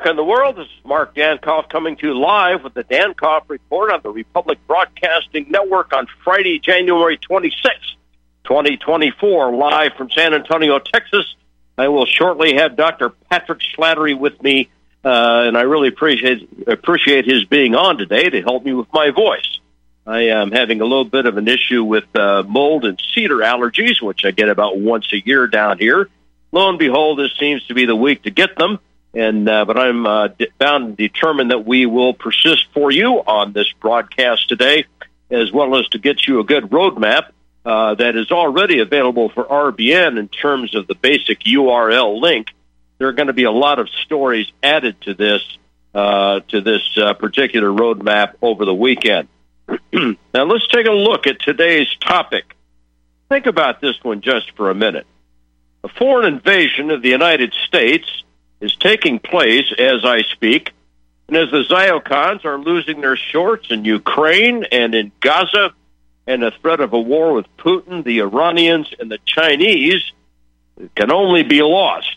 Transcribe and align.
America, 0.00 0.10
and 0.10 0.18
the 0.18 0.24
world. 0.24 0.56
This 0.56 0.66
is 0.66 0.84
Mark 0.84 1.14
Dankof 1.14 1.68
coming 1.68 1.96
to 1.96 2.08
you 2.08 2.18
live 2.18 2.64
with 2.64 2.74
the 2.74 2.84
Dankof 2.84 3.42
Report 3.48 3.90
on 3.90 4.00
the 4.02 4.10
Republic 4.10 4.58
Broadcasting 4.66 5.50
Network 5.50 5.92
on 5.92 6.06
Friday, 6.24 6.58
January 6.58 7.18
26th, 7.18 7.96
2024, 8.44 9.54
live 9.54 9.92
from 9.94 10.10
San 10.10 10.34
Antonio, 10.34 10.78
Texas. 10.78 11.34
I 11.76 11.88
will 11.88 12.06
shortly 12.06 12.56
have 12.56 12.76
Dr. 12.76 13.10
Patrick 13.30 13.60
Slattery 13.76 14.18
with 14.18 14.42
me, 14.42 14.70
uh, 15.04 15.44
and 15.46 15.56
I 15.56 15.62
really 15.62 15.88
appreciate 15.88 16.48
appreciate 16.66 17.26
his 17.26 17.44
being 17.44 17.74
on 17.74 17.98
today 17.98 18.30
to 18.30 18.42
help 18.42 18.64
me 18.64 18.72
with 18.72 18.88
my 18.92 19.10
voice. 19.10 19.60
I 20.06 20.28
am 20.28 20.50
having 20.50 20.80
a 20.80 20.84
little 20.84 21.04
bit 21.04 21.26
of 21.26 21.36
an 21.36 21.46
issue 21.46 21.84
with 21.84 22.04
uh, 22.16 22.42
mold 22.46 22.84
and 22.84 23.00
cedar 23.14 23.38
allergies, 23.38 24.00
which 24.00 24.24
I 24.24 24.30
get 24.30 24.48
about 24.48 24.78
once 24.78 25.12
a 25.12 25.20
year 25.24 25.46
down 25.46 25.78
here 25.78 26.08
lo 26.52 26.68
and 26.68 26.78
behold, 26.78 27.18
this 27.18 27.32
seems 27.38 27.64
to 27.66 27.74
be 27.74 27.86
the 27.86 27.96
week 27.96 28.22
to 28.24 28.30
get 28.30 28.56
them. 28.56 28.78
And 29.12 29.48
uh, 29.48 29.64
but 29.64 29.76
I'm 29.76 30.06
uh, 30.06 30.28
bound 30.58 30.84
and 30.84 30.96
determined 30.96 31.50
that 31.50 31.66
we 31.66 31.86
will 31.86 32.14
persist 32.14 32.66
for 32.72 32.92
you 32.92 33.16
on 33.18 33.52
this 33.52 33.66
broadcast 33.80 34.48
today, 34.48 34.84
as 35.30 35.50
well 35.50 35.76
as 35.76 35.88
to 35.88 35.98
get 35.98 36.26
you 36.26 36.38
a 36.38 36.44
good 36.44 36.64
roadmap 36.64 37.30
uh, 37.64 37.94
that 37.96 38.16
is 38.16 38.30
already 38.30 38.78
available 38.78 39.28
for 39.28 39.44
RBN 39.44 40.18
in 40.18 40.28
terms 40.28 40.74
of 40.74 40.86
the 40.86 40.94
basic 40.94 41.40
URL 41.40 42.20
link. 42.20 42.48
There 42.98 43.08
are 43.08 43.12
going 43.12 43.26
to 43.28 43.32
be 43.32 43.44
a 43.44 43.50
lot 43.50 43.78
of 43.78 43.88
stories 44.04 44.46
added 44.62 45.00
to 45.02 45.14
this 45.14 45.42
uh, 45.94 46.40
to 46.48 46.60
this 46.60 46.82
uh, 46.96 47.14
particular 47.14 47.68
roadmap 47.68 48.34
over 48.40 48.64
the 48.64 48.74
weekend. 48.74 49.28
now 49.92 50.44
let's 50.44 50.68
take 50.68 50.86
a 50.86 50.92
look 50.92 51.26
at 51.26 51.40
today's 51.40 51.88
topic. 52.00 52.56
Think 53.28 53.46
about 53.46 53.80
this 53.80 53.94
one 54.02 54.20
just 54.20 54.52
for 54.56 54.70
a 54.70 54.74
minute. 54.74 55.06
A 55.82 55.88
foreign 55.88 56.34
invasion 56.34 56.90
of 56.90 57.02
the 57.02 57.08
United 57.08 57.54
States 57.66 58.06
is 58.60 58.76
taking 58.76 59.18
place 59.18 59.72
as 59.78 60.04
I 60.04 60.22
speak, 60.22 60.72
and 61.28 61.36
as 61.36 61.50
the 61.50 61.64
Zyokons 61.64 62.44
are 62.44 62.58
losing 62.58 63.00
their 63.00 63.16
shorts 63.16 63.70
in 63.70 63.84
Ukraine 63.84 64.64
and 64.70 64.94
in 64.94 65.12
Gaza, 65.20 65.72
and 66.26 66.42
the 66.42 66.52
threat 66.62 66.80
of 66.80 66.92
a 66.92 67.00
war 67.00 67.32
with 67.32 67.46
Putin, 67.56 68.04
the 68.04 68.20
Iranians, 68.20 68.92
and 68.98 69.10
the 69.10 69.18
Chinese 69.24 70.02
can 70.94 71.10
only 71.10 71.42
be 71.42 71.62
lost. 71.62 72.16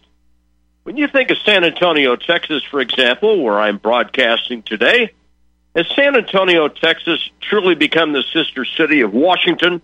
When 0.84 0.98
you 0.98 1.08
think 1.08 1.32
of 1.32 1.38
San 1.46 1.64
Antonio, 1.64 2.16
Texas, 2.16 2.64
for 2.64 2.82
example, 2.82 3.42
where 3.42 3.60
I'm 3.60 3.78
broadcasting 3.78 4.64
today, 4.64 5.14
has 5.76 5.88
San 5.96 6.16
Antonio, 6.16 6.68
Texas 6.68 7.30
truly 7.40 7.76
become 7.76 8.12
the 8.12 8.24
sister 8.34 8.66
city 8.66 9.02
of 9.02 9.14
Washington 9.14 9.82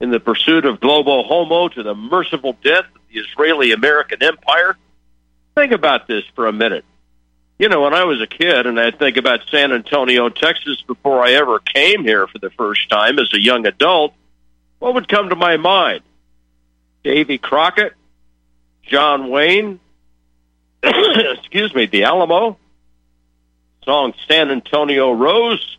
in 0.00 0.10
the 0.10 0.20
pursuit 0.20 0.64
of 0.64 0.80
global 0.80 1.24
homo 1.24 1.68
to 1.68 1.82
the 1.82 1.94
merciful 1.94 2.56
death 2.64 2.86
of 2.94 3.00
the 3.12 3.20
Israeli 3.20 3.72
American 3.72 4.22
Empire. 4.22 4.76
Think 5.58 5.72
about 5.72 6.06
this 6.06 6.22
for 6.36 6.46
a 6.46 6.52
minute. 6.52 6.84
You 7.58 7.68
know, 7.68 7.80
when 7.80 7.92
I 7.92 8.04
was 8.04 8.22
a 8.22 8.28
kid 8.28 8.66
and 8.66 8.78
I 8.78 8.92
think 8.92 9.16
about 9.16 9.40
San 9.50 9.72
Antonio, 9.72 10.28
Texas, 10.28 10.80
before 10.82 11.20
I 11.20 11.32
ever 11.32 11.58
came 11.58 12.04
here 12.04 12.28
for 12.28 12.38
the 12.38 12.50
first 12.50 12.88
time 12.88 13.18
as 13.18 13.34
a 13.34 13.40
young 13.40 13.66
adult, 13.66 14.14
what 14.78 14.94
would 14.94 15.08
come 15.08 15.30
to 15.30 15.34
my 15.34 15.56
mind? 15.56 16.02
Davy 17.02 17.38
Crockett, 17.38 17.94
John 18.84 19.30
Wayne, 19.30 19.80
excuse 20.84 21.74
me, 21.74 21.86
the 21.86 22.04
Alamo, 22.04 22.56
song 23.84 24.14
San 24.28 24.52
Antonio 24.52 25.10
Rose, 25.10 25.76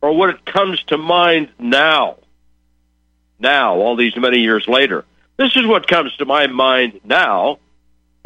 or 0.00 0.16
what 0.16 0.30
it 0.30 0.44
comes 0.44 0.80
to 0.84 0.98
mind 0.98 1.48
now, 1.58 2.18
now, 3.40 3.74
all 3.74 3.96
these 3.96 4.16
many 4.16 4.38
years 4.38 4.68
later. 4.68 5.04
This 5.36 5.56
is 5.56 5.66
what 5.66 5.88
comes 5.88 6.16
to 6.18 6.24
my 6.24 6.46
mind 6.46 7.00
now 7.02 7.58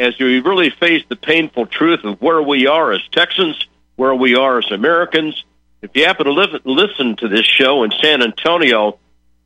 as 0.02 0.18
we 0.18 0.40
really 0.40 0.70
face 0.70 1.04
the 1.08 1.14
painful 1.14 1.66
truth 1.66 2.00
of 2.02 2.20
where 2.20 2.42
we 2.42 2.66
are 2.66 2.90
as 2.90 3.00
Texans, 3.12 3.68
where 3.94 4.14
we 4.14 4.34
are 4.34 4.58
as 4.58 4.68
Americans. 4.72 5.44
If 5.80 5.92
you 5.94 6.06
happen 6.06 6.26
to 6.26 6.32
live, 6.32 6.60
listen 6.64 7.14
to 7.16 7.28
this 7.28 7.46
show 7.46 7.84
in 7.84 7.92
San 8.02 8.20
Antonio, 8.20 8.98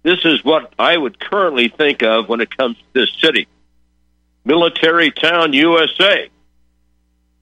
this 0.03 0.25
is 0.25 0.43
what 0.43 0.73
I 0.79 0.97
would 0.97 1.21
currently 1.21 1.69
think 1.69 2.03
of 2.03 2.31
when 2.31 2.41
it 2.41 2.57
comes 2.57 2.79
to 2.79 2.85
this 2.95 3.13
city. 3.21 3.49
Military 4.47 5.11
Town, 5.11 5.53
USA. 5.53 6.31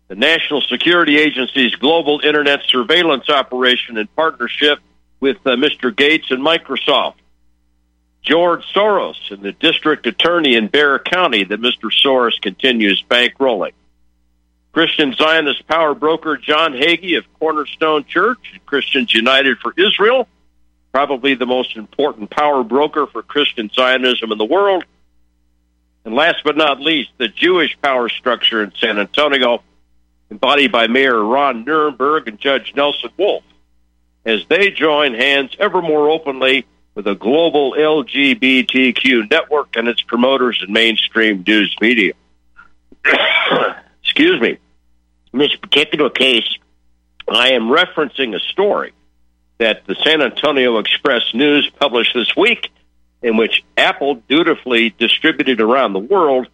The 0.08 0.16
National 0.16 0.60
Security 0.62 1.19
Agency's 1.19 1.76
global 1.76 2.20
internet 2.20 2.62
surveillance 2.66 3.28
operation 3.28 3.96
in 3.96 4.08
partnership 4.08 4.81
with 5.20 5.36
uh, 5.46 5.50
Mr. 5.50 5.94
Gates 5.94 6.31
and 6.31 6.44
Microsoft. 6.44 7.14
George 8.25 8.65
Soros 8.75 9.31
and 9.31 9.43
the 9.43 9.53
district 9.53 10.07
attorney 10.07 10.57
in 10.57 10.69
Bexar 10.69 10.99
County 11.01 11.45
that 11.45 11.61
Mr. 11.61 11.93
Soros 12.05 12.41
continues 12.41 13.05
bankrolling. 13.09 13.73
Christian 14.73 15.15
Zionist 15.15 15.67
power 15.69 15.95
broker 15.95 16.37
John 16.37 16.73
Hagee 16.73 17.19
of 17.19 17.25
Cornerstone 17.39 18.07
Church, 18.07 18.41
and 18.53 18.65
Christians 18.67 19.15
United 19.15 19.59
for 19.59 19.73
Israel, 19.76 20.26
probably 20.91 21.35
the 21.35 21.47
most 21.47 21.76
important 21.76 22.31
power 22.31 22.65
broker 22.65 23.06
for 23.06 23.23
Christian 23.23 23.71
Zionism 23.73 24.32
in 24.32 24.38
the 24.38 24.44
world. 24.44 24.85
And 26.05 26.15
last 26.15 26.43
but 26.44 26.56
not 26.56 26.81
least, 26.81 27.11
the 27.19 27.29
Jewish 27.29 27.77
power 27.82 28.09
structure 28.09 28.62
in 28.65 28.73
San 28.81 28.99
Antonio, 28.99 29.62
embodied 30.31 30.73
by 30.73 30.87
Mayor 30.87 31.23
Ron 31.23 31.65
Nirenberg 31.65 32.27
and 32.27 32.38
Judge 32.38 32.73
Nelson 32.75 33.11
Wolff, 33.17 33.44
as 34.25 34.41
they 34.49 34.70
join 34.70 35.15
hands 35.15 35.55
ever 35.61 35.82
more 35.82 36.11
openly 36.11 36.67
with 36.94 37.06
a 37.06 37.14
global 37.14 37.73
LGBTQ 37.73 39.31
network 39.31 39.76
and 39.76 39.88
its 39.88 40.02
promoters 40.02 40.61
and 40.62 40.73
mainstream 40.73 41.43
news 41.46 41.75
media. 41.81 42.12
Excuse 44.02 44.41
me. 44.41 44.58
In 45.32 45.38
this 45.38 45.55
particular 45.56 46.11
case, 46.11 46.49
I 47.29 47.52
am 47.52 47.64
referencing 47.64 48.35
a 48.35 48.38
story 48.38 48.93
that 49.58 49.87
the 49.87 49.96
San 50.05 50.23
Antonio 50.23 50.79
Express 50.79 51.23
News 51.35 51.70
published 51.81 52.14
this 52.14 52.37
week, 52.37 52.70
in 53.23 53.37
which 53.37 53.64
Apple 53.76 54.17
dutifully 54.29 54.91
distributed 54.91 55.61
around 55.61 55.93
the 55.93 55.99
world, 55.99 56.49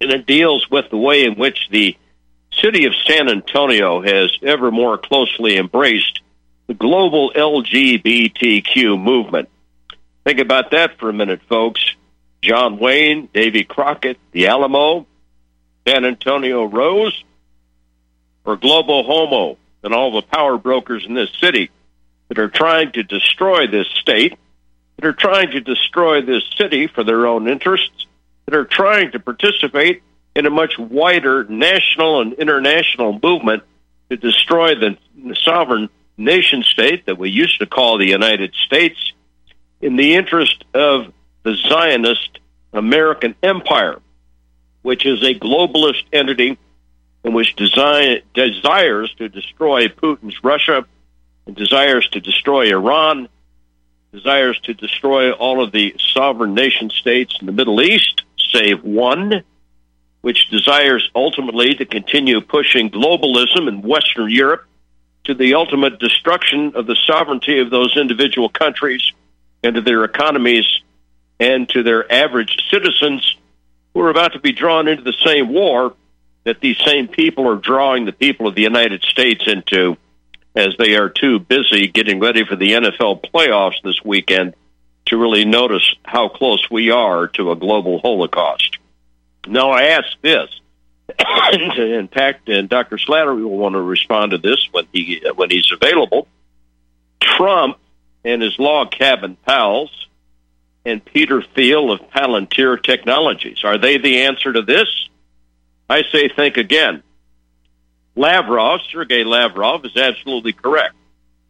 and 0.00 0.10
it 0.10 0.26
deals 0.26 0.70
with 0.70 0.88
the 0.90 0.96
way 0.96 1.24
in 1.24 1.34
which 1.34 1.68
the 1.70 1.96
city 2.52 2.86
of 2.86 2.92
San 3.06 3.28
Antonio 3.28 4.00
has 4.00 4.30
ever 4.42 4.70
more 4.70 4.96
closely 4.96 5.56
embraced 5.56 6.20
the 6.66 6.74
global 6.74 7.32
LGBTQ 7.34 9.00
movement. 9.00 9.48
Think 10.26 10.40
about 10.40 10.72
that 10.72 10.98
for 10.98 11.08
a 11.08 11.12
minute, 11.12 11.40
folks. 11.48 11.80
John 12.42 12.80
Wayne, 12.80 13.28
Davy 13.32 13.62
Crockett, 13.62 14.18
the 14.32 14.48
Alamo, 14.48 15.06
San 15.86 16.04
Antonio 16.04 16.64
Rose, 16.64 17.22
or 18.44 18.56
Global 18.56 19.04
Homo 19.04 19.56
and 19.84 19.94
all 19.94 20.10
the 20.10 20.26
power 20.26 20.58
brokers 20.58 21.06
in 21.06 21.14
this 21.14 21.30
city 21.40 21.70
that 22.26 22.40
are 22.40 22.48
trying 22.48 22.90
to 22.92 23.04
destroy 23.04 23.68
this 23.68 23.86
state, 24.00 24.36
that 24.96 25.06
are 25.06 25.12
trying 25.12 25.52
to 25.52 25.60
destroy 25.60 26.22
this 26.22 26.42
city 26.58 26.88
for 26.88 27.04
their 27.04 27.28
own 27.28 27.48
interests, 27.48 28.06
that 28.46 28.56
are 28.56 28.64
trying 28.64 29.12
to 29.12 29.20
participate 29.20 30.02
in 30.34 30.44
a 30.44 30.50
much 30.50 30.76
wider 30.76 31.44
national 31.44 32.20
and 32.20 32.32
international 32.32 33.20
movement 33.22 33.62
to 34.10 34.16
destroy 34.16 34.74
the 34.74 34.96
sovereign 35.44 35.88
nation 36.16 36.64
state 36.64 37.06
that 37.06 37.16
we 37.16 37.30
used 37.30 37.60
to 37.60 37.66
call 37.66 37.96
the 37.96 38.08
United 38.08 38.52
States 38.66 39.12
in 39.80 39.96
the 39.96 40.14
interest 40.14 40.64
of 40.74 41.12
the 41.42 41.54
Zionist 41.54 42.38
American 42.72 43.34
empire, 43.42 44.00
which 44.82 45.06
is 45.06 45.22
a 45.22 45.34
globalist 45.34 46.04
entity 46.12 46.58
and 47.24 47.34
which 47.34 47.56
design, 47.56 48.20
desires 48.34 49.12
to 49.18 49.28
destroy 49.28 49.88
Putin's 49.88 50.42
Russia 50.42 50.84
and 51.46 51.56
desires 51.56 52.08
to 52.10 52.20
destroy 52.20 52.70
Iran, 52.70 53.28
desires 54.12 54.58
to 54.60 54.74
destroy 54.74 55.32
all 55.32 55.62
of 55.62 55.72
the 55.72 55.94
sovereign 56.14 56.54
nation 56.54 56.90
states 56.90 57.36
in 57.40 57.46
the 57.46 57.52
Middle 57.52 57.80
East, 57.80 58.22
save 58.52 58.82
one, 58.82 59.42
which 60.20 60.48
desires 60.50 61.10
ultimately 61.14 61.74
to 61.74 61.84
continue 61.84 62.40
pushing 62.40 62.90
globalism 62.90 63.68
in 63.68 63.82
Western 63.82 64.30
Europe 64.30 64.64
to 65.24 65.34
the 65.34 65.54
ultimate 65.54 65.98
destruction 65.98 66.72
of 66.76 66.86
the 66.86 66.96
sovereignty 67.06 67.58
of 67.58 67.70
those 67.70 67.96
individual 67.96 68.48
countries 68.48 69.12
and 69.66 69.74
to 69.74 69.82
their 69.82 70.04
economies 70.04 70.66
and 71.40 71.68
to 71.70 71.82
their 71.82 72.10
average 72.10 72.56
citizens 72.70 73.36
who 73.92 74.00
are 74.00 74.10
about 74.10 74.32
to 74.32 74.40
be 74.40 74.52
drawn 74.52 74.88
into 74.88 75.02
the 75.02 75.14
same 75.24 75.52
war 75.52 75.94
that 76.44 76.60
these 76.60 76.78
same 76.78 77.08
people 77.08 77.48
are 77.48 77.56
drawing 77.56 78.04
the 78.04 78.12
people 78.12 78.46
of 78.46 78.54
the 78.54 78.62
United 78.62 79.02
States 79.02 79.44
into 79.46 79.96
as 80.54 80.74
they 80.78 80.94
are 80.94 81.08
too 81.08 81.40
busy 81.40 81.88
getting 81.88 82.20
ready 82.20 82.44
for 82.46 82.56
the 82.56 82.70
NFL 82.70 83.22
playoffs 83.30 83.82
this 83.82 84.00
weekend 84.04 84.54
to 85.06 85.16
really 85.16 85.44
notice 85.44 85.94
how 86.04 86.28
close 86.28 86.64
we 86.70 86.90
are 86.90 87.26
to 87.28 87.50
a 87.50 87.56
global 87.56 87.98
holocaust. 87.98 88.78
Now, 89.46 89.70
I 89.70 89.84
ask 89.84 90.08
this, 90.22 90.48
in 91.78 92.08
fact, 92.08 92.48
and 92.48 92.68
Dr. 92.68 92.96
Slattery 92.96 93.42
will 93.42 93.58
want 93.58 93.74
to 93.74 93.80
respond 93.80 94.30
to 94.30 94.38
this 94.38 94.68
when 94.72 94.86
he 94.92 95.22
when 95.34 95.50
he's 95.50 95.70
available. 95.72 96.26
Trump 97.20 97.78
and 98.26 98.42
his 98.42 98.58
log 98.58 98.90
cabin 98.90 99.36
pals, 99.46 100.08
and 100.84 101.02
Peter 101.04 101.42
Thiel 101.54 101.92
of 101.92 102.00
Palantir 102.10 102.82
Technologies. 102.82 103.62
Are 103.64 103.78
they 103.78 103.98
the 103.98 104.22
answer 104.22 104.52
to 104.52 104.62
this? 104.62 104.88
I 105.88 106.02
say 106.10 106.28
think 106.28 106.56
again. 106.56 107.04
Lavrov, 108.16 108.80
Sergei 108.90 109.22
Lavrov, 109.22 109.84
is 109.84 109.96
absolutely 109.96 110.52
correct. 110.52 110.94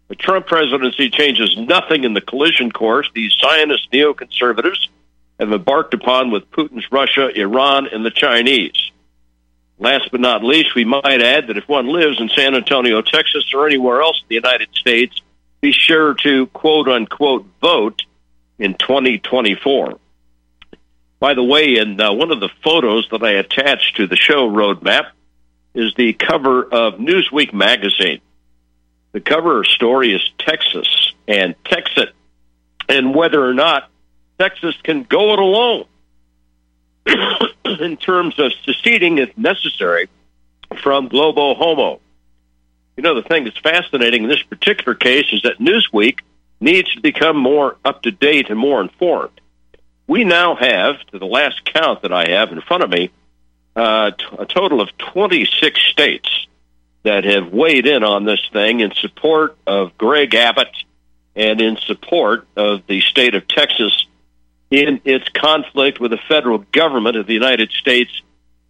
The 0.08 0.16
Trump 0.16 0.46
presidency 0.46 1.08
changes 1.08 1.56
nothing 1.56 2.04
in 2.04 2.12
the 2.12 2.20
collision 2.20 2.70
course 2.70 3.10
these 3.14 3.34
Zionist 3.40 3.90
neoconservatives 3.90 4.88
have 5.40 5.52
embarked 5.52 5.94
upon 5.94 6.30
with 6.30 6.50
Putin's 6.50 6.90
Russia, 6.92 7.28
Iran, 7.28 7.88
and 7.90 8.04
the 8.04 8.10
Chinese. 8.10 8.90
Last 9.78 10.10
but 10.10 10.20
not 10.20 10.44
least, 10.44 10.74
we 10.74 10.84
might 10.84 11.22
add 11.22 11.48
that 11.48 11.56
if 11.56 11.68
one 11.68 11.86
lives 11.86 12.20
in 12.20 12.28
San 12.30 12.54
Antonio, 12.54 13.00
Texas, 13.02 13.52
or 13.54 13.66
anywhere 13.66 14.02
else 14.02 14.20
in 14.22 14.28
the 14.28 14.34
United 14.34 14.68
States, 14.74 15.20
be 15.60 15.72
sure 15.72 16.14
to 16.14 16.46
quote 16.48 16.88
unquote 16.88 17.46
vote 17.60 18.02
in 18.58 18.74
2024. 18.74 19.98
By 21.18 21.34
the 21.34 21.42
way, 21.42 21.76
in 21.76 22.00
uh, 22.00 22.12
one 22.12 22.30
of 22.30 22.40
the 22.40 22.50
photos 22.62 23.08
that 23.10 23.22
I 23.22 23.32
attached 23.32 23.96
to 23.96 24.06
the 24.06 24.16
show 24.16 24.48
roadmap 24.48 25.10
is 25.74 25.94
the 25.94 26.12
cover 26.12 26.62
of 26.64 26.94
Newsweek 26.94 27.52
magazine. 27.52 28.20
The 29.12 29.20
cover 29.20 29.64
story 29.64 30.14
is 30.14 30.22
Texas 30.38 31.14
and 31.26 31.54
Texas 31.64 32.10
and 32.88 33.14
whether 33.14 33.44
or 33.44 33.54
not 33.54 33.90
Texas 34.38 34.74
can 34.82 35.04
go 35.04 35.32
it 35.32 35.38
alone 35.38 35.86
in 37.80 37.96
terms 37.96 38.38
of 38.38 38.52
seceding, 38.64 39.18
if 39.18 39.36
necessary, 39.36 40.08
from 40.82 41.08
Globo 41.08 41.54
Homo. 41.54 42.00
You 42.96 43.02
know, 43.02 43.14
the 43.14 43.28
thing 43.28 43.44
that's 43.44 43.58
fascinating 43.58 44.24
in 44.24 44.28
this 44.28 44.42
particular 44.42 44.94
case 44.94 45.26
is 45.32 45.42
that 45.42 45.58
Newsweek 45.58 46.20
needs 46.60 46.92
to 46.94 47.00
become 47.00 47.36
more 47.36 47.76
up 47.84 48.02
to 48.02 48.10
date 48.10 48.48
and 48.48 48.58
more 48.58 48.80
informed. 48.80 49.40
We 50.06 50.24
now 50.24 50.54
have, 50.54 50.98
to 51.12 51.18
the 51.18 51.26
last 51.26 51.64
count 51.64 52.02
that 52.02 52.12
I 52.12 52.30
have 52.30 52.52
in 52.52 52.60
front 52.62 52.84
of 52.84 52.90
me, 52.90 53.10
uh, 53.74 54.12
a 54.38 54.46
total 54.46 54.80
of 54.80 54.96
26 54.96 55.80
states 55.80 56.46
that 57.02 57.24
have 57.24 57.52
weighed 57.52 57.86
in 57.86 58.02
on 58.02 58.24
this 58.24 58.40
thing 58.52 58.80
in 58.80 58.92
support 58.94 59.56
of 59.66 59.96
Greg 59.98 60.34
Abbott 60.34 60.74
and 61.34 61.60
in 61.60 61.76
support 61.76 62.46
of 62.56 62.86
the 62.86 63.00
state 63.02 63.34
of 63.34 63.46
Texas 63.46 64.06
in 64.70 65.00
its 65.04 65.28
conflict 65.28 66.00
with 66.00 66.10
the 66.10 66.18
federal 66.28 66.58
government 66.72 67.16
of 67.16 67.26
the 67.26 67.34
United 67.34 67.70
States 67.70 68.10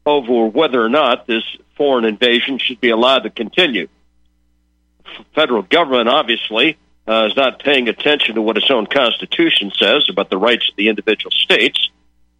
over 0.04 0.46
whether 0.46 0.82
or 0.82 0.88
not 0.88 1.26
this 1.26 1.44
foreign 1.76 2.04
invasion 2.04 2.58
should 2.58 2.80
be 2.80 2.90
allowed 2.90 3.20
to 3.20 3.30
continue. 3.30 3.88
Federal 5.34 5.62
government 5.62 6.08
obviously 6.08 6.76
uh, 7.08 7.28
is 7.30 7.36
not 7.36 7.60
paying 7.60 7.88
attention 7.88 8.34
to 8.34 8.42
what 8.42 8.56
its 8.56 8.70
own 8.70 8.86
constitution 8.86 9.72
says 9.76 10.06
about 10.08 10.30
the 10.30 10.38
rights 10.38 10.68
of 10.68 10.76
the 10.76 10.88
individual 10.88 11.30
states. 11.30 11.90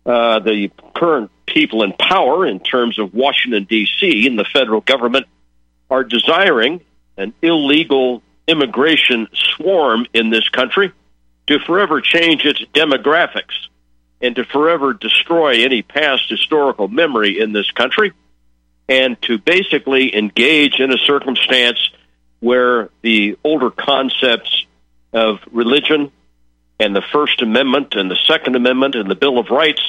Uh, 0.05 0.39
the 0.39 0.71
current 0.95 1.31
people 1.47 1.83
in 1.83 1.93
power, 1.93 2.47
in 2.47 2.61
terms 2.61 2.99
of 2.99 3.13
Washington, 3.13 3.65
D.C., 3.65 4.27
and 4.27 4.39
the 4.39 4.45
federal 4.45 4.81
government, 4.81 5.27
are 5.91 6.05
desiring 6.05 6.81
an 7.17 7.33
illegal 7.43 8.23
immigration 8.47 9.29
swarm 9.33 10.07
in 10.15 10.31
this 10.31 10.49
country 10.49 10.93
to 11.47 11.59
forever 11.61 12.01
change 12.01 12.45
its 12.45 12.65
demographics 12.75 13.69
and 14.21 14.37
to 14.37 14.45
forever 14.45 14.93
destroy 14.93 15.65
any 15.65 15.83
past 15.83 16.29
historical 16.29 16.89
memory 16.89 17.41
in 17.41 17.53
this 17.53 17.71
country 17.71 18.13
and 18.89 19.21
to 19.23 19.39
basically 19.39 20.17
engage 20.17 20.81
in 20.81 20.93
a 20.93 20.99
circumstance 20.99 21.91
where 22.41 22.91
the 23.03 23.39
older 23.45 23.71
concepts 23.71 24.67
of 25.13 25.39
religion 25.51 26.11
and 26.79 26.95
the 26.95 27.03
First 27.13 27.43
Amendment 27.43 27.95
and 27.95 28.11
the 28.11 28.19
Second 28.27 28.57
Amendment 28.57 28.95
and 28.95 29.11
the 29.11 29.15
Bill 29.15 29.39
of 29.39 29.49
Rights, 29.51 29.81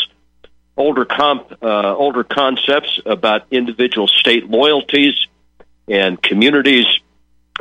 older 0.78 1.06
comp, 1.06 1.52
uh, 1.62 1.96
older 1.96 2.24
concepts 2.24 3.00
about 3.06 3.44
individual 3.52 4.08
state 4.08 4.50
loyalties 4.50 5.16
and 5.88 6.22
communities 6.22 6.86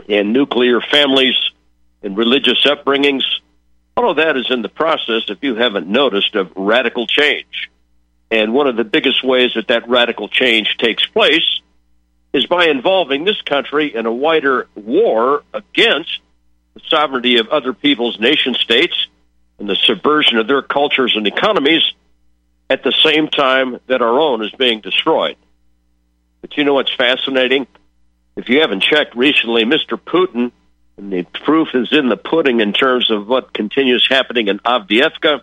and 0.09 0.33
nuclear 0.33 0.81
families 0.81 1.35
and 2.03 2.17
religious 2.17 2.65
upbringings. 2.65 3.23
All 3.97 4.11
of 4.11 4.17
that 4.17 4.37
is 4.37 4.51
in 4.51 4.63
the 4.63 4.69
process, 4.69 5.23
if 5.29 5.39
you 5.43 5.55
haven't 5.55 5.89
noticed, 5.89 6.35
of 6.35 6.53
radical 6.55 7.07
change. 7.07 7.71
And 8.31 8.53
one 8.53 8.67
of 8.67 8.77
the 8.77 8.85
biggest 8.85 9.25
ways 9.25 9.53
that 9.55 9.69
that 9.69 9.89
radical 9.89 10.29
change 10.29 10.77
takes 10.79 11.07
place 11.07 11.61
is 12.37 12.45
by 12.45 12.67
involving 12.67 13.25
this 13.25 13.41
country 13.41 13.95
in 13.95 14.05
a 14.05 14.13
wider 14.13 14.69
war 14.75 15.43
against 15.55 16.21
the 16.75 16.81
sovereignty 16.87 17.39
of 17.39 17.49
other 17.49 17.73
people's 17.73 18.21
nation 18.21 18.53
states 18.53 19.07
and 19.59 19.67
the 19.67 19.75
subversion 19.75 20.37
of 20.37 20.47
their 20.47 20.61
cultures 20.61 21.17
and 21.17 21.27
economies 21.27 21.81
at 22.69 22.83
the 22.83 22.93
same 23.03 23.29
time 23.29 23.81
that 23.87 24.03
our 24.03 24.21
own 24.21 24.45
is 24.45 24.51
being 24.53 24.83
destroyed. 24.83 25.37
But 26.43 26.59
you 26.59 26.65
know 26.65 26.75
what's 26.75 26.95
fascinating? 26.95 27.67
If 28.37 28.51
you 28.51 28.61
haven't 28.61 28.83
checked 28.83 29.17
recently, 29.17 29.65
Mr. 29.65 29.99
Putin, 29.99 30.53
and 30.99 31.11
the 31.11 31.23
proof 31.23 31.69
is 31.73 31.91
in 31.91 32.11
the 32.11 32.19
pudding 32.19 32.61
in 32.61 32.75
terms 32.75 33.11
of 33.11 33.27
what 33.27 33.55
continues 33.55 34.07
happening 34.07 34.49
in 34.49 34.59
Avdiivka, 34.59 35.41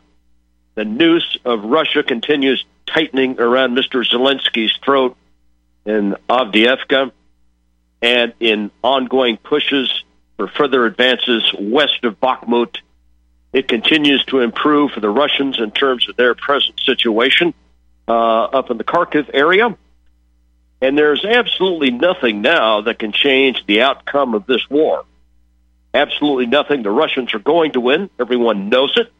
the 0.75 0.85
noose 0.85 1.39
of 1.43 1.63
Russia 1.63 2.03
continues 2.03 2.63
tightening 2.85 3.39
around 3.39 3.75
Mr. 3.75 4.07
Zelensky's 4.07 4.77
throat 4.85 5.17
in 5.85 6.15
Avdiivka 6.29 7.11
and 8.01 8.33
in 8.39 8.71
ongoing 8.83 9.37
pushes 9.37 10.03
for 10.37 10.47
further 10.47 10.85
advances 10.85 11.53
west 11.57 12.03
of 12.03 12.19
Bakhmut. 12.19 12.77
It 13.51 13.67
continues 13.67 14.25
to 14.25 14.39
improve 14.39 14.91
for 14.91 14.99
the 14.99 15.09
Russians 15.09 15.59
in 15.59 15.71
terms 15.71 16.09
of 16.09 16.15
their 16.15 16.33
present 16.35 16.79
situation 16.79 17.53
uh, 18.07 18.43
up 18.45 18.71
in 18.71 18.77
the 18.77 18.83
Kharkiv 18.83 19.29
area. 19.33 19.77
And 20.81 20.97
there's 20.97 21.23
absolutely 21.23 21.91
nothing 21.91 22.41
now 22.41 22.81
that 22.81 22.99
can 22.99 23.13
change 23.13 23.65
the 23.65 23.83
outcome 23.83 24.33
of 24.33 24.45
this 24.45 24.69
war. 24.69 25.05
Absolutely 25.93 26.47
nothing. 26.47 26.83
The 26.83 26.89
Russians 26.89 27.33
are 27.33 27.39
going 27.39 27.73
to 27.73 27.79
win. 27.79 28.09
Everyone 28.19 28.69
knows 28.69 28.97
it. 28.97 29.11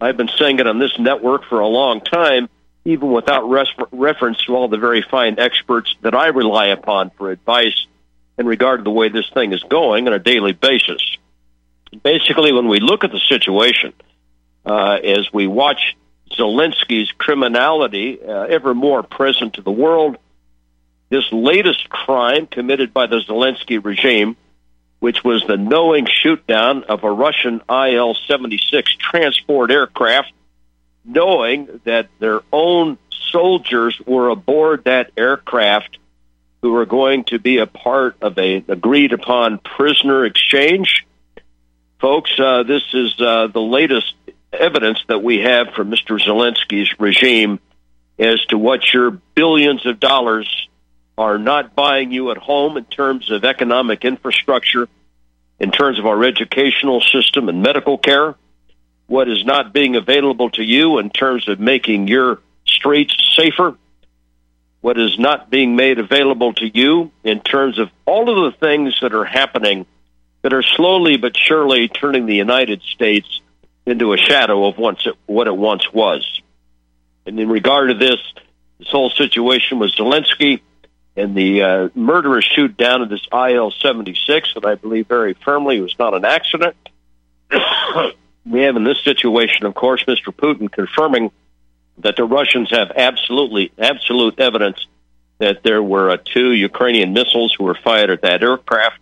I've 0.00 0.16
been 0.16 0.30
saying 0.38 0.60
it 0.60 0.66
on 0.66 0.78
this 0.78 0.96
network 0.98 1.44
for 1.46 1.60
a 1.60 1.66
long 1.66 2.00
time, 2.00 2.48
even 2.84 3.12
without 3.12 3.48
res- 3.48 3.68
reference 3.92 4.44
to 4.44 4.54
all 4.54 4.68
the 4.68 4.78
very 4.78 5.02
fine 5.02 5.38
experts 5.38 5.94
that 6.02 6.14
I 6.14 6.28
rely 6.28 6.66
upon 6.66 7.10
for 7.10 7.30
advice 7.30 7.86
in 8.38 8.46
regard 8.46 8.80
to 8.80 8.84
the 8.84 8.90
way 8.90 9.08
this 9.08 9.28
thing 9.30 9.52
is 9.52 9.62
going 9.64 10.06
on 10.06 10.14
a 10.14 10.18
daily 10.18 10.52
basis. 10.52 11.02
Basically, 12.02 12.52
when 12.52 12.68
we 12.68 12.80
look 12.80 13.04
at 13.04 13.12
the 13.12 13.20
situation, 13.28 13.92
uh, 14.64 14.94
as 14.94 15.32
we 15.32 15.46
watch 15.46 15.96
Zelensky's 16.32 17.10
criminality 17.12 18.22
uh, 18.22 18.44
ever 18.44 18.74
more 18.74 19.02
present 19.02 19.54
to 19.54 19.62
the 19.62 19.70
world, 19.70 20.16
this 21.10 21.24
latest 21.32 21.88
crime 21.88 22.46
committed 22.46 22.94
by 22.94 23.06
the 23.06 23.16
Zelensky 23.16 23.84
regime, 23.84 24.36
which 25.00 25.24
was 25.24 25.42
the 25.46 25.56
knowing 25.56 26.06
shootdown 26.06 26.84
of 26.84 27.02
a 27.04 27.10
Russian 27.10 27.60
Il 27.68 28.14
76 28.26 28.96
transport 28.96 29.70
aircraft, 29.70 30.32
knowing 31.04 31.80
that 31.84 32.08
their 32.18 32.40
own 32.52 32.98
soldiers 33.30 34.00
were 34.06 34.28
aboard 34.28 34.84
that 34.84 35.10
aircraft 35.16 35.98
who 36.62 36.72
were 36.72 36.86
going 36.86 37.24
to 37.24 37.38
be 37.38 37.58
a 37.58 37.66
part 37.66 38.16
of 38.20 38.38
a 38.38 38.56
agreed 38.68 39.12
upon 39.12 39.58
prisoner 39.58 40.24
exchange. 40.24 41.06
Folks, 42.00 42.30
uh, 42.38 42.62
this 42.62 42.82
is 42.92 43.18
uh, 43.20 43.46
the 43.46 43.60
latest 43.60 44.14
evidence 44.52 44.98
that 45.08 45.22
we 45.22 45.38
have 45.38 45.68
from 45.74 45.90
Mr. 45.90 46.20
Zelensky's 46.20 46.88
regime 46.98 47.60
as 48.18 48.44
to 48.46 48.58
what 48.58 48.92
your 48.92 49.10
billions 49.34 49.86
of 49.86 50.00
dollars 50.00 50.68
are 51.16 51.38
not 51.38 51.74
buying 51.74 52.12
you 52.12 52.30
at 52.30 52.36
home 52.36 52.76
in 52.76 52.84
terms 52.84 53.30
of 53.30 53.44
economic 53.44 54.04
infrastructure, 54.04 54.88
in 55.58 55.70
terms 55.70 55.98
of 55.98 56.06
our 56.06 56.24
educational 56.24 57.00
system 57.00 57.48
and 57.48 57.62
medical 57.62 57.98
care, 57.98 58.34
what 59.10 59.28
is 59.28 59.44
not 59.44 59.72
being 59.72 59.96
available 59.96 60.50
to 60.50 60.62
you 60.62 61.00
in 61.00 61.10
terms 61.10 61.48
of 61.48 61.58
making 61.58 62.06
your 62.06 62.38
streets 62.64 63.12
safer, 63.36 63.76
what 64.82 65.00
is 65.00 65.18
not 65.18 65.50
being 65.50 65.74
made 65.74 65.98
available 65.98 66.52
to 66.54 66.64
you 66.64 67.10
in 67.24 67.40
terms 67.40 67.80
of 67.80 67.90
all 68.06 68.30
of 68.30 68.52
the 68.52 68.58
things 68.60 68.96
that 69.02 69.12
are 69.12 69.24
happening 69.24 69.84
that 70.42 70.52
are 70.52 70.62
slowly 70.62 71.16
but 71.16 71.36
surely 71.36 71.88
turning 71.88 72.26
the 72.26 72.36
United 72.36 72.82
States 72.82 73.40
into 73.84 74.12
a 74.12 74.16
shadow 74.16 74.68
of 74.68 74.78
once 74.78 75.04
it, 75.04 75.16
what 75.26 75.48
it 75.48 75.56
once 75.56 75.92
was. 75.92 76.40
And 77.26 77.40
in 77.40 77.48
regard 77.48 77.88
to 77.88 77.94
this, 77.94 78.20
this 78.78 78.90
whole 78.90 79.10
situation 79.10 79.80
with 79.80 79.90
Zelensky, 79.90 80.60
and 81.16 81.34
the 81.34 81.62
uh, 81.64 81.88
murderous 81.96 82.44
shoot 82.44 82.76
down 82.76 83.02
of 83.02 83.08
this 83.08 83.26
IL 83.32 83.72
76 83.72 84.54
that 84.54 84.64
I 84.64 84.76
believe 84.76 85.08
very 85.08 85.34
firmly 85.34 85.80
was 85.80 85.96
not 85.98 86.14
an 86.14 86.24
accident. 86.24 86.76
we 88.46 88.62
have 88.62 88.76
in 88.76 88.84
this 88.84 89.02
situation, 89.04 89.66
of 89.66 89.74
course, 89.74 90.04
Mr. 90.04 90.34
Putin 90.34 90.70
confirming 90.70 91.30
that 91.98 92.16
the 92.16 92.24
Russians 92.24 92.70
have 92.70 92.92
absolutely 92.94 93.72
absolute 93.78 94.38
evidence 94.40 94.86
that 95.38 95.62
there 95.62 95.82
were 95.82 96.10
uh, 96.10 96.16
two 96.24 96.52
Ukrainian 96.52 97.12
missiles 97.12 97.54
who 97.56 97.64
were 97.64 97.78
fired 97.82 98.10
at 98.10 98.22
that 98.22 98.42
aircraft, 98.42 98.98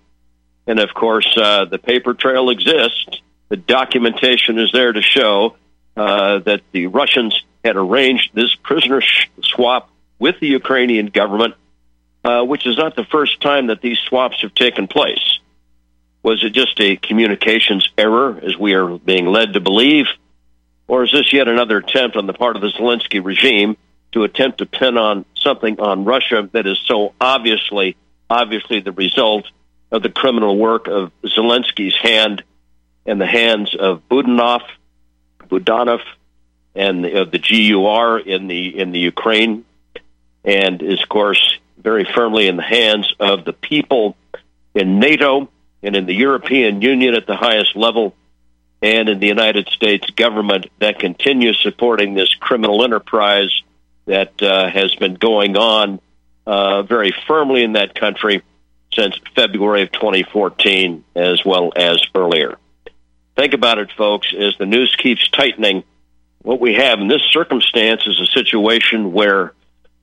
and 0.66 0.78
of 0.78 0.94
course, 0.94 1.36
uh, 1.36 1.64
the 1.64 1.78
paper 1.78 2.14
trail 2.14 2.50
exists. 2.50 3.20
The 3.48 3.56
documentation 3.56 4.58
is 4.58 4.70
there 4.72 4.92
to 4.92 5.02
show 5.02 5.56
uh, 5.96 6.38
that 6.40 6.62
the 6.72 6.86
Russians 6.88 7.40
had 7.64 7.76
arranged 7.76 8.30
this 8.34 8.54
prisoner 8.54 9.02
swap 9.42 9.90
with 10.18 10.38
the 10.40 10.48
Ukrainian 10.48 11.06
government 11.06 11.54
uh, 12.24 12.42
which 12.42 12.66
is 12.66 12.76
not 12.76 12.96
the 12.96 13.04
first 13.04 13.40
time 13.40 13.68
that 13.68 13.80
these 13.80 13.98
swaps 13.98 14.42
have 14.42 14.54
taken 14.54 14.86
place. 14.86 15.38
Was 16.28 16.44
it 16.44 16.50
just 16.50 16.78
a 16.78 16.94
communications 16.94 17.88
error, 17.96 18.38
as 18.42 18.54
we 18.54 18.74
are 18.74 18.98
being 18.98 19.24
led 19.24 19.54
to 19.54 19.60
believe? 19.60 20.08
Or 20.86 21.04
is 21.04 21.10
this 21.10 21.32
yet 21.32 21.48
another 21.48 21.78
attempt 21.78 22.18
on 22.18 22.26
the 22.26 22.34
part 22.34 22.54
of 22.54 22.60
the 22.60 22.68
Zelensky 22.68 23.24
regime 23.24 23.78
to 24.12 24.24
attempt 24.24 24.58
to 24.58 24.66
pin 24.66 24.98
on 24.98 25.24
something 25.36 25.80
on 25.80 26.04
Russia 26.04 26.46
that 26.52 26.66
is 26.66 26.78
so 26.84 27.14
obviously, 27.18 27.96
obviously 28.28 28.80
the 28.80 28.92
result 28.92 29.46
of 29.90 30.02
the 30.02 30.10
criminal 30.10 30.58
work 30.58 30.86
of 30.86 31.12
Zelensky's 31.24 31.96
hand 31.96 32.44
and 33.06 33.18
the 33.18 33.26
hands 33.26 33.74
of 33.74 34.06
Budanov, 34.10 34.60
Budanov, 35.48 36.02
and 36.74 37.06
of 37.06 37.28
uh, 37.28 37.30
the 37.30 37.38
GUR 37.38 38.18
in 38.18 38.48
the 38.48 38.78
in 38.78 38.92
the 38.92 38.98
Ukraine, 38.98 39.64
and 40.44 40.82
is 40.82 41.00
of 41.00 41.08
course 41.08 41.58
very 41.78 42.04
firmly 42.04 42.48
in 42.48 42.56
the 42.56 42.70
hands 42.78 43.14
of 43.18 43.46
the 43.46 43.54
people 43.54 44.14
in 44.74 44.98
NATO 44.98 45.48
and 45.82 45.96
in 45.96 46.06
the 46.06 46.14
European 46.14 46.82
Union 46.82 47.14
at 47.14 47.26
the 47.26 47.36
highest 47.36 47.76
level, 47.76 48.14
and 48.82 49.08
in 49.08 49.18
the 49.18 49.26
United 49.26 49.68
States 49.68 50.08
government 50.10 50.66
that 50.78 50.98
continues 50.98 51.60
supporting 51.62 52.14
this 52.14 52.34
criminal 52.34 52.84
enterprise 52.84 53.62
that 54.06 54.40
uh, 54.42 54.68
has 54.68 54.94
been 54.94 55.14
going 55.14 55.56
on 55.56 56.00
uh, 56.46 56.82
very 56.82 57.12
firmly 57.26 57.62
in 57.62 57.72
that 57.72 57.94
country 57.94 58.42
since 58.94 59.14
February 59.34 59.82
of 59.82 59.92
2014, 59.92 61.04
as 61.14 61.44
well 61.44 61.72
as 61.76 62.00
earlier. 62.14 62.56
Think 63.36 63.52
about 63.52 63.78
it, 63.78 63.92
folks, 63.96 64.34
as 64.36 64.56
the 64.58 64.66
news 64.66 64.94
keeps 64.96 65.28
tightening. 65.28 65.84
What 66.42 66.60
we 66.60 66.74
have 66.74 67.00
in 67.00 67.08
this 67.08 67.22
circumstance 67.30 68.06
is 68.06 68.20
a 68.20 68.26
situation 68.26 69.12
where 69.12 69.52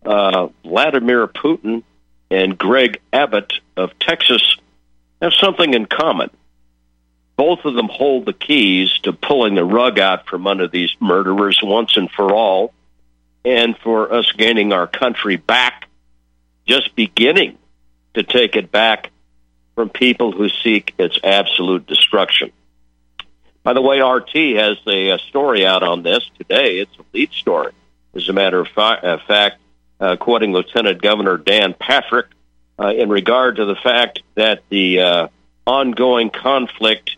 uh, 0.05 0.49
Vladimir 0.63 1.27
Putin 1.27 1.83
and 2.29 2.57
Greg 2.57 3.01
Abbott 3.11 3.53
of 3.75 3.97
Texas 3.99 4.57
have 5.21 5.33
something 5.33 5.73
in 5.73 5.85
common. 5.85 6.29
Both 7.37 7.65
of 7.65 7.73
them 7.73 7.89
hold 7.89 8.25
the 8.25 8.33
keys 8.33 8.91
to 9.03 9.13
pulling 9.13 9.55
the 9.55 9.65
rug 9.65 9.99
out 9.99 10.27
from 10.27 10.47
under 10.47 10.67
these 10.67 10.95
murderers 10.99 11.59
once 11.61 11.97
and 11.97 12.09
for 12.09 12.33
all, 12.33 12.73
and 13.43 13.77
for 13.77 14.13
us 14.13 14.31
gaining 14.31 14.71
our 14.71 14.87
country 14.87 15.35
back, 15.35 15.87
just 16.65 16.95
beginning 16.95 17.57
to 18.13 18.23
take 18.23 18.55
it 18.55 18.71
back 18.71 19.11
from 19.75 19.89
people 19.89 20.31
who 20.31 20.47
seek 20.47 20.93
its 20.97 21.19
absolute 21.23 21.85
destruction. 21.85 22.51
By 23.63 23.73
the 23.73 23.81
way, 23.81 23.99
RT 23.99 24.57
has 24.57 24.77
a, 24.87 25.17
story 25.27 25.65
out 25.65 25.83
on 25.83 26.03
this 26.03 26.23
today. 26.37 26.79
It's 26.79 26.95
a 26.97 27.03
lead 27.13 27.31
story. 27.33 27.73
As 28.13 28.29
a 28.29 28.33
matter 28.33 28.59
of 28.59 28.67
fact, 28.67 29.59
uh, 29.99 30.15
quoting 30.15 30.53
Lieutenant 30.53 31.01
Governor 31.01 31.37
Dan 31.37 31.73
Patrick, 31.77 32.27
uh, 32.79 32.89
in 32.89 33.09
regard 33.09 33.57
to 33.57 33.65
the 33.65 33.75
fact 33.75 34.21
that 34.35 34.63
the 34.69 34.99
uh, 34.99 35.27
ongoing 35.65 36.29
conflict 36.29 37.17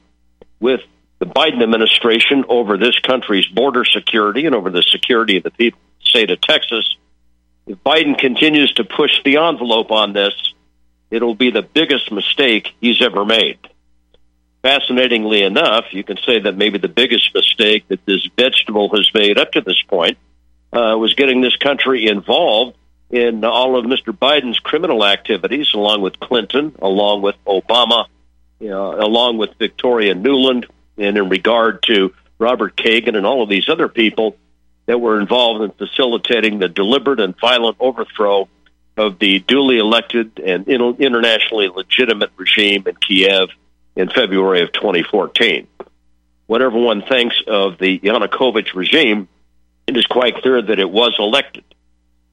with 0.59 0.81
the 1.19 1.25
Biden 1.25 1.63
administration 1.63 2.45
over 2.47 2.77
this 2.77 2.97
country's 2.99 3.47
border 3.47 3.83
security 3.85 4.45
and 4.45 4.55
over 4.55 4.69
the 4.69 4.83
security 4.83 5.37
of 5.37 5.43
the 5.43 5.51
people 5.51 5.79
state 6.01 6.29
of 6.31 6.39
Texas, 6.41 6.95
if 7.65 7.77
Biden 7.83 8.17
continues 8.17 8.73
to 8.73 8.83
push 8.83 9.11
the 9.25 9.37
envelope 9.37 9.91
on 9.91 10.13
this, 10.13 10.33
it'll 11.11 11.35
be 11.35 11.51
the 11.51 11.61
biggest 11.61 12.11
mistake 12.11 12.73
he's 12.79 13.01
ever 13.01 13.25
made. 13.25 13.59
Fascinatingly 14.61 15.43
enough, 15.43 15.85
you 15.91 16.03
can 16.03 16.17
say 16.17 16.39
that 16.39 16.55
maybe 16.55 16.77
the 16.77 16.87
biggest 16.87 17.33
mistake 17.33 17.87
that 17.89 18.05
this 18.05 18.27
vegetable 18.37 18.89
has 18.95 19.09
made 19.13 19.37
up 19.37 19.51
to 19.51 19.61
this 19.61 19.81
point 19.87 20.17
uh, 20.71 20.95
was 20.97 21.13
getting 21.13 21.41
this 21.41 21.55
country 21.55 22.07
involved 22.07 22.76
in 23.09 23.43
all 23.45 23.77
of 23.77 23.85
Mr. 23.85 24.17
Biden's 24.17 24.59
criminal 24.59 25.05
activities, 25.05 25.73
along 25.73 26.01
with 26.01 26.19
Clinton, 26.19 26.75
along 26.81 27.21
with 27.21 27.35
Obama, 27.45 28.05
you 28.59 28.69
know, 28.69 28.99
along 28.99 29.37
with 29.37 29.51
Victoria 29.57 30.13
Nuland, 30.13 30.65
and 30.97 31.17
in 31.17 31.29
regard 31.29 31.83
to 31.83 32.13
Robert 32.39 32.75
Kagan 32.75 33.15
and 33.15 33.25
all 33.25 33.43
of 33.43 33.49
these 33.49 33.69
other 33.69 33.87
people 33.87 34.35
that 34.87 34.99
were 34.99 35.19
involved 35.19 35.63
in 35.63 35.71
facilitating 35.71 36.59
the 36.59 36.69
deliberate 36.69 37.19
and 37.19 37.37
violent 37.39 37.77
overthrow 37.79 38.47
of 38.95 39.19
the 39.19 39.39
duly 39.39 39.77
elected 39.77 40.39
and 40.39 40.67
internationally 40.67 41.67
legitimate 41.67 42.31
regime 42.35 42.83
in 42.87 42.95
Kiev 42.95 43.49
in 43.95 44.09
February 44.09 44.61
of 44.61 44.71
2014. 44.71 45.67
Whatever 46.47 46.77
one 46.79 47.03
thinks 47.03 47.35
of 47.45 47.77
the 47.77 47.99
Yanukovych 47.99 48.73
regime, 48.73 49.27
it 49.85 49.97
is 49.97 50.05
quite 50.05 50.35
clear 50.35 50.61
that 50.61 50.79
it 50.79 50.89
was 50.89 51.15
elected. 51.19 51.63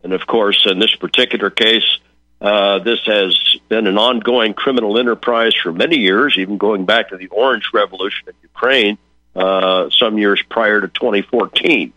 And 0.05 0.13
of 0.13 0.27
course, 0.27 0.67
in 0.71 0.79
this 0.79 0.95
particular 0.95 1.51
case, 1.51 1.99
uh, 2.41 2.81
this 2.81 3.01
has 3.07 3.37
been 3.69 3.87
an 3.87 3.97
ongoing 3.97 4.53
criminal 4.53 4.99
enterprise 4.99 5.55
for 5.61 5.73
many 5.73 5.97
years, 5.97 6.37
even 6.39 6.59
going 6.59 6.85
back 6.85 7.09
to 7.09 7.17
the 7.17 7.29
Orange 7.29 7.71
Revolution 7.73 8.29
in 8.29 8.35
Ukraine 8.43 8.99
uh, 9.35 9.89
some 9.91 10.19
years 10.19 10.43
prior 10.51 10.83
to 10.83 10.89
2014. 10.89 11.93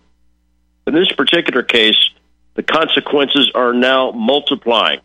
In 0.87 0.93
this 0.93 1.11
particular 1.11 1.63
case, 1.63 1.97
the 2.55 2.63
consequences 2.63 3.51
are 3.53 3.73
now 3.73 4.11
multiplying. 4.11 5.01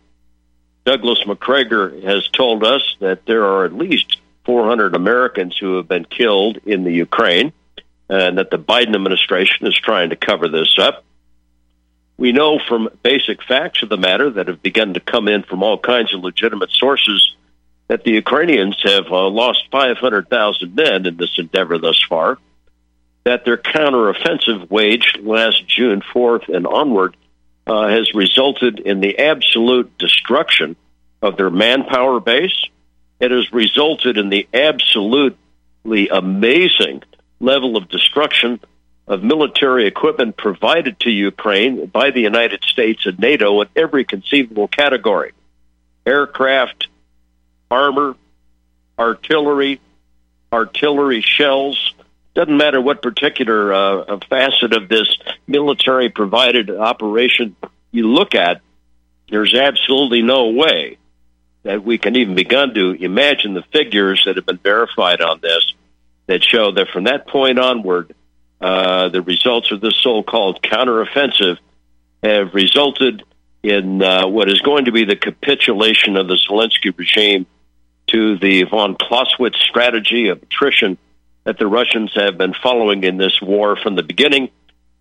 Douglas 0.85 1.26
Macgregor 1.26 2.00
has 2.02 2.28
told 2.28 2.64
us 2.64 2.97
that 3.00 3.26
there 3.26 3.44
are 3.44 3.64
at 3.64 3.75
least 3.75 4.18
400 4.44 4.94
Americans 4.94 5.56
who 5.56 5.76
have 5.76 5.88
been 5.88 6.04
killed 6.04 6.59
in 6.64 6.85
the 6.85 6.92
Ukraine, 6.92 7.52
and 8.09 8.38
that 8.38 8.50
the 8.50 8.59
Biden 8.59 8.94
administration 8.94 9.66
is 9.66 9.75
trying 9.76 10.11
to 10.11 10.16
cover 10.16 10.47
this 10.49 10.78
up. 10.78 11.04
We 12.16 12.33
know 12.33 12.59
from 12.69 12.88
basic 13.02 13.42
facts 13.42 13.83
of 13.83 13.88
the 13.88 13.97
matter 13.97 14.31
that 14.31 14.49
have 14.49 14.62
begun 14.62 14.95
to 14.95 15.00
come 15.00 15.28
in 15.28 15.42
from 15.42 15.62
all 15.62 15.78
kinds 15.78 16.14
of 16.14 16.21
legitimate 16.21 16.71
sources 16.71 17.35
that 17.88 18.04
the 18.04 18.12
Ukrainians 18.12 18.81
have 18.85 19.07
uh, 19.11 19.28
lost 19.28 19.64
500,000 19.71 20.75
men 20.75 21.07
in 21.07 21.16
this 21.16 21.38
endeavor 21.38 21.78
thus 21.78 22.02
far, 22.09 22.38
that 23.25 23.45
their 23.45 23.57
counteroffensive 23.57 24.71
waged 24.71 25.19
last 25.23 25.66
June 25.66 26.02
4th 26.14 26.49
and 26.49 26.66
onward 26.66 27.16
uh, 27.66 27.88
has 27.88 28.14
resulted 28.14 28.81
in 28.81 29.00
the 29.00 29.19
absolute 29.19 29.97
destruction 29.99 30.76
of 31.21 31.37
their 31.37 31.50
manpower 31.50 32.21
base. 32.21 32.66
It 33.21 33.31
has 33.31 33.52
resulted 33.52 34.16
in 34.16 34.28
the 34.28 34.49
absolutely 34.52 36.09
amazing 36.09 37.02
level 37.40 37.76
of 37.76 37.88
destruction 37.88 38.61
of 39.06 39.23
military 39.23 39.87
equipment 39.87 40.37
provided 40.37 40.99
to 41.00 41.11
Ukraine 41.11 41.87
by 41.87 42.11
the 42.11 42.21
United 42.21 42.62
States 42.64 43.04
and 43.06 43.18
NATO 43.18 43.61
in 43.61 43.68
every 43.75 44.04
conceivable 44.04 44.68
category 44.68 45.32
aircraft, 46.06 46.88
armor, 47.71 48.16
artillery, 48.99 49.80
artillery 50.52 51.21
shells. 51.21 51.94
Doesn't 52.35 52.56
matter 52.56 52.80
what 52.80 53.02
particular 53.02 53.73
uh, 53.73 54.18
facet 54.28 54.75
of 54.75 54.88
this 54.88 55.16
military 55.47 56.09
provided 56.09 56.71
operation 56.71 57.56
you 57.90 58.09
look 58.09 58.35
at, 58.35 58.62
there's 59.28 59.54
absolutely 59.54 60.23
no 60.23 60.49
way 60.49 60.99
that 61.62 61.85
we 61.85 61.99
can 61.99 62.16
even 62.16 62.35
begin 62.35 62.75
to 62.75 62.90
imagine 62.92 63.54
the 63.54 63.62
figures 63.73 64.23
that 64.26 64.37
have 64.37 64.47
been 64.47 64.59
verified 64.59 65.21
on 65.21 65.40
this 65.40 65.75
that 66.26 66.42
show 66.42 66.73
that 66.73 66.88
from 66.88 67.04
that 67.04 67.26
point 67.28 67.59
onward, 67.59 68.14
uh, 68.62 69.09
the 69.09 69.23
results 69.23 69.73
of 69.73 69.81
this 69.81 69.97
so-called 69.97 70.62
counteroffensive 70.62 71.59
have 72.23 72.54
resulted 72.54 73.25
in 73.62 74.02
uh, 74.02 74.26
what 74.26 74.49
is 74.49 74.61
going 74.61 74.85
to 74.85 74.92
be 74.92 75.04
the 75.04 75.16
capitulation 75.16 76.16
of 76.16 76.28
the 76.28 76.37
Zelensky 76.49 76.97
regime 76.97 77.47
to 78.09 78.38
the 78.38 78.64
von 78.64 78.97
Clausewitz 78.97 79.59
strategy 79.59 80.28
of 80.28 80.42
attrition 80.42 80.99
that 81.45 81.59
the 81.59 81.66
Russians 81.66 82.12
have 82.14 82.38
been 82.38 82.54
following 82.54 83.02
in 83.04 83.16
this 83.16 83.40
war 83.42 83.76
from 83.76 83.97
the 83.97 84.02
beginning. 84.02 84.50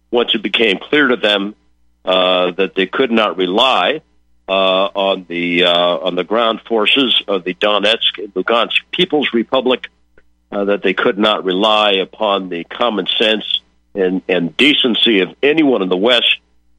Once 0.10 0.34
it 0.34 0.42
became 0.42 0.78
clear 0.78 1.08
to 1.08 1.16
them 1.16 1.56
uh, 2.04 2.52
that 2.52 2.74
they 2.76 2.88
could 2.88 3.12
not 3.12 3.38
rely 3.38 4.02
uh, 4.48 4.52
on 4.52 5.26
the 5.30 5.66
uh, 5.66 5.98
on 5.98 6.16
the 6.16 6.24
ground 6.24 6.62
forces 6.68 7.22
of 7.28 7.44
the 7.44 7.54
Donetsk 7.54 8.18
and 8.18 8.34
Lugansk 8.34 8.82
People's 8.92 9.30
Republic, 9.34 9.88
uh, 10.52 10.66
that 10.66 10.84
they 10.84 10.94
could 10.94 11.18
not 11.18 11.44
rely 11.44 11.94
upon 11.94 12.50
the 12.50 12.64
common 12.66 13.08
sense 13.18 13.62
and, 13.96 14.22
and 14.28 14.56
decency 14.58 15.22
of 15.22 15.30
anyone 15.42 15.82
in 15.82 15.90
the 15.90 15.98
West 15.98 16.38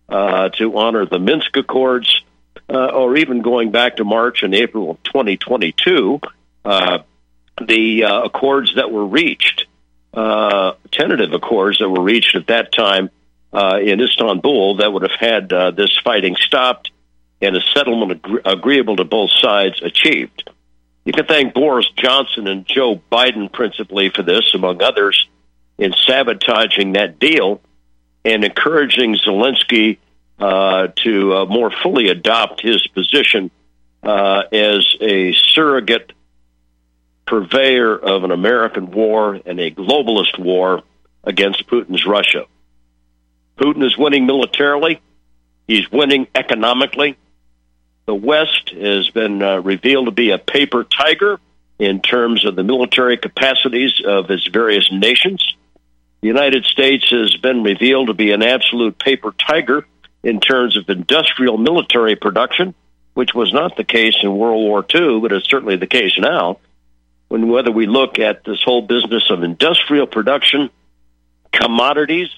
uh, 0.09 0.51
to 0.51 0.77
honor 0.77 1.07
the 1.07 1.19
Minsk 1.19 1.57
Accords, 1.57 2.23
uh, 2.69 2.87
or 2.87 3.17
even 3.17 3.43
going 3.43 3.71
back 3.71 3.97
to 3.97 4.05
March 4.05 4.43
and 4.43 4.55
April 4.55 4.91
of 4.91 5.03
2022, 5.05 6.21
uh, 6.65 6.99
the 7.67 8.05
uh, 8.05 8.23
accords 8.23 8.75
that 8.77 8.91
were 8.91 9.07
reached, 9.07 9.67
uh, 10.15 10.73
tentative 10.91 11.33
accords 11.33 11.79
that 11.79 11.89
were 11.89 12.03
reached 12.03 12.35
at 12.35 12.47
that 12.49 12.73
time 12.73 13.11
in 13.55 14.01
Istanbul 14.01 14.77
that 14.77 14.93
would 14.93 15.03
have 15.03 15.19
had 15.19 15.49
this 15.77 15.99
fighting 16.03 16.37
stopped 16.37 16.91
and 17.43 17.57
a 17.57 17.61
settlement 17.75 18.21
ag- 18.25 18.41
agreeable 18.45 18.97
to 18.97 19.05
both 19.05 19.31
sides 19.31 19.83
achieved. 19.83 20.49
You 21.05 21.13
can 21.13 21.27
thank 21.27 21.55
Boris 21.55 21.89
Johnson 21.97 22.47
and 22.47 22.67
Joe 22.67 23.01
Biden 23.11 23.53
principally 23.53 24.11
for 24.11 24.23
this, 24.23 24.55
among 24.55 24.83
others, 24.83 25.29
in 25.79 25.93
sabotaging 26.07 26.93
that 26.93 27.19
deal 27.19 27.61
and 28.25 28.45
encouraging 28.45 29.17
Zelensky 29.17 29.99
uh, 30.39 30.89
to 31.03 31.35
uh, 31.35 31.47
more 31.47 31.73
fully 31.83 32.09
adopt 32.09 32.61
his 32.61 32.87
position 32.89 33.51
uh, 34.03 34.43
as 34.53 34.97
a 35.01 35.33
surrogate 35.33 36.13
purveyor 37.27 37.97
of 37.97 38.25
an 38.25 38.31
American 38.31 38.91
war 38.91 39.41
and 39.47 39.59
a 39.59 39.71
globalist 39.71 40.39
war 40.39 40.83
against 41.25 41.67
Putin's 41.67 42.05
Russia. 42.07 42.45
Putin 43.57 43.85
is 43.85 43.97
winning 43.97 44.27
militarily. 44.27 45.01
He's 45.67 45.91
winning 45.91 46.27
economically. 46.35 47.17
The 48.07 48.15
West 48.15 48.71
has 48.71 49.11
been 49.11 49.43
uh, 49.43 49.61
revealed 49.61 50.07
to 50.07 50.13
be 50.13 50.31
a 50.31 50.39
paper 50.39 50.85
tiger 50.85 51.39
in 51.79 52.01
terms 52.01 52.45
of 52.45 52.57
the 52.57 52.65
military 52.65 53.17
capacities 53.17 54.01
of 54.05 54.31
its 54.31 54.47
various 54.49 54.89
nations. 54.91 55.55
The 56.21 56.29
United 56.29 56.65
States 56.65 57.09
has 57.11 57.37
been 57.37 57.63
revealed 57.63 58.09
to 58.09 58.15
be 58.15 58.33
an 58.33 58.43
absolute 58.43 58.99
paper 58.99 59.33
tiger 59.33 59.87
in 60.23 60.41
terms 60.41 60.77
of 60.77 60.89
industrial 60.89 61.59
military 61.59 62.17
production, 62.17 62.75
which 63.15 63.35
was 63.35 63.53
not 63.53 63.77
the 63.77 63.85
case 63.85 64.17
in 64.23 64.37
World 64.37 64.63
War 64.63 64.85
II, 64.95 65.21
but 65.21 65.33
is 65.33 65.45
certainly 65.45 65.77
the 65.77 65.87
case 65.87 66.19
now. 66.19 66.59
When 67.29 67.49
whether 67.49 67.73
we 67.73 67.87
look 67.87 68.19
at 68.19 68.45
this 68.45 68.63
whole 68.63 68.83
business 68.83 69.31
of 69.31 69.43
industrial 69.43 70.07
production, 70.07 70.71
commodities, 71.53 72.31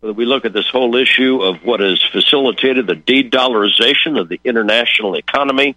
we 0.00 0.24
look 0.24 0.44
at 0.44 0.52
this 0.52 0.68
whole 0.68 0.94
issue 0.96 1.42
of 1.42 1.64
what 1.64 1.80
has 1.80 2.02
facilitated 2.12 2.86
the 2.86 2.94
de-dollarization 2.94 4.18
of 4.18 4.28
the 4.28 4.40
international 4.44 5.16
economy, 5.16 5.76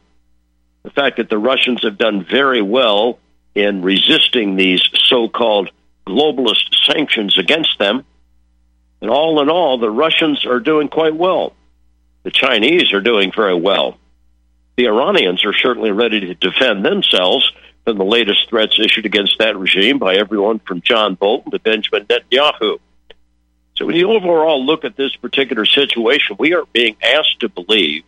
the 0.83 0.91
fact 0.91 1.17
that 1.17 1.29
the 1.29 1.37
Russians 1.37 1.83
have 1.83 1.97
done 1.97 2.25
very 2.29 2.61
well 2.61 3.19
in 3.55 3.81
resisting 3.81 4.55
these 4.55 4.81
so-called 5.09 5.69
globalist 6.05 6.73
sanctions 6.85 7.37
against 7.37 7.77
them. 7.79 8.05
And 9.01 9.09
all 9.09 9.41
in 9.41 9.49
all, 9.49 9.77
the 9.77 9.89
Russians 9.89 10.45
are 10.45 10.59
doing 10.59 10.87
quite 10.87 11.15
well. 11.15 11.53
The 12.23 12.31
Chinese 12.31 12.93
are 12.93 13.01
doing 13.01 13.31
very 13.35 13.55
well. 13.55 13.97
The 14.77 14.85
Iranians 14.85 15.43
are 15.43 15.53
certainly 15.53 15.91
ready 15.91 16.19
to 16.19 16.35
defend 16.35 16.85
themselves 16.85 17.51
from 17.83 17.97
the 17.97 18.05
latest 18.05 18.49
threats 18.49 18.79
issued 18.79 19.05
against 19.05 19.39
that 19.39 19.57
regime 19.57 19.97
by 19.97 20.15
everyone 20.15 20.59
from 20.59 20.81
John 20.81 21.15
Bolton 21.15 21.51
to 21.51 21.59
Benjamin 21.59 22.05
Netanyahu. 22.05 22.79
So 23.75 23.85
when 23.85 23.95
you 23.95 24.11
overall 24.11 24.65
look 24.65 24.85
at 24.85 24.95
this 24.95 25.15
particular 25.15 25.65
situation, 25.65 26.35
we 26.39 26.53
are 26.53 26.65
being 26.73 26.97
asked 27.01 27.39
to 27.39 27.49
believe 27.49 28.03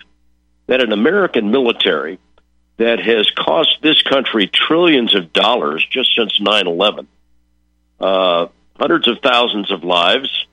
that 0.68 0.82
an 0.82 0.92
American 0.92 1.52
military 1.52 2.20
that 2.78 3.00
has 3.00 3.30
cost 3.32 3.78
this 3.82 4.02
country 4.02 4.48
trillions 4.48 5.16
of 5.16 5.32
dollars 5.34 5.86
just 5.90 6.16
since 6.16 6.40
9 6.40 6.68
11, 6.68 7.08
uh, 8.00 8.48
hundreds 8.76 9.08
of 9.08 9.20
thousands 9.22 9.72
of 9.72 9.84
lives, 9.84 10.46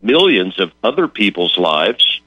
millions 0.00 0.58
of 0.60 0.72
other 0.82 1.08
people's 1.08 1.56
lives, 1.56 2.20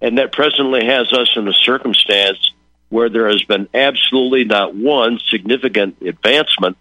and 0.00 0.18
that 0.18 0.32
presently 0.32 0.84
has 0.84 1.12
us 1.12 1.30
in 1.36 1.46
a 1.48 1.52
circumstance 1.52 2.52
where 2.88 3.08
there 3.08 3.28
has 3.28 3.42
been 3.44 3.68
absolutely 3.74 4.44
not 4.44 4.74
one 4.74 5.18
significant 5.28 5.96
advancement 6.00 6.76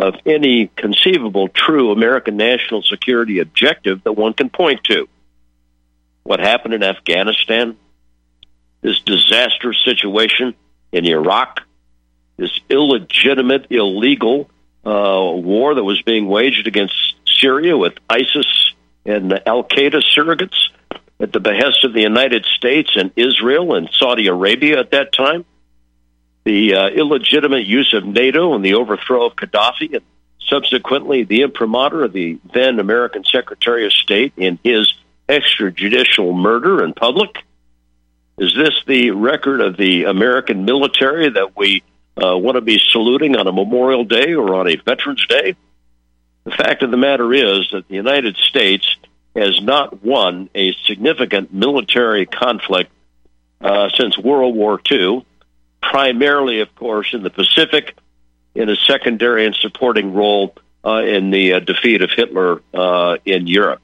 of 0.00 0.14
any 0.24 0.70
conceivable 0.76 1.48
true 1.48 1.92
American 1.92 2.36
national 2.36 2.82
security 2.82 3.38
objective 3.38 4.02
that 4.04 4.12
one 4.12 4.32
can 4.32 4.48
point 4.48 4.82
to. 4.84 5.08
What 6.22 6.40
happened 6.40 6.74
in 6.74 6.82
Afghanistan, 6.82 7.76
this 8.80 9.00
disastrous 9.02 9.76
situation 9.84 10.54
in 10.92 11.04
Iraq, 11.04 11.60
this 12.36 12.58
illegitimate, 12.70 13.66
illegal 13.70 14.50
uh, 14.84 15.32
war 15.34 15.74
that 15.74 15.84
was 15.84 16.00
being 16.02 16.26
waged 16.26 16.66
against 16.66 16.94
Syria 17.26 17.76
with 17.76 17.94
ISIS 18.08 18.74
and 19.04 19.32
Al 19.46 19.64
Qaeda 19.64 20.02
surrogates 20.16 20.70
at 21.20 21.32
the 21.32 21.40
behest 21.40 21.84
of 21.84 21.92
the 21.92 22.00
United 22.00 22.46
States 22.56 22.90
and 22.96 23.12
Israel 23.16 23.74
and 23.74 23.90
Saudi 23.92 24.26
Arabia 24.28 24.80
at 24.80 24.92
that 24.92 25.12
time. 25.12 25.44
The 26.44 26.74
uh, 26.74 26.88
illegitimate 26.88 27.66
use 27.66 27.92
of 27.92 28.04
NATO 28.04 28.54
and 28.54 28.64
the 28.64 28.74
overthrow 28.74 29.26
of 29.26 29.36
Gaddafi, 29.36 29.94
and 29.94 30.02
subsequently 30.48 31.24
the 31.24 31.42
imprimatur 31.42 32.04
of 32.04 32.12
the 32.12 32.38
then 32.52 32.78
American 32.78 33.24
Secretary 33.24 33.86
of 33.86 33.92
State 33.92 34.32
in 34.36 34.58
his 34.64 34.92
extrajudicial 35.28 36.34
murder 36.34 36.82
in 36.82 36.92
public. 36.92 37.36
Is 38.38 38.54
this 38.56 38.74
the 38.86 39.10
record 39.10 39.60
of 39.60 39.76
the 39.76 40.04
American 40.04 40.64
military 40.64 41.28
that 41.28 41.56
we 41.56 41.82
uh, 42.16 42.36
want 42.36 42.56
to 42.56 42.62
be 42.62 42.80
saluting 42.90 43.36
on 43.36 43.46
a 43.46 43.52
Memorial 43.52 44.04
Day 44.04 44.34
or 44.34 44.54
on 44.54 44.66
a 44.66 44.76
Veterans 44.76 45.24
Day? 45.26 45.56
The 46.44 46.50
fact 46.50 46.82
of 46.82 46.90
the 46.90 46.96
matter 46.96 47.32
is 47.32 47.68
that 47.72 47.86
the 47.86 47.94
United 47.94 48.36
States 48.36 48.96
has 49.36 49.60
not 49.60 50.02
won 50.02 50.48
a 50.54 50.72
significant 50.86 51.52
military 51.52 52.26
conflict 52.26 52.90
uh, 53.60 53.90
since 53.90 54.18
World 54.18 54.56
War 54.56 54.80
II, 54.90 55.24
primarily, 55.82 56.60
of 56.60 56.74
course, 56.74 57.12
in 57.12 57.22
the 57.22 57.30
Pacific, 57.30 57.96
in 58.54 58.68
a 58.68 58.76
secondary 58.76 59.46
and 59.46 59.54
supporting 59.54 60.14
role 60.14 60.54
uh, 60.84 61.02
in 61.02 61.30
the 61.30 61.54
uh, 61.54 61.60
defeat 61.60 62.02
of 62.02 62.10
Hitler 62.10 62.62
uh, 62.74 63.16
in 63.24 63.46
Europe. 63.46 63.80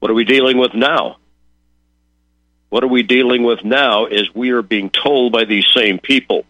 What 0.00 0.10
are 0.10 0.14
we 0.14 0.24
dealing 0.24 0.58
with 0.58 0.74
now? 0.74 1.16
What 2.70 2.82
are 2.82 2.88
we 2.88 3.02
dealing 3.02 3.44
with 3.44 3.64
now 3.64 4.06
is 4.06 4.34
we 4.34 4.50
are 4.50 4.62
being 4.62 4.90
told 4.90 5.32
by 5.32 5.44
these 5.44 5.66
same 5.74 5.98
people 5.98 6.44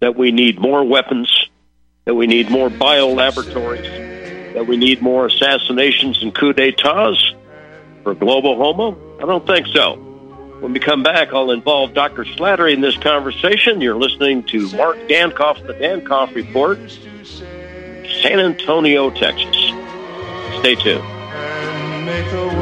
that 0.00 0.16
we 0.16 0.30
need 0.30 0.60
more 0.60 0.84
weapons, 0.84 1.50
that 2.04 2.14
we 2.14 2.26
need 2.26 2.50
more 2.50 2.70
bio 2.70 3.08
laboratories, 3.08 3.82
that 4.54 4.66
we 4.66 4.76
need 4.76 5.02
more 5.02 5.26
assassinations 5.26 6.22
and 6.22 6.34
coup 6.34 6.52
d'etats 6.52 7.34
for 8.02 8.14
global 8.14 8.56
homo? 8.56 9.18
I 9.18 9.26
don't 9.26 9.46
think 9.46 9.66
so. 9.68 10.11
When 10.62 10.72
we 10.72 10.78
come 10.78 11.02
back, 11.02 11.32
I'll 11.32 11.50
involve 11.50 11.92
Dr. 11.92 12.24
Slattery 12.24 12.72
in 12.72 12.80
this 12.80 12.96
conversation. 12.96 13.80
You're 13.80 13.96
listening 13.96 14.44
to 14.44 14.70
Mark 14.76 14.96
Dankof, 15.08 15.66
the 15.66 15.74
Dankof 15.74 16.32
Report, 16.36 16.78
San 18.22 18.38
Antonio, 18.38 19.10
Texas. 19.10 19.56
Stay 20.60 20.76
tuned. 20.76 22.61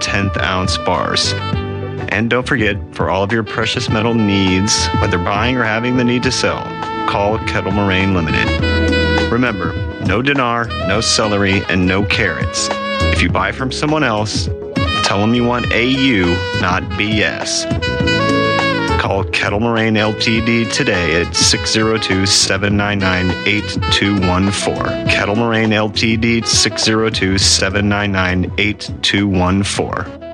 tenth 0.00 0.36
ounce 0.38 0.78
bars. 0.78 1.32
And 2.08 2.30
don't 2.30 2.46
forget, 2.46 2.76
for 2.94 3.10
all 3.10 3.22
of 3.22 3.32
your 3.32 3.42
precious 3.42 3.88
metal 3.88 4.14
needs, 4.14 4.86
whether 5.00 5.18
buying 5.18 5.56
or 5.56 5.64
having 5.64 5.96
the 5.96 6.04
need 6.04 6.22
to 6.24 6.32
sell, 6.32 6.62
call 7.08 7.38
Kettle 7.46 7.72
Moraine 7.72 8.14
Limited. 8.14 9.30
Remember, 9.30 9.72
no 10.06 10.22
dinar, 10.22 10.66
no 10.88 11.00
celery, 11.00 11.64
and 11.68 11.86
no 11.86 12.04
carrots. 12.04 12.68
If 13.12 13.22
you 13.22 13.30
buy 13.30 13.52
from 13.52 13.72
someone 13.72 14.04
else, 14.04 14.48
tell 15.04 15.20
them 15.20 15.34
you 15.34 15.44
want 15.44 15.66
AU, 15.72 16.60
not 16.60 16.82
BS. 16.98 18.13
Call 19.04 19.24
Kettle 19.24 19.60
Moraine 19.60 19.96
Ltd 19.96 20.72
today 20.72 21.20
at 21.20 21.36
602 21.36 22.24
799 22.24 23.36
8214. 23.46 25.08
Kettle 25.08 25.36
Moraine 25.36 25.68
Ltd 25.68 26.46
602 26.46 27.36
799 27.36 28.50
8214. 28.56 30.33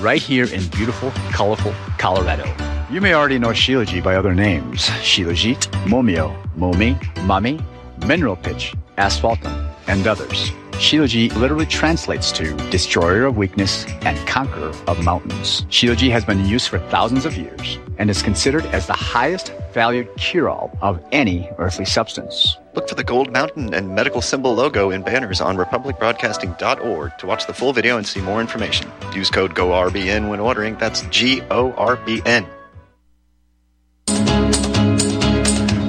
right 0.00 0.22
here 0.22 0.46
in 0.46 0.66
beautiful, 0.68 1.10
colorful 1.30 1.74
Colorado. 1.98 2.44
You 2.90 3.00
may 3.00 3.14
already 3.14 3.38
know 3.38 3.48
Shilajit 3.48 4.02
by 4.02 4.16
other 4.16 4.34
names 4.34 4.86
Shilajit, 5.02 5.70
Momio, 5.84 6.34
Momi, 6.56 6.98
Mami, 7.26 7.62
Mineral 8.06 8.36
Pitch, 8.36 8.74
Asphaltum, 8.98 9.72
and 9.86 10.06
others. 10.06 10.50
Shilajit 10.80 11.36
literally 11.36 11.66
translates 11.66 12.32
to 12.32 12.56
destroyer 12.70 13.26
of 13.26 13.36
weakness 13.36 13.84
and 14.00 14.16
conqueror 14.26 14.72
of 14.86 15.04
mountains. 15.04 15.62
Shilajit 15.68 16.10
has 16.10 16.24
been 16.24 16.40
in 16.40 16.46
use 16.46 16.66
for 16.66 16.78
thousands 16.88 17.26
of 17.26 17.36
years 17.36 17.78
and 17.98 18.08
is 18.08 18.22
considered 18.22 18.64
as 18.66 18.86
the 18.86 18.94
highest 18.94 19.52
valued 19.74 20.08
cure-all 20.16 20.76
of 20.80 21.04
any 21.12 21.50
earthly 21.58 21.84
substance. 21.84 22.56
Look 22.74 22.88
for 22.88 22.94
the 22.94 23.02
Gold 23.04 23.32
Mountain 23.32 23.74
and 23.74 23.94
medical 23.94 24.22
symbol 24.22 24.54
logo 24.54 24.90
in 24.90 25.02
banners 25.02 25.40
on 25.40 25.56
republicbroadcasting.org 25.56 27.18
to 27.18 27.26
watch 27.26 27.46
the 27.46 27.52
full 27.52 27.72
video 27.72 27.96
and 27.96 28.06
see 28.06 28.20
more 28.20 28.40
information. 28.40 28.90
Use 29.12 29.28
code 29.28 29.54
GORBN 29.54 30.28
when 30.28 30.38
ordering. 30.38 30.76
That's 30.76 31.02
G 31.06 31.42
O 31.50 31.72
R 31.72 31.96
B 31.96 32.22
N. 32.24 32.46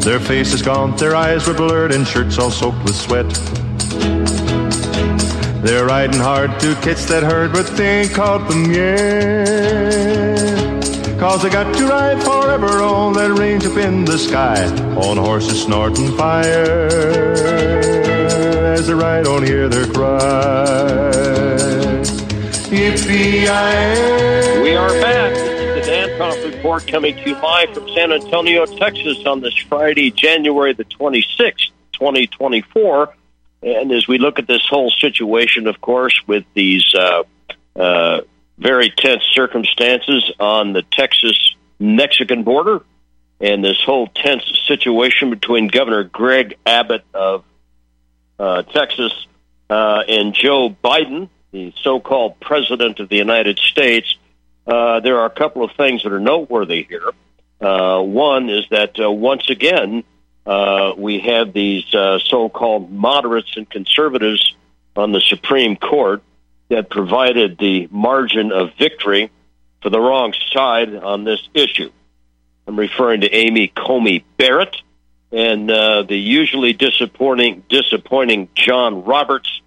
Their 0.01 0.19
faces 0.19 0.63
gaunt, 0.63 0.97
their 0.97 1.15
eyes 1.15 1.47
were 1.47 1.53
blurred, 1.53 1.91
and 1.91 2.07
shirts 2.07 2.39
all 2.39 2.49
soaked 2.49 2.83
with 2.83 2.95
sweat. 2.95 3.29
They're 5.63 5.85
riding 5.85 6.19
hard 6.19 6.59
to 6.61 6.73
catch 6.75 7.03
that 7.03 7.21
herd, 7.21 7.53
but 7.53 7.67
they 7.77 8.01
ain't 8.01 8.11
caught 8.11 8.49
them 8.49 8.71
yet. 8.71 10.30
Cause 11.21 11.43
they 11.43 11.51
got 11.51 11.71
to 11.75 11.85
ride 11.85 12.23
forever 12.23 12.81
on 12.81 13.13
that 13.13 13.37
range 13.37 13.63
up 13.63 13.77
in 13.77 14.05
the 14.05 14.17
sky, 14.17 14.65
on 14.95 15.17
horses 15.17 15.61
snorting 15.61 16.17
fire. 16.17 16.87
As 18.73 18.87
they 18.87 18.93
ride 18.95 19.27
on, 19.27 19.43
hear 19.43 19.69
their 19.69 19.85
cry. 19.85 21.11
Yippee-yi-yi. 22.73 24.63
We 24.63 24.73
are 24.75 24.89
back. 24.99 25.35
This 25.35 25.85
is 25.85 25.85
the 25.85 25.91
Dan 25.91 26.53
Report 26.53 26.87
coming 26.87 27.15
to 27.15 27.29
you 27.29 27.35
live 27.35 27.71
from 27.71 27.87
San 27.89 28.11
Antonio, 28.11 28.65
Texas 28.65 29.23
on 29.23 29.41
this 29.41 29.55
Friday, 29.69 30.09
January 30.09 30.73
the 30.73 30.85
26th, 30.85 31.69
2024. 31.91 33.13
And 33.61 33.91
as 33.91 34.07
we 34.07 34.17
look 34.17 34.39
at 34.39 34.47
this 34.47 34.65
whole 34.67 34.89
situation, 34.89 35.67
of 35.67 35.79
course, 35.81 36.19
with 36.25 36.45
these 36.55 36.95
uh, 36.95 37.21
uh, 37.75 38.21
very 38.61 38.91
tense 38.91 39.23
circumstances 39.33 40.31
on 40.39 40.71
the 40.71 40.83
Texas 40.83 41.55
Mexican 41.79 42.43
border 42.43 42.81
and 43.39 43.65
this 43.65 43.81
whole 43.83 44.05
tense 44.07 44.43
situation 44.67 45.31
between 45.31 45.67
Governor 45.67 46.03
Greg 46.03 46.57
Abbott 46.63 47.03
of 47.11 47.43
uh, 48.37 48.61
Texas 48.61 49.11
uh, 49.69 50.03
and 50.07 50.35
Joe 50.35 50.69
Biden, 50.69 51.27
the 51.51 51.73
so 51.81 51.99
called 51.99 52.39
President 52.39 52.99
of 52.99 53.09
the 53.09 53.15
United 53.15 53.57
States, 53.57 54.15
uh, 54.67 54.99
there 54.99 55.19
are 55.19 55.25
a 55.25 55.31
couple 55.31 55.63
of 55.63 55.71
things 55.75 56.03
that 56.03 56.13
are 56.13 56.19
noteworthy 56.19 56.83
here. 56.83 57.09
Uh, 57.59 58.01
one 58.01 58.49
is 58.49 58.65
that 58.69 58.99
uh, 58.99 59.09
once 59.09 59.49
again, 59.49 60.03
uh, 60.45 60.93
we 60.95 61.19
have 61.19 61.51
these 61.51 61.85
so 61.89 62.49
called 62.49 62.91
moderates 62.91 63.57
and 63.57 63.67
conservatives 63.67 64.55
on 64.95 65.11
the 65.11 65.21
Supreme 65.21 65.75
Court 65.77 66.21
that 66.71 66.89
provided 66.89 67.57
the 67.57 67.87
margin 67.91 68.53
of 68.53 68.69
victory 68.79 69.29
for 69.81 69.89
the 69.89 69.99
wrong 69.99 70.33
side 70.53 70.95
on 70.95 71.25
this 71.25 71.41
issue. 71.53 71.91
I'm 72.65 72.79
referring 72.79 73.21
to 73.21 73.29
Amy 73.29 73.67
Coney 73.67 74.23
Barrett 74.37 74.77
and 75.33 75.69
uh, 75.69 76.03
the 76.03 76.17
usually 76.17 76.71
disappointing, 76.71 77.63
disappointing 77.67 78.47
John 78.55 79.03
Roberts, 79.03 79.61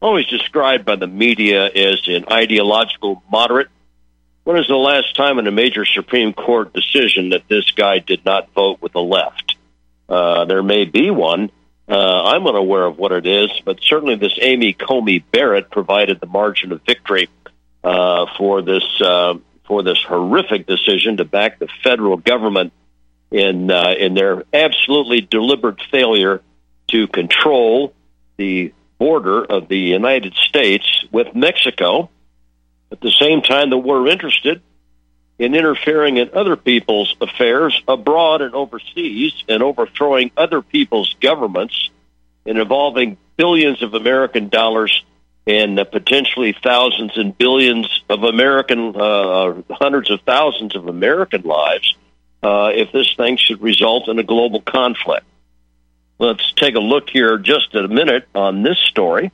always 0.00 0.26
described 0.26 0.84
by 0.84 0.94
the 0.94 1.08
media 1.08 1.66
as 1.66 2.06
an 2.06 2.26
ideological 2.30 3.20
moderate. 3.28 3.68
When 4.44 4.56
is 4.56 4.68
the 4.68 4.76
last 4.76 5.16
time 5.16 5.40
in 5.40 5.48
a 5.48 5.52
major 5.52 5.84
Supreme 5.84 6.34
Court 6.34 6.72
decision 6.72 7.30
that 7.30 7.48
this 7.48 7.68
guy 7.72 7.98
did 7.98 8.24
not 8.24 8.52
vote 8.54 8.80
with 8.80 8.92
the 8.92 9.02
left? 9.02 9.56
Uh, 10.08 10.44
there 10.44 10.62
may 10.62 10.84
be 10.84 11.10
one. 11.10 11.50
Uh, 11.86 12.22
I'm 12.24 12.46
unaware 12.46 12.86
of 12.86 12.98
what 12.98 13.12
it 13.12 13.26
is, 13.26 13.50
but 13.64 13.78
certainly 13.82 14.16
this 14.16 14.38
Amy 14.40 14.72
Coney 14.72 15.18
Barrett 15.18 15.70
provided 15.70 16.18
the 16.18 16.26
margin 16.26 16.72
of 16.72 16.80
victory 16.82 17.28
uh, 17.82 18.26
for 18.38 18.62
this 18.62 18.84
uh, 19.02 19.34
for 19.66 19.82
this 19.82 20.02
horrific 20.02 20.66
decision 20.66 21.18
to 21.18 21.24
back 21.24 21.58
the 21.58 21.68
federal 21.82 22.16
government 22.16 22.72
in 23.30 23.70
uh, 23.70 23.94
in 23.98 24.14
their 24.14 24.44
absolutely 24.52 25.20
deliberate 25.20 25.80
failure 25.90 26.40
to 26.88 27.06
control 27.06 27.92
the 28.38 28.72
border 28.98 29.44
of 29.44 29.68
the 29.68 29.78
United 29.78 30.34
States 30.34 31.04
with 31.12 31.34
Mexico. 31.34 32.10
At 32.90 33.00
the 33.00 33.10
same 33.10 33.42
time 33.42 33.70
that 33.70 33.78
we're 33.78 34.08
interested 34.08 34.62
in 35.38 35.54
interfering 35.54 36.16
in 36.16 36.30
other 36.34 36.56
people's 36.56 37.14
affairs 37.20 37.80
abroad 37.88 38.40
and 38.40 38.54
overseas 38.54 39.32
and 39.48 39.62
overthrowing 39.62 40.30
other 40.36 40.62
people's 40.62 41.14
governments 41.20 41.90
and 42.46 42.58
involving 42.58 43.16
billions 43.36 43.82
of 43.82 43.94
American 43.94 44.48
dollars 44.48 45.04
and 45.46 45.78
uh, 45.78 45.84
potentially 45.84 46.54
thousands 46.62 47.12
and 47.16 47.36
billions 47.36 48.02
of 48.08 48.22
American, 48.22 48.94
uh, 48.96 49.54
hundreds 49.70 50.10
of 50.10 50.20
thousands 50.22 50.74
of 50.74 50.88
American 50.88 51.42
lives 51.42 51.96
uh, 52.42 52.70
if 52.72 52.92
this 52.92 53.12
thing 53.16 53.36
should 53.36 53.60
result 53.60 54.08
in 54.08 54.18
a 54.18 54.22
global 54.22 54.60
conflict. 54.62 55.26
Let's 56.18 56.52
take 56.54 56.76
a 56.76 56.80
look 56.80 57.10
here 57.10 57.38
just 57.38 57.74
in 57.74 57.84
a 57.84 57.88
minute 57.88 58.28
on 58.34 58.62
this 58.62 58.78
story. 58.78 59.32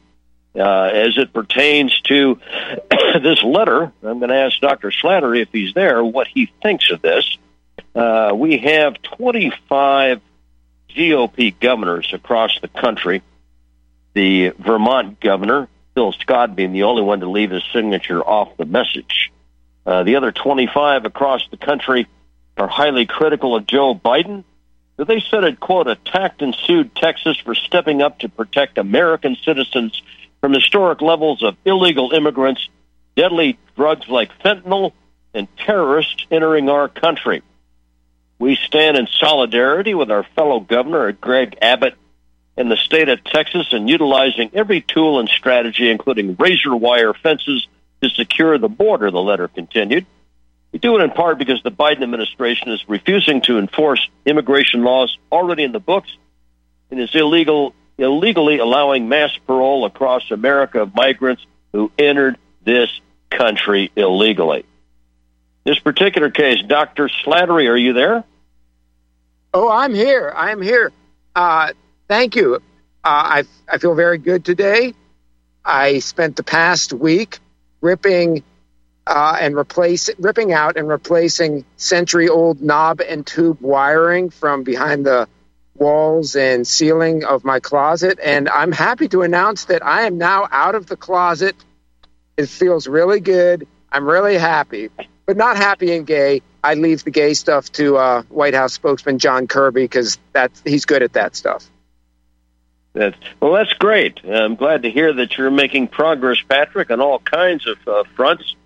Uh, 0.55 0.63
as 0.63 1.17
it 1.17 1.33
pertains 1.33 2.01
to 2.03 2.41
this 3.23 3.43
letter, 3.43 3.93
I'm 4.03 4.19
going 4.19 4.31
to 4.31 4.35
ask 4.35 4.59
Dr. 4.61 4.91
Slattery 4.91 5.43
if 5.43 5.49
he's 5.53 5.75
there 5.75 6.03
what 6.03 6.27
he 6.27 6.51
thinks 6.63 6.91
of 6.91 7.01
this. 7.01 7.39
Uh, 7.95 8.33
we 8.35 8.59
have 8.59 9.01
25 9.03 10.21
GOP 10.89 11.59
governors 11.59 12.11
across 12.13 12.59
the 12.61 12.69
country. 12.69 13.23
The 14.15 14.51
Vermont 14.59 15.21
governor, 15.21 15.69
Phil 15.95 16.13
Scott, 16.13 16.57
being 16.57 16.73
the 16.73 16.83
only 16.83 17.03
one 17.03 17.21
to 17.21 17.31
leave 17.31 17.53
his 17.53 17.63
signature 17.73 18.21
off 18.21 18.57
the 18.57 18.65
message. 18.65 19.31
Uh, 19.87 20.03
the 20.03 20.17
other 20.17 20.33
25 20.33 21.05
across 21.05 21.47
the 21.51 21.57
country 21.57 22.09
are 22.57 22.69
highly 22.69 23.07
critical 23.07 23.55
of 23.55 23.67
Joe 23.67 23.95
Biden. 23.95 24.45
They 24.97 25.21
said 25.21 25.45
it, 25.45 25.61
quote, 25.61 25.87
attacked 25.87 26.43
and 26.43 26.55
sued 26.55 26.95
Texas 26.95 27.39
for 27.39 27.55
stepping 27.55 28.03
up 28.03 28.19
to 28.19 28.29
protect 28.29 28.77
American 28.77 29.37
citizens 29.43 30.01
from 30.41 30.53
historic 30.53 31.01
levels 31.01 31.43
of 31.43 31.57
illegal 31.65 32.13
immigrants, 32.13 32.69
deadly 33.17 33.59
drugs 33.77 34.09
like 34.09 34.31
fentanyl, 34.39 34.93
and 35.35 35.47
terrorists 35.59 36.27
entering 36.31 36.69
our 36.69 36.89
country. 36.89 37.43
We 38.39 38.57
stand 38.57 38.97
in 38.97 39.07
solidarity 39.07 39.95
with 39.95 40.11
our 40.11 40.25
fellow 40.35 40.61
governor, 40.61 41.13
Greg 41.13 41.59
Abbott, 41.61 41.95
in 42.57 42.69
the 42.69 42.77
state 42.77 43.09
of 43.09 43.23
Texas 43.23 43.73
and 43.73 43.89
utilizing 43.89 44.51
every 44.55 44.81
tool 44.81 45.21
and 45.21 45.29
strategy, 45.29 45.91
including 45.91 46.37
razor 46.39 46.75
wire 46.75 47.15
fences, 47.15 47.67
to 48.03 48.09
secure 48.09 48.57
the 48.59 48.69
border, 48.69 49.11
the 49.11 49.21
letter 49.21 49.47
continued. 49.49 50.07
We 50.73 50.79
do 50.79 50.99
it 50.99 51.03
in 51.03 51.11
part 51.11 51.39
because 51.39 51.63
the 51.63 51.71
Biden 51.71 52.03
administration 52.03 52.71
is 52.71 52.89
refusing 52.89 53.43
to 53.43 53.59
enforce 53.59 54.09
immigration 54.25 54.85
laws 54.85 55.19
already 55.31 55.65
in 55.65 55.73
the 55.73 55.81
books 55.81 56.11
and 56.91 57.01
is 57.01 57.15
illegal 57.15 57.75
illegally 58.01 58.59
allowing 58.59 59.09
mass 59.09 59.31
parole 59.47 59.85
across 59.85 60.31
America 60.31 60.83
of 60.83 60.95
migrants 60.95 61.45
who 61.73 61.93
entered 61.99 62.39
this 62.65 62.89
country 63.31 63.93
illegally. 63.95 64.65
This 65.65 65.79
particular 65.79 66.31
case, 66.31 66.63
Dr. 66.67 67.09
Slattery, 67.09 67.69
are 67.69 67.77
you 67.77 67.93
there? 67.93 68.25
Oh, 69.53 69.69
I'm 69.69 69.95
here. 69.95 70.33
I'm 70.35 70.63
here. 70.63 70.93
Uh, 71.35 71.73
thank 72.09 72.37
you. 72.37 72.57
Uh, 72.57 72.59
I, 73.05 73.45
I 73.69 73.79
feel 73.79 73.95
very 73.95 74.19
good 74.19 74.45
today. 74.45 74.95
I 75.65 75.99
spent 75.99 76.37
the 76.37 76.43
past 76.43 76.93
week 76.93 77.39
ripping 77.81 78.43
uh, 79.07 79.37
and 79.41 79.57
replace 79.57 80.09
ripping 80.19 80.53
out 80.53 80.77
and 80.77 80.89
replacing 80.89 81.65
century 81.77 82.29
old 82.29 82.63
knob 82.63 83.01
and 83.01 83.27
tube 83.27 83.61
wiring 83.61 84.31
from 84.31 84.63
behind 84.63 85.05
the 85.05 85.29
walls 85.81 86.37
and 86.37 86.67
ceiling 86.67 87.25
of 87.25 87.43
my 87.43 87.59
closet. 87.59 88.21
And 88.23 88.49
I'm 88.49 88.71
happy 88.71 89.09
to 89.09 89.23
announce 89.23 89.65
that 89.65 89.85
I 89.85 90.03
am 90.03 90.19
now 90.19 90.47
out 90.51 90.75
of 90.77 90.87
the 90.87 90.97
closet. 90.97 91.57
It 92.37 92.49
feels 92.49 92.87
really 92.87 93.21
good. 93.21 93.67
I'm 93.91 94.07
really 94.07 94.39
happy, 94.39 94.91
but 95.27 95.37
not 95.37 95.57
happy 95.57 95.97
and 95.97 96.07
gay. 96.07 96.43
I 96.63 96.75
leave 96.75 97.03
the 97.03 97.11
gay 97.11 97.35
stuff 97.35 97.73
to 97.73 97.97
uh, 97.97 98.23
White 98.29 98.55
House 98.55 98.75
spokesman 98.75 99.19
John 99.19 99.49
Kirby 99.49 99.83
because 99.83 100.19
he's 100.65 100.85
good 100.85 101.03
at 101.03 101.15
that 101.15 101.35
stuff. 101.35 101.69
That's, 102.93 103.17
well, 103.41 103.53
that's 103.53 103.73
great. 103.75 104.21
I'm 104.25 104.57
glad 104.57 104.83
to 104.83 104.91
hear 104.91 105.13
that 105.15 105.39
you're 105.39 105.51
making 105.51 105.89
progress, 105.89 106.39
Patrick, 106.47 106.91
on 106.91 107.01
all 107.01 107.21
kinds 107.21 107.67
of 107.67 107.79
uh, 107.89 108.05
fronts. 108.17 108.57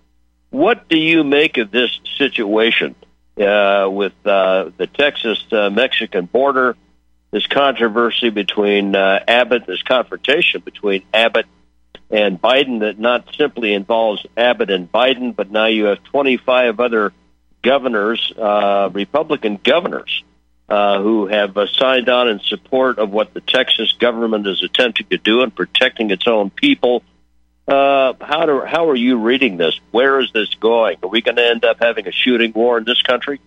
What 0.49 0.89
do 0.89 0.97
you 0.97 1.23
make 1.23 1.57
of 1.57 1.71
this 1.71 1.99
situation 2.17 2.95
uh, 3.39 3.87
with 3.89 4.13
uh, 4.25 4.71
the 4.77 4.87
Texas 4.87 5.43
uh, 5.51 5.69
Mexican 5.69 6.25
border? 6.25 6.75
This 7.35 7.47
controversy 7.47 8.29
between 8.29 8.95
uh, 8.95 9.19
Abbott, 9.27 9.65
this 9.67 9.83
confrontation 9.83 10.61
between 10.61 11.03
Abbott 11.13 11.45
and 12.09 12.41
Biden 12.41 12.79
that 12.79 12.97
not 12.97 13.27
simply 13.37 13.73
involves 13.73 14.25
Abbott 14.37 14.69
and 14.69 14.89
Biden, 14.89 15.35
but 15.35 15.51
now 15.51 15.65
you 15.65 15.83
have 15.87 16.01
25 16.05 16.79
other 16.79 17.11
governors, 17.61 18.31
uh, 18.37 18.89
Republican 18.93 19.59
governors, 19.61 20.23
uh, 20.69 21.01
who 21.01 21.27
have 21.27 21.57
uh, 21.57 21.67
signed 21.67 22.07
on 22.07 22.29
in 22.29 22.39
support 22.39 22.99
of 22.99 23.09
what 23.09 23.33
the 23.33 23.41
Texas 23.41 23.91
government 23.99 24.47
is 24.47 24.63
attempting 24.63 25.07
to 25.07 25.17
do 25.17 25.41
in 25.41 25.51
protecting 25.51 26.11
its 26.11 26.27
own 26.27 26.49
people. 26.49 27.03
Uh, 27.67 28.13
how 28.21 28.45
do 28.45 28.61
how 28.61 28.89
are 28.89 28.95
you 28.95 29.17
reading 29.17 29.57
this? 29.57 29.77
Where 29.91 30.21
is 30.21 30.31
this 30.31 30.55
going? 30.55 30.99
Are 31.03 31.09
we 31.09 31.21
going 31.21 31.35
to 31.35 31.45
end 31.45 31.65
up 31.65 31.79
having 31.81 32.07
a 32.07 32.13
shooting 32.13 32.53
war 32.53 32.77
in 32.77 32.85
this 32.85 33.01
country? 33.01 33.41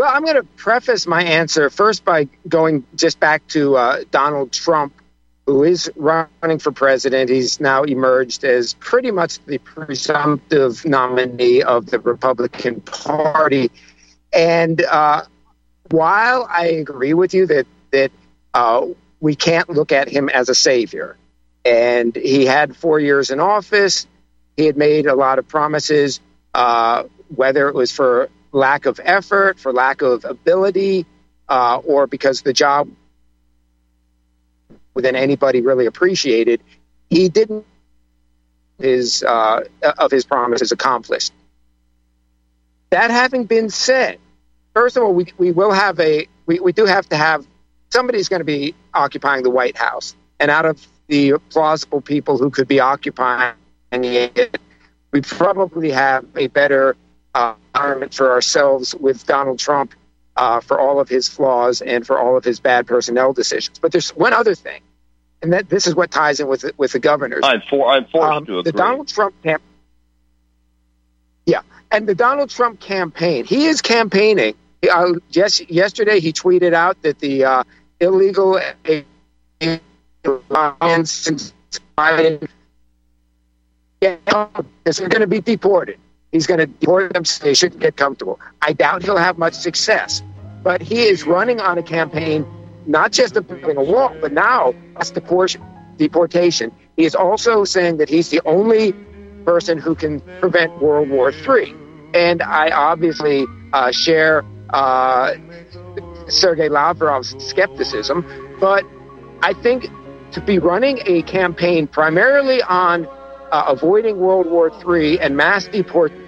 Well, 0.00 0.10
I'm 0.10 0.24
going 0.24 0.36
to 0.36 0.44
preface 0.56 1.06
my 1.06 1.22
answer 1.22 1.68
first 1.68 2.06
by 2.06 2.28
going 2.48 2.86
just 2.94 3.20
back 3.20 3.46
to 3.48 3.76
uh, 3.76 4.04
Donald 4.10 4.50
Trump, 4.50 4.94
who 5.44 5.62
is 5.62 5.92
running 5.94 6.58
for 6.58 6.72
president. 6.72 7.28
He's 7.28 7.60
now 7.60 7.82
emerged 7.82 8.42
as 8.42 8.72
pretty 8.72 9.10
much 9.10 9.44
the 9.44 9.58
presumptive 9.58 10.86
nominee 10.86 11.62
of 11.62 11.84
the 11.84 11.98
Republican 11.98 12.80
Party. 12.80 13.70
And 14.32 14.82
uh, 14.82 15.24
while 15.90 16.46
I 16.48 16.68
agree 16.68 17.12
with 17.12 17.34
you 17.34 17.44
that 17.48 17.66
that 17.90 18.10
uh, 18.54 18.86
we 19.20 19.34
can't 19.34 19.68
look 19.68 19.92
at 19.92 20.08
him 20.08 20.30
as 20.30 20.48
a 20.48 20.54
savior, 20.54 21.18
and 21.62 22.16
he 22.16 22.46
had 22.46 22.74
four 22.74 22.98
years 23.00 23.28
in 23.28 23.38
office. 23.38 24.06
He 24.56 24.64
had 24.64 24.78
made 24.78 25.04
a 25.04 25.14
lot 25.14 25.38
of 25.38 25.46
promises, 25.46 26.20
uh, 26.54 27.02
whether 27.28 27.68
it 27.68 27.74
was 27.74 27.92
for 27.92 28.30
lack 28.52 28.86
of 28.86 29.00
effort, 29.02 29.58
for 29.58 29.72
lack 29.72 30.02
of 30.02 30.24
ability, 30.24 31.06
uh, 31.48 31.78
or 31.78 32.06
because 32.06 32.42
the 32.42 32.52
job 32.52 32.88
than 35.00 35.16
anybody 35.16 35.60
really 35.60 35.86
appreciated. 35.86 36.60
He 37.08 37.28
didn't 37.28 37.66
his 38.78 39.22
uh, 39.22 39.64
of 39.98 40.10
his 40.10 40.24
promises 40.24 40.72
accomplished. 40.72 41.32
That 42.90 43.10
having 43.10 43.44
been 43.44 43.70
said, 43.70 44.18
first 44.74 44.96
of 44.96 45.02
all, 45.02 45.14
we, 45.14 45.26
we 45.38 45.52
will 45.52 45.72
have 45.72 46.00
a 46.00 46.26
we, 46.46 46.60
we 46.60 46.72
do 46.72 46.86
have 46.86 47.08
to 47.10 47.16
have 47.16 47.46
somebody's 47.90 48.28
going 48.28 48.40
to 48.40 48.44
be 48.44 48.74
occupying 48.94 49.42
the 49.42 49.50
White 49.50 49.76
House, 49.76 50.14
and 50.38 50.50
out 50.50 50.66
of 50.66 50.86
the 51.08 51.34
plausible 51.50 52.00
people 52.00 52.38
who 52.38 52.50
could 52.50 52.68
be 52.68 52.80
occupying 52.80 53.54
it, 53.92 54.58
we 55.12 55.20
probably 55.20 55.90
have 55.90 56.24
a 56.36 56.46
better 56.46 56.96
uh, 57.34 57.54
environment 57.74 58.14
for 58.14 58.32
ourselves 58.32 58.94
with 58.94 59.26
Donald 59.26 59.58
Trump 59.58 59.94
uh, 60.36 60.60
for 60.60 60.80
all 60.80 61.00
of 61.00 61.08
his 61.08 61.28
flaws 61.28 61.80
and 61.80 62.06
for 62.06 62.18
all 62.18 62.36
of 62.36 62.44
his 62.44 62.60
bad 62.60 62.86
personnel 62.86 63.32
decisions. 63.32 63.78
But 63.78 63.92
there's 63.92 64.10
one 64.10 64.32
other 64.32 64.54
thing, 64.54 64.80
and 65.42 65.52
that 65.52 65.68
this 65.68 65.86
is 65.86 65.94
what 65.94 66.10
ties 66.10 66.40
in 66.40 66.48
with 66.48 66.64
with 66.76 66.92
the 66.92 66.98
governors. 66.98 67.42
I'm 67.44 67.62
for 67.68 67.88
I'm 67.88 68.06
forced 68.06 68.32
um, 68.32 68.46
to 68.46 68.58
agree. 68.60 68.72
The 68.72 68.78
Donald 68.78 69.08
Trump 69.08 69.34
camp, 69.42 69.62
yeah, 71.46 71.62
and 71.90 72.06
the 72.06 72.14
Donald 72.14 72.50
Trump 72.50 72.80
campaign. 72.80 73.44
He 73.44 73.66
is 73.66 73.82
campaigning. 73.82 74.54
Uh, 74.90 75.12
yes, 75.30 75.60
yesterday 75.68 76.20
he 76.20 76.32
tweeted 76.32 76.72
out 76.72 77.02
that 77.02 77.18
the 77.18 77.44
uh, 77.44 77.64
illegal 78.00 78.58
Biden 81.98 82.48
is 84.86 85.00
going 85.00 85.20
to 85.20 85.26
be 85.26 85.40
deported. 85.40 85.98
He's 86.32 86.46
going 86.46 86.60
to 86.60 86.66
deport 86.66 87.12
them 87.12 87.24
so 87.24 87.44
they 87.44 87.54
shouldn't 87.54 87.80
get 87.80 87.96
comfortable. 87.96 88.38
I 88.62 88.72
doubt 88.72 89.02
he'll 89.02 89.16
have 89.16 89.38
much 89.38 89.54
success, 89.54 90.22
but 90.62 90.80
he 90.80 91.02
is 91.02 91.24
running 91.24 91.60
on 91.60 91.78
a 91.78 91.82
campaign 91.82 92.46
not 92.86 93.12
just 93.12 93.36
of 93.36 93.46
building 93.46 93.76
a 93.76 93.82
wall, 93.82 94.14
but 94.20 94.32
now 94.32 94.74
that's 94.94 95.10
deportation. 95.10 96.72
He 96.96 97.04
is 97.04 97.14
also 97.14 97.64
saying 97.64 97.98
that 97.98 98.08
he's 98.08 98.30
the 98.30 98.40
only 98.44 98.92
person 99.44 99.78
who 99.78 99.94
can 99.94 100.20
prevent 100.40 100.80
World 100.80 101.10
War 101.10 101.32
III. 101.32 101.74
And 102.14 102.42
I 102.42 102.70
obviously 102.70 103.46
uh, 103.72 103.92
share 103.92 104.44
uh, 104.70 105.34
Sergei 106.28 106.68
Lavrov's 106.68 107.34
skepticism, 107.44 108.24
but 108.60 108.84
I 109.42 109.52
think 109.52 109.86
to 110.32 110.40
be 110.40 110.58
running 110.58 111.00
a 111.06 111.22
campaign 111.22 111.86
primarily 111.86 112.62
on 112.62 113.06
uh, 113.52 113.64
avoiding 113.66 114.18
World 114.18 114.46
War 114.46 114.70
III 114.86 115.20
and 115.20 115.36
mass 115.36 115.66
deportation, 115.66 116.19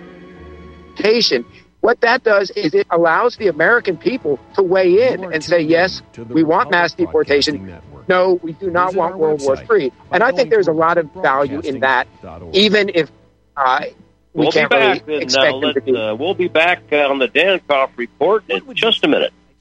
what 1.83 2.01
that 2.03 2.23
does 2.23 2.51
is 2.53 2.75
it 2.75 2.87
allows 2.91 3.37
the 3.37 3.49
American 3.49 3.97
people 3.97 4.39
to 4.55 4.63
weigh 4.63 5.13
in 5.13 5.33
and 5.33 5.43
say, 5.43 5.61
yes, 5.61 6.01
we 6.29 6.45
want 6.45 6.71
mass 6.71 6.95
deportation. 6.95 7.81
No, 8.09 8.35
we 8.35 8.53
do 8.53 8.71
not 8.71 8.95
want 8.95 9.19
World 9.19 9.43
War 9.43 9.57
III. 9.57 9.93
And 10.13 10.23
I 10.23 10.31
think 10.31 10.51
there's 10.51 10.69
a 10.69 10.73
lot 10.73 10.97
of 10.97 11.13
value 11.13 11.59
in 11.61 11.81
that, 11.81 12.07
even 12.53 12.91
if 12.95 13.11
uh, 13.57 13.87
we 14.33 14.43
we'll 14.45 14.53
can't 14.53 14.71
be 14.71 14.77
back 14.77 15.07
really 15.07 15.15
and, 15.15 15.23
expect 15.25 15.55
uh, 15.55 15.61
them 15.61 15.75
to 15.75 15.81
be. 15.81 15.97
uh, 15.97 16.15
we'll 16.15 16.35
be 16.35 16.49
back 16.49 16.83
uh, 16.93 17.09
on 17.09 17.19
the 17.19 17.29
Dankof 17.29 17.91
report 17.97 18.45
in 18.49 18.75
just 18.75 19.05
a 19.05 19.09
minute. 19.09 19.33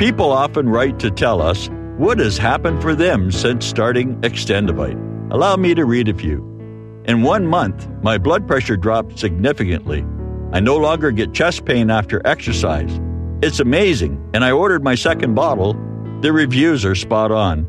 People 0.00 0.32
often 0.32 0.66
write 0.66 0.98
to 1.00 1.10
tell 1.10 1.42
us 1.42 1.68
what 1.98 2.20
has 2.20 2.38
happened 2.38 2.80
for 2.80 2.94
them 2.94 3.30
since 3.30 3.66
starting 3.66 4.18
Extendovite. 4.22 4.98
Allow 5.30 5.56
me 5.56 5.74
to 5.74 5.84
read 5.84 6.08
a 6.08 6.14
few. 6.14 6.38
In 7.04 7.20
one 7.20 7.46
month, 7.46 7.86
my 8.00 8.16
blood 8.16 8.48
pressure 8.48 8.78
dropped 8.78 9.18
significantly. 9.18 10.02
I 10.52 10.60
no 10.60 10.78
longer 10.78 11.10
get 11.10 11.34
chest 11.34 11.66
pain 11.66 11.90
after 11.90 12.26
exercise. 12.26 12.98
It's 13.42 13.60
amazing, 13.60 14.26
and 14.32 14.42
I 14.42 14.52
ordered 14.52 14.82
my 14.82 14.94
second 14.94 15.34
bottle. 15.34 15.74
The 16.22 16.32
reviews 16.32 16.82
are 16.86 16.94
spot 16.94 17.30
on. 17.30 17.66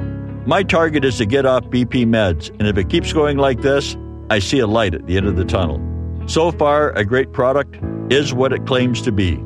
My 0.48 0.63
target 0.63 1.04
is 1.04 1.17
to 1.17 1.26
get 1.26 1.46
off 1.46 1.65
BP 1.65 2.06
meds, 2.06 2.50
and 2.52 2.65
if 2.65 2.78
it 2.78 2.88
keeps 2.88 3.12
going 3.12 3.39
like 3.39 3.62
this, 3.62 3.98
I 4.30 4.39
see 4.39 4.60
a 4.60 4.67
light 4.67 4.96
at 4.96 5.06
the 5.06 5.17
end 5.17 5.28
of 5.28 5.36
the 5.36 5.44
tunnel. 5.44 5.82
So 6.28 6.50
far, 6.52 6.91
a 6.91 7.04
great 7.04 7.34
product 7.34 7.78
is 8.10 8.34
what 8.34 8.54
it 8.54 8.65
claims 8.65 9.02
to 9.02 9.12
be. 9.12 9.44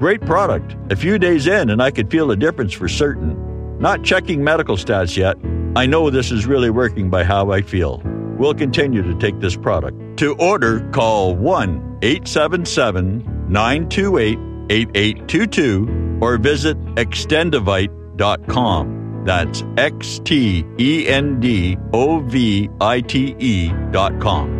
Great 0.00 0.20
product. 0.22 0.74
A 0.90 0.96
few 0.96 1.18
days 1.18 1.46
in, 1.46 1.68
and 1.68 1.82
I 1.82 1.90
could 1.90 2.10
feel 2.10 2.30
a 2.30 2.36
difference 2.36 2.72
for 2.72 2.88
certain. 2.88 3.36
Not 3.78 4.02
checking 4.02 4.42
medical 4.42 4.78
stats 4.78 5.14
yet. 5.14 5.36
I 5.76 5.84
know 5.84 6.08
this 6.08 6.32
is 6.32 6.46
really 6.46 6.70
working 6.70 7.10
by 7.10 7.22
how 7.22 7.50
I 7.50 7.60
feel. 7.60 8.00
We'll 8.38 8.54
continue 8.54 9.02
to 9.02 9.14
take 9.18 9.38
this 9.40 9.56
product. 9.56 10.16
To 10.20 10.34
order, 10.36 10.88
call 10.92 11.36
1 11.36 11.98
877 12.00 13.50
928 13.50 14.38
8822 14.70 16.18
or 16.22 16.38
visit 16.38 16.82
extendovite.com. 16.94 19.24
That's 19.26 19.62
X 19.76 20.18
T 20.24 20.64
E 20.78 21.08
N 21.08 21.40
D 21.40 21.76
O 21.92 22.20
V 22.20 22.70
I 22.80 23.02
T 23.02 23.36
E 23.38 23.70
dot 23.90 24.18
com. 24.18 24.59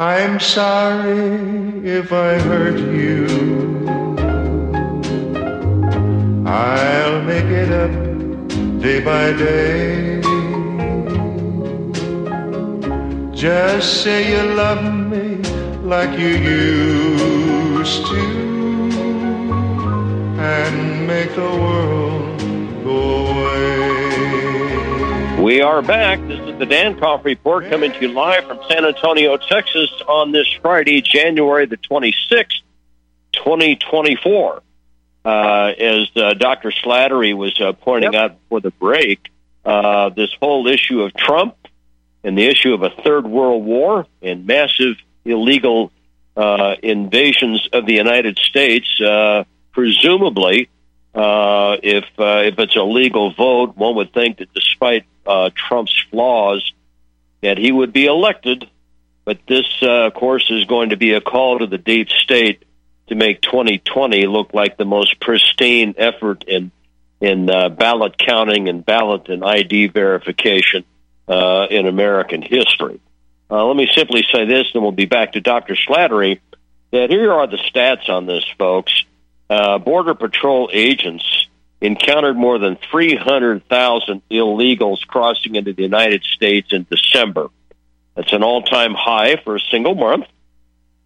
I'm 0.00 0.38
sorry 0.38 1.84
if 1.84 2.12
I 2.12 2.38
hurt 2.38 2.78
you. 2.78 3.26
I'll 6.46 7.20
make 7.22 7.46
it 7.46 7.72
up 7.72 7.90
day 8.80 9.00
by 9.00 9.32
day. 9.32 10.20
Just 13.34 14.04
say 14.04 14.30
you 14.30 14.54
love 14.54 14.84
me 14.84 15.42
like 15.82 16.16
you 16.16 16.28
used 16.28 18.06
to, 18.06 18.22
and 20.38 21.08
make 21.08 21.34
the 21.34 21.40
world 21.42 22.38
go. 22.84 23.27
We 25.48 25.62
are 25.62 25.80
back. 25.80 26.20
This 26.28 26.40
is 26.40 26.58
the 26.58 26.66
Dan 26.66 26.96
Dankof 26.96 27.24
Report 27.24 27.70
coming 27.70 27.90
to 27.90 28.00
you 28.02 28.08
live 28.08 28.44
from 28.44 28.60
San 28.68 28.84
Antonio, 28.84 29.38
Texas 29.38 29.90
on 30.06 30.30
this 30.30 30.46
Friday, 30.60 31.00
January 31.00 31.64
the 31.64 31.78
26th, 31.78 32.60
2024. 33.32 34.62
Uh, 35.24 35.72
as 35.78 36.10
uh, 36.16 36.34
Dr. 36.34 36.70
Slattery 36.70 37.34
was 37.34 37.58
uh, 37.62 37.72
pointing 37.72 38.12
Yep. 38.12 38.22
out 38.22 38.42
before 38.42 38.60
the 38.60 38.72
break, 38.72 39.30
uh, 39.64 40.10
this 40.10 40.28
whole 40.38 40.66
issue 40.68 41.00
of 41.00 41.14
Trump 41.14 41.56
and 42.22 42.36
the 42.36 42.44
issue 42.44 42.74
of 42.74 42.82
a 42.82 42.90
third 42.90 43.26
world 43.26 43.64
war 43.64 44.04
and 44.20 44.44
massive 44.44 44.96
illegal 45.24 45.90
uh, 46.36 46.74
invasions 46.82 47.66
of 47.72 47.86
the 47.86 47.94
United 47.94 48.36
States, 48.36 49.00
uh, 49.00 49.44
presumably, 49.72 50.68
uh, 51.14 51.78
if 51.82 52.04
uh, 52.18 52.42
if 52.44 52.58
it's 52.58 52.76
a 52.76 52.82
legal 52.82 53.32
vote, 53.32 53.78
one 53.78 53.96
would 53.96 54.12
think 54.12 54.38
that 54.38 54.52
despite 54.52 55.06
uh, 55.28 55.50
Trump's 55.54 55.94
flaws, 56.10 56.72
that 57.42 57.58
he 57.58 57.70
would 57.70 57.92
be 57.92 58.06
elected. 58.06 58.68
But 59.24 59.40
this, 59.46 59.66
uh, 59.82 60.06
of 60.06 60.14
course, 60.14 60.50
is 60.50 60.64
going 60.64 60.90
to 60.90 60.96
be 60.96 61.12
a 61.12 61.20
call 61.20 61.58
to 61.58 61.66
the 61.66 61.78
deep 61.78 62.08
state 62.08 62.64
to 63.08 63.14
make 63.14 63.42
2020 63.42 64.26
look 64.26 64.54
like 64.54 64.76
the 64.76 64.84
most 64.84 65.20
pristine 65.20 65.94
effort 65.98 66.44
in 66.48 66.70
in 67.20 67.50
uh, 67.50 67.68
ballot 67.68 68.16
counting 68.16 68.68
and 68.68 68.86
ballot 68.86 69.28
and 69.28 69.44
ID 69.44 69.88
verification 69.88 70.84
uh, 71.26 71.66
in 71.68 71.86
American 71.86 72.42
history. 72.42 73.00
Uh, 73.50 73.64
let 73.66 73.76
me 73.76 73.88
simply 73.92 74.24
say 74.32 74.44
this, 74.44 74.66
and 74.72 74.82
we'll 74.82 74.92
be 74.92 75.06
back 75.06 75.32
to 75.32 75.40
Dr. 75.40 75.74
Slattery. 75.74 76.40
That 76.92 77.10
here 77.10 77.32
are 77.32 77.46
the 77.46 77.56
stats 77.56 78.08
on 78.08 78.26
this, 78.26 78.44
folks. 78.56 79.04
Uh, 79.50 79.78
Border 79.78 80.14
Patrol 80.14 80.70
agents 80.72 81.47
encountered 81.80 82.36
more 82.36 82.58
than 82.58 82.76
300,000 82.90 84.22
illegals 84.30 85.06
crossing 85.06 85.54
into 85.54 85.72
the 85.72 85.82
United 85.82 86.24
States 86.24 86.72
in 86.72 86.86
December. 86.90 87.50
That's 88.14 88.32
an 88.32 88.42
all 88.42 88.62
time 88.62 88.94
high 88.94 89.36
for 89.36 89.56
a 89.56 89.60
single 89.60 89.94
month. 89.94 90.26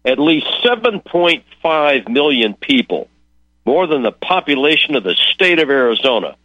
At 0.05 0.19
least 0.19 0.47
7.5 0.65 2.09
million 2.09 2.55
people, 2.55 3.07
more 3.65 3.87
than 3.87 4.01
the 4.01 4.11
population 4.11 4.95
of 4.95 5.03
the 5.03 5.15
state 5.33 5.59
of 5.59 5.69
Arizona, 5.69 6.35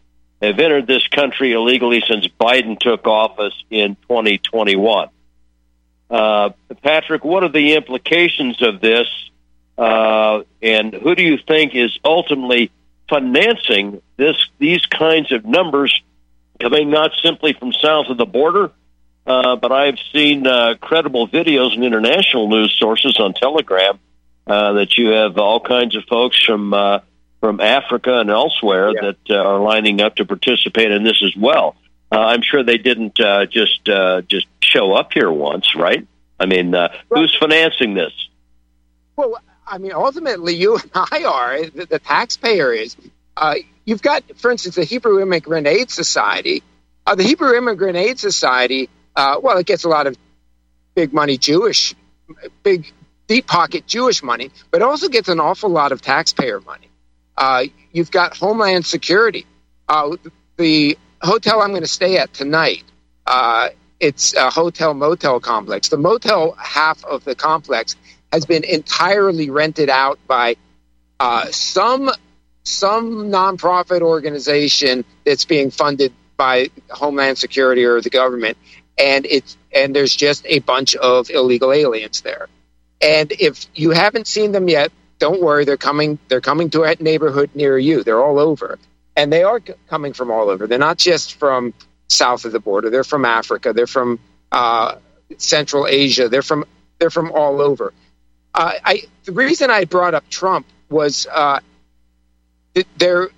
have 0.40 0.58
entered 0.58 0.86
this 0.86 1.06
country 1.08 1.52
illegally 1.52 2.02
since 2.06 2.28
Biden 2.28 2.78
took 2.78 3.06
office 3.06 3.54
in 3.70 3.96
2021. 4.02 5.08
Uh, 6.10 6.50
Patrick, 6.82 7.24
what 7.24 7.42
are 7.42 7.48
the 7.48 7.74
implications 7.74 8.62
of 8.62 8.80
this? 8.80 9.08
Uh, 9.76 10.42
and 10.62 10.94
who 10.94 11.14
do 11.14 11.22
you 11.22 11.38
think 11.38 11.74
is 11.74 11.98
ultimately 12.04 12.70
financing 13.08 14.00
this 14.16 14.36
these 14.58 14.84
kinds 14.86 15.32
of 15.32 15.44
numbers 15.44 16.02
coming 16.60 16.90
not 16.90 17.12
simply 17.22 17.52
from 17.52 17.72
south 17.72 18.06
of 18.08 18.16
the 18.18 18.26
border, 18.26 18.70
uh, 19.26 19.56
but 19.56 19.72
I've 19.72 19.98
seen 20.12 20.46
uh, 20.46 20.74
credible 20.80 21.28
videos 21.28 21.74
and 21.74 21.84
international 21.84 22.48
news 22.48 22.76
sources 22.78 23.18
on 23.18 23.32
Telegram 23.34 23.98
uh, 24.46 24.72
that 24.74 24.96
you 24.98 25.10
have 25.10 25.38
all 25.38 25.60
kinds 25.60 25.96
of 25.96 26.04
folks 26.04 26.42
from 26.44 26.74
uh, 26.74 27.00
from 27.40 27.60
Africa 27.60 28.18
and 28.20 28.30
elsewhere 28.30 28.90
Yeah. 28.94 29.12
that 29.12 29.30
uh, 29.30 29.48
are 29.48 29.60
lining 29.60 30.00
up 30.00 30.16
to 30.16 30.24
participate 30.24 30.90
in 30.90 31.04
this 31.04 31.22
as 31.24 31.36
well. 31.36 31.76
Uh, 32.10 32.18
I'm 32.18 32.42
sure 32.42 32.64
they 32.64 32.78
didn't 32.78 33.20
uh, 33.20 33.46
just 33.46 33.88
uh, 33.88 34.22
just 34.22 34.46
show 34.62 34.94
up 34.94 35.12
here 35.12 35.30
once, 35.30 35.76
right? 35.76 36.06
I 36.40 36.46
mean, 36.46 36.74
uh, 36.74 36.88
who's 37.10 37.36
financing 37.38 37.94
this? 37.94 38.12
Well, 39.16 39.36
I 39.68 39.78
mean, 39.78 39.92
ultimately, 39.92 40.54
you 40.54 40.76
and 40.76 40.90
I 40.94 41.24
are 41.24 41.66
the, 41.66 41.86
the 41.86 41.98
taxpayer 41.98 42.72
is. 42.72 42.96
Uh, 43.36 43.56
you've 43.84 44.02
got, 44.02 44.24
for 44.36 44.50
instance, 44.50 44.74
the 44.74 44.84
Hebrew 44.84 45.20
Immigrant 45.20 45.66
Aid 45.66 45.90
Society. 45.90 46.62
Uh, 47.06 47.14
the 47.14 47.22
Hebrew 47.22 47.56
Immigrant 47.56 47.96
Aid 47.96 48.18
Society, 48.18 48.88
uh, 49.14 49.38
well, 49.42 49.58
it 49.58 49.66
gets 49.66 49.84
a 49.84 49.88
lot 49.88 50.06
of 50.06 50.16
big 50.94 51.12
money 51.12 51.38
Jewish, 51.38 51.94
big 52.62 52.92
deep 53.28 53.46
pocket 53.46 53.86
Jewish 53.86 54.22
money, 54.22 54.50
but 54.70 54.82
also 54.82 55.08
gets 55.08 55.28
an 55.28 55.38
awful 55.38 55.70
lot 55.70 55.92
of 55.92 56.02
taxpayer 56.02 56.60
money. 56.60 56.88
Uh, 57.36 57.64
you've 57.92 58.10
got 58.10 58.36
Homeland 58.36 58.84
Security. 58.84 59.46
Uh, 59.88 60.16
the 60.56 60.98
hotel 61.22 61.62
I'm 61.62 61.70
going 61.70 61.82
to 61.82 61.86
stay 61.86 62.18
at 62.18 62.34
tonight, 62.34 62.82
uh, 63.26 63.68
it's 64.00 64.34
a 64.34 64.50
hotel 64.50 64.94
motel 64.94 65.40
complex. 65.40 65.88
The 65.88 65.96
motel 65.96 66.52
half 66.52 67.04
of 67.04 67.24
the 67.24 67.34
complex 67.34 67.96
has 68.32 68.44
been 68.44 68.64
entirely 68.64 69.50
rented 69.50 69.88
out 69.88 70.18
by 70.26 70.56
uh, 71.20 71.46
some 71.46 72.10
some 72.64 73.30
nonprofit 73.30 74.02
organization 74.02 75.04
that's 75.24 75.46
being 75.46 75.70
funded 75.70 76.12
by 76.36 76.68
Homeland 76.90 77.38
Security 77.38 77.84
or 77.84 78.00
the 78.00 78.10
government, 78.10 78.56
and 78.98 79.26
it's 79.26 79.56
and 79.72 79.94
there's 79.94 80.14
just 80.14 80.44
a 80.46 80.58
bunch 80.60 80.94
of 80.96 81.30
illegal 81.30 81.72
aliens 81.72 82.20
there. 82.20 82.48
And 83.00 83.32
if 83.32 83.66
you 83.74 83.90
haven't 83.90 84.26
seen 84.26 84.52
them 84.52 84.68
yet, 84.68 84.92
don't 85.18 85.40
worry, 85.40 85.64
they're 85.64 85.76
coming. 85.76 86.18
They're 86.28 86.40
coming 86.40 86.70
to 86.70 86.82
a 86.82 86.94
neighborhood 87.00 87.50
near 87.54 87.78
you. 87.78 88.04
They're 88.04 88.22
all 88.22 88.38
over, 88.38 88.78
and 89.16 89.32
they 89.32 89.42
are 89.42 89.60
coming 89.88 90.12
from 90.12 90.30
all 90.30 90.50
over. 90.50 90.66
They're 90.66 90.78
not 90.78 90.98
just 90.98 91.34
from 91.34 91.74
south 92.08 92.44
of 92.44 92.52
the 92.52 92.60
border. 92.60 92.90
They're 92.90 93.04
from 93.04 93.24
Africa. 93.24 93.72
They're 93.72 93.86
from 93.86 94.20
uh, 94.52 94.96
Central 95.36 95.86
Asia. 95.86 96.28
They're 96.28 96.42
from 96.42 96.64
they're 96.98 97.10
from 97.10 97.32
all 97.32 97.60
over. 97.60 97.92
I 98.54 99.02
the 99.24 99.32
reason 99.32 99.70
I 99.70 99.84
brought 99.84 100.14
up 100.14 100.28
Trump 100.30 100.66
was 100.90 101.26
uh, 101.32 101.60
there 102.98 103.28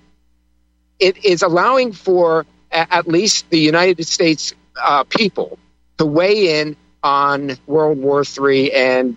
it 0.99 1.25
is 1.25 1.43
allowing 1.43 1.93
for 1.93 2.47
at 2.73 3.09
least 3.09 3.51
the 3.51 3.59
United 3.59 4.07
States 4.07 4.55
uh, 4.81 5.05
people 5.05 5.59
to 5.99 6.07
weigh 6.07 6.61
in 6.61 6.77
on 7.03 7.53
World 7.67 7.99
War 7.99 8.25
III 8.25 8.73
and 8.73 9.17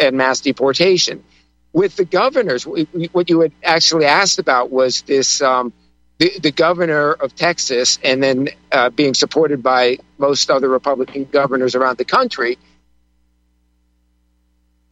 and 0.00 0.16
mass 0.16 0.40
deportation. 0.40 1.24
With 1.72 1.96
the 1.96 2.04
governors, 2.06 2.66
what 2.66 3.30
you 3.30 3.40
had 3.40 3.52
actually 3.62 4.06
asked 4.06 4.38
about 4.38 4.70
was 4.70 5.02
this 5.02 5.42
um, 5.42 5.72
the, 6.18 6.32
the 6.40 6.52
governor 6.52 7.12
of 7.12 7.34
Texas 7.34 7.98
and 8.02 8.22
then 8.22 8.48
uh, 8.72 8.90
being 8.90 9.14
supported 9.14 9.62
by 9.62 9.98
most 10.18 10.50
other 10.50 10.68
Republican 10.68 11.26
governors 11.26 11.74
around 11.74 11.98
the 11.98 12.04
country, 12.06 12.58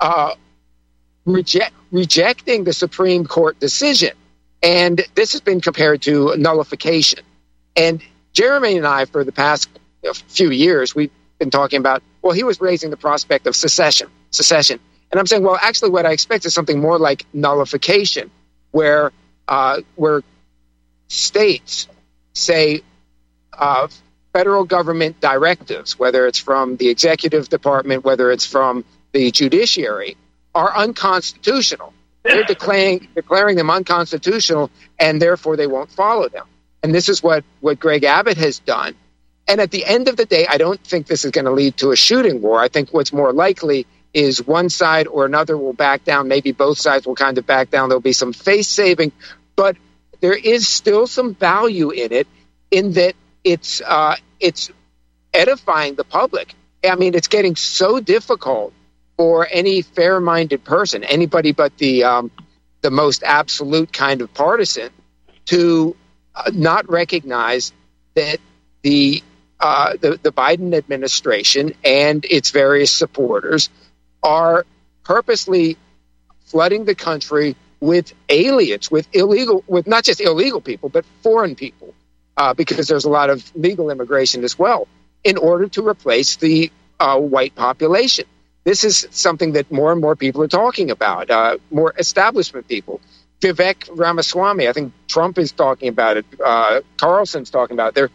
uh, 0.01 0.35
reject, 1.25 1.73
rejecting 1.91 2.65
the 2.65 2.73
Supreme 2.73 3.27
Court 3.27 3.59
decision. 3.61 4.13
And 4.63 5.05
this 5.15 5.33
has 5.33 5.41
been 5.41 5.61
compared 5.61 6.03
to 6.03 6.37
nullification. 6.37 7.21
And 7.77 8.03
Jeremy 8.33 8.77
and 8.79 8.87
I, 8.87 9.05
for 9.05 9.25
the 9.25 9.33
past 9.33 9.69
few 10.29 10.51
years, 10.51 10.95
we've 10.95 11.11
been 11.39 11.51
talking 11.51 11.79
about, 11.79 12.03
well, 12.23 12.33
he 12.33 12.45
was 12.45 12.61
raising 12.61 12.91
the 12.91 12.97
prospect 12.97 13.47
of 13.47 13.55
secession, 13.55 14.09
secession. 14.31 14.81
And 15.11 15.21
I'm 15.21 15.27
saying, 15.27 15.43
well, 15.43 15.59
actually, 15.61 15.91
what 15.91 16.07
I 16.07 16.13
expect 16.13 16.45
is 16.47 16.55
something 16.55 16.81
more 16.81 16.99
like 16.99 17.27
nullification, 17.33 18.31
where 18.73 19.13
uh, 19.47 19.81
where 19.95 20.23
states 21.09 21.87
say 22.33 22.83
uh, 23.53 23.87
federal 24.33 24.65
government 24.65 25.21
directives, 25.21 25.99
whether 25.99 26.27
it's 26.27 26.39
from 26.39 26.77
the 26.77 26.89
executive 26.89 27.49
department, 27.49 28.05
whether 28.05 28.33
it's 28.33 28.47
from 28.47 28.85
the 29.15 29.31
judiciary, 29.31 30.19
are 30.55 30.77
unconstitutional. 30.77 31.95
They're 32.23 32.45
declaring 32.45 33.09
declaring 33.15 33.57
them 33.57 33.71
unconstitutional, 33.71 34.71
and 34.99 35.23
therefore 35.23 35.57
they 35.57 35.67
won't 35.67 35.91
follow 35.91 36.29
them. 36.29 36.47
And 36.83 36.95
this 36.95 37.09
is 37.09 37.23
what 37.23 37.45
what 37.61 37.79
Greg 37.79 38.05
Abbott 38.05 38.37
has 38.37 38.59
done. 38.59 38.95
And 39.47 39.61
at 39.61 39.71
the 39.71 39.85
end 39.85 40.09
of 40.09 40.17
the 40.17 40.25
day, 40.25 40.47
I 40.47 40.59
don't 40.59 40.81
think 40.81 41.07
this 41.07 41.25
is 41.25 41.31
going 41.31 41.45
to 41.45 41.51
lead 41.51 41.77
to 41.79 41.91
a 41.91 41.97
shooting 41.97 42.43
war. 42.43 42.61
I 42.61 42.69
think 42.69 42.93
what's 42.93 43.13
more 43.13 43.33
likely 43.33 43.87
is 44.15 44.47
one 44.47 44.71
side 44.71 45.07
or 45.07 45.27
another 45.27 45.57
will 45.57 45.75
back 45.75 46.05
down. 46.05 46.29
Maybe 46.29 46.53
both 46.53 46.79
sides 46.79 47.07
will 47.07 47.15
kind 47.15 47.37
of 47.37 47.47
back 47.47 47.71
down. 47.71 47.89
There'll 47.89 48.01
be 48.01 48.13
some 48.13 48.33
face 48.33 48.69
saving, 48.69 49.13
but 49.55 49.77
there 50.21 50.35
is 50.35 50.67
still 50.67 51.07
some 51.07 51.35
value 51.35 51.91
in 51.91 52.13
it 52.13 52.27
in 52.71 52.93
that 52.93 53.15
it's 53.45 53.83
uh, 53.83 54.17
it's 54.41 54.71
edifying 55.35 55.95
the 55.95 56.05
public. 56.05 56.55
I 56.83 56.97
mean, 56.97 57.15
it's 57.15 57.29
getting 57.29 57.57
so 57.57 58.01
difficult 58.01 58.73
for 59.17 59.47
any 59.51 59.83
fair-minded 59.83 60.65
person, 60.65 61.05
anybody 61.05 61.53
but 61.53 61.77
the 61.79 62.05
um, 62.05 62.31
the 62.83 62.91
most 62.91 63.23
absolute 63.23 63.93
kind 63.93 64.21
of 64.21 64.33
partisan, 64.35 64.91
to 65.47 65.97
uh, 66.35 66.51
not 66.53 66.91
recognize 66.91 67.73
that 68.15 68.39
the, 68.83 69.23
uh, 69.61 69.95
the 70.01 70.19
the 70.23 70.33
Biden 70.33 70.75
administration 70.75 71.73
and 71.85 72.25
its 72.25 72.51
various 72.51 72.91
supporters 72.91 73.71
are 74.23 74.67
purposely 75.05 75.77
flooding 76.47 76.85
the 76.85 76.95
country 76.95 77.57
with 77.81 78.13
aliens, 78.29 78.91
with 78.91 79.07
illegal, 79.13 79.65
with 79.67 79.87
not 79.87 80.05
just 80.05 80.21
illegal 80.21 80.61
people, 80.61 80.89
but 80.89 81.05
foreign 81.23 81.55
people, 81.55 81.95
uh, 82.37 82.55
because 82.55 82.89
there's 82.89 83.05
a 83.05 83.11
lot 83.11 83.31
of 83.31 83.51
legal 83.55 83.91
immigration 83.91 84.45
as 84.45 84.59
well, 84.59 84.89
in 85.23 85.37
order 85.37 85.69
to 85.69 85.87
replace 85.87 86.37
the 86.37 86.71
uh, 86.99 87.19
white 87.19 87.55
population. 87.55 88.25
This 88.65 88.83
is 88.83 89.07
something 89.11 89.53
that 89.53 89.71
more 89.71 89.93
and 89.93 90.01
more 90.01 90.17
people 90.17 90.43
are 90.43 90.49
talking 90.49 90.91
about, 90.91 91.31
uh, 91.31 91.59
more 91.71 91.95
establishment 91.99 92.67
people. 92.67 93.01
Vivek 93.41 93.91
Ramaswamy, 93.95 94.69
I 94.69 94.73
think 94.73 94.93
Trump 95.07 95.39
is 95.39 95.53
talking 95.53 95.89
about 95.89 96.17
it. 96.17 96.25
Uh, 96.43 96.81
Carlson's 96.97 97.51
talking 97.51 97.77
about 97.77 97.89
it. 97.89 97.95
There, 97.95 98.11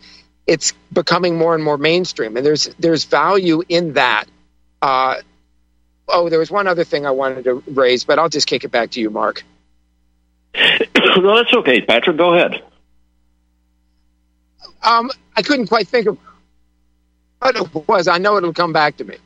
it's 0.48 0.74
becoming 0.92 1.38
more 1.38 1.54
and 1.54 1.64
more 1.64 1.78
mainstream, 1.78 2.36
and 2.36 2.44
there's 2.44 2.66
there's 2.80 3.06
value 3.06 3.62
in 3.70 3.94
that. 3.94 4.26
Uh, 4.82 5.16
oh, 6.08 6.30
there 6.30 6.40
was 6.40 6.50
one 6.50 6.66
other 6.68 6.84
thing 6.84 7.06
I 7.06 7.12
wanted 7.12 7.44
to 7.44 7.64
raise, 7.68 8.04
but 8.04 8.18
I'll 8.18 8.30
just 8.30 8.48
kick 8.48 8.64
it 8.64 8.72
back 8.72 8.92
to 8.92 9.00
you, 9.00 9.12
Mark. 9.12 9.44
no, 10.56 11.36
that's 11.36 11.54
okay, 11.54 11.82
Patrick. 11.82 12.18
Go 12.18 12.34
ahead. 12.34 12.64
Um, 14.82 15.12
I 15.36 15.44
couldn't 15.44 15.68
quite 15.68 15.88
think 15.88 16.08
of 16.08 16.18
what 17.40 17.56
it 17.56 17.88
was. 17.88 18.08
I 18.08 18.18
know 18.18 18.38
it'll 18.38 18.54
come 18.54 18.74
back 18.74 18.98
to 18.98 19.04
me. 19.04 19.18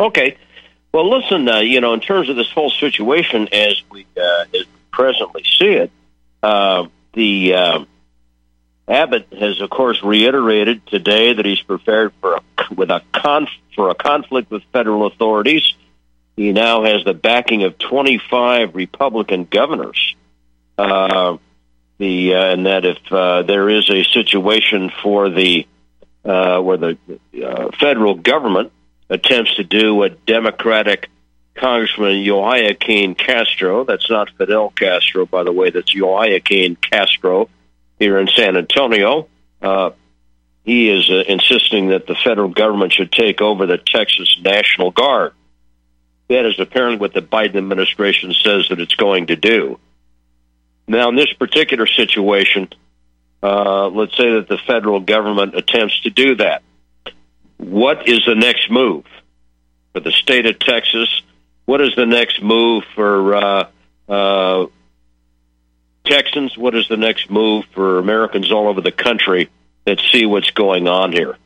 Okay. 0.00 0.36
Well, 0.92 1.08
listen. 1.08 1.48
Uh, 1.48 1.60
you 1.60 1.80
know, 1.80 1.94
in 1.94 2.00
terms 2.00 2.28
of 2.28 2.36
this 2.36 2.50
whole 2.50 2.70
situation 2.70 3.48
as 3.52 3.80
we 3.90 4.06
uh, 4.16 4.44
as 4.54 4.64
presently 4.90 5.44
see 5.44 5.72
it, 5.72 5.90
uh, 6.42 6.86
the 7.12 7.54
uh, 7.54 7.84
Abbott 8.88 9.28
has, 9.38 9.60
of 9.60 9.70
course, 9.70 10.02
reiterated 10.02 10.84
today 10.86 11.34
that 11.34 11.44
he's 11.44 11.60
prepared 11.60 12.12
for 12.20 12.36
a, 12.36 12.40
with 12.74 12.90
a 12.90 13.02
conf, 13.12 13.50
for 13.76 13.90
a 13.90 13.94
conflict 13.94 14.50
with 14.50 14.64
federal 14.72 15.06
authorities 15.06 15.74
he 16.40 16.52
now 16.52 16.84
has 16.84 17.04
the 17.04 17.12
backing 17.12 17.64
of 17.64 17.76
25 17.76 18.74
Republican 18.74 19.44
governors. 19.44 20.16
Uh, 20.78 21.36
the 21.98 22.34
uh, 22.34 22.52
and 22.52 22.64
that 22.64 22.86
if 22.86 23.12
uh, 23.12 23.42
there 23.42 23.68
is 23.68 23.90
a 23.90 24.04
situation 24.04 24.90
for 25.02 25.28
the 25.28 25.66
uh, 26.24 26.58
where 26.60 26.78
the 26.78 26.98
uh, 27.44 27.70
federal 27.78 28.14
government 28.14 28.72
attempts 29.10 29.56
to 29.56 29.64
do 29.64 29.94
what 29.94 30.24
Democratic 30.24 31.10
Congressman 31.54 32.24
Joaquin 32.26 33.14
Castro, 33.14 33.84
that's 33.84 34.08
not 34.08 34.30
Fidel 34.38 34.70
Castro, 34.70 35.26
by 35.26 35.42
the 35.42 35.52
way, 35.52 35.70
that's 35.70 35.94
Joaquin 35.94 36.76
Castro 36.76 37.50
here 37.98 38.18
in 38.18 38.28
San 38.28 38.56
Antonio. 38.56 39.28
Uh, 39.60 39.90
he 40.64 40.88
is 40.88 41.10
insisting 41.28 41.88
that 41.88 42.06
the 42.06 42.14
federal 42.14 42.48
government 42.48 42.92
should 42.92 43.10
take 43.10 43.40
over 43.40 43.66
the 43.66 43.78
Texas 43.78 44.38
National 44.42 44.90
Guard. 44.90 45.32
That 46.28 46.46
is 46.46 46.60
apparently 46.60 46.98
what 46.98 47.12
the 47.12 47.22
Biden 47.22 47.56
administration 47.56 48.32
says 48.32 48.68
that 48.68 48.80
it's 48.80 48.94
going 48.94 49.26
to 49.26 49.36
do. 49.36 49.80
Now, 50.86 51.08
in 51.08 51.16
this 51.16 51.32
particular 51.32 51.86
situation, 51.86 52.68
uh, 53.42 53.88
let's 53.88 54.16
say 54.16 54.34
that 54.34 54.46
the 54.48 54.58
federal 54.58 55.00
government 55.00 55.56
attempts 55.56 56.00
to 56.02 56.10
do 56.10 56.36
that. 56.36 56.62
What 57.60 58.08
is 58.08 58.22
the 58.26 58.34
next 58.34 58.70
move 58.70 59.04
for 59.92 60.00
the 60.00 60.12
state 60.12 60.46
of 60.46 60.58
Texas? 60.58 61.08
What 61.66 61.82
is 61.82 61.94
the 61.94 62.06
next 62.06 62.42
move 62.42 62.84
for 62.94 63.34
uh, 63.36 63.68
uh, 64.08 64.66
Texans? 66.06 66.56
What 66.56 66.74
is 66.74 66.88
the 66.88 66.96
next 66.96 67.30
move 67.30 67.66
for 67.74 67.98
Americans 67.98 68.50
all 68.50 68.66
over 68.68 68.80
the 68.80 68.90
country 68.92 69.50
that 69.84 70.00
see 70.10 70.24
what's 70.24 70.50
going 70.52 70.88
on 70.88 71.12
here? 71.12 71.36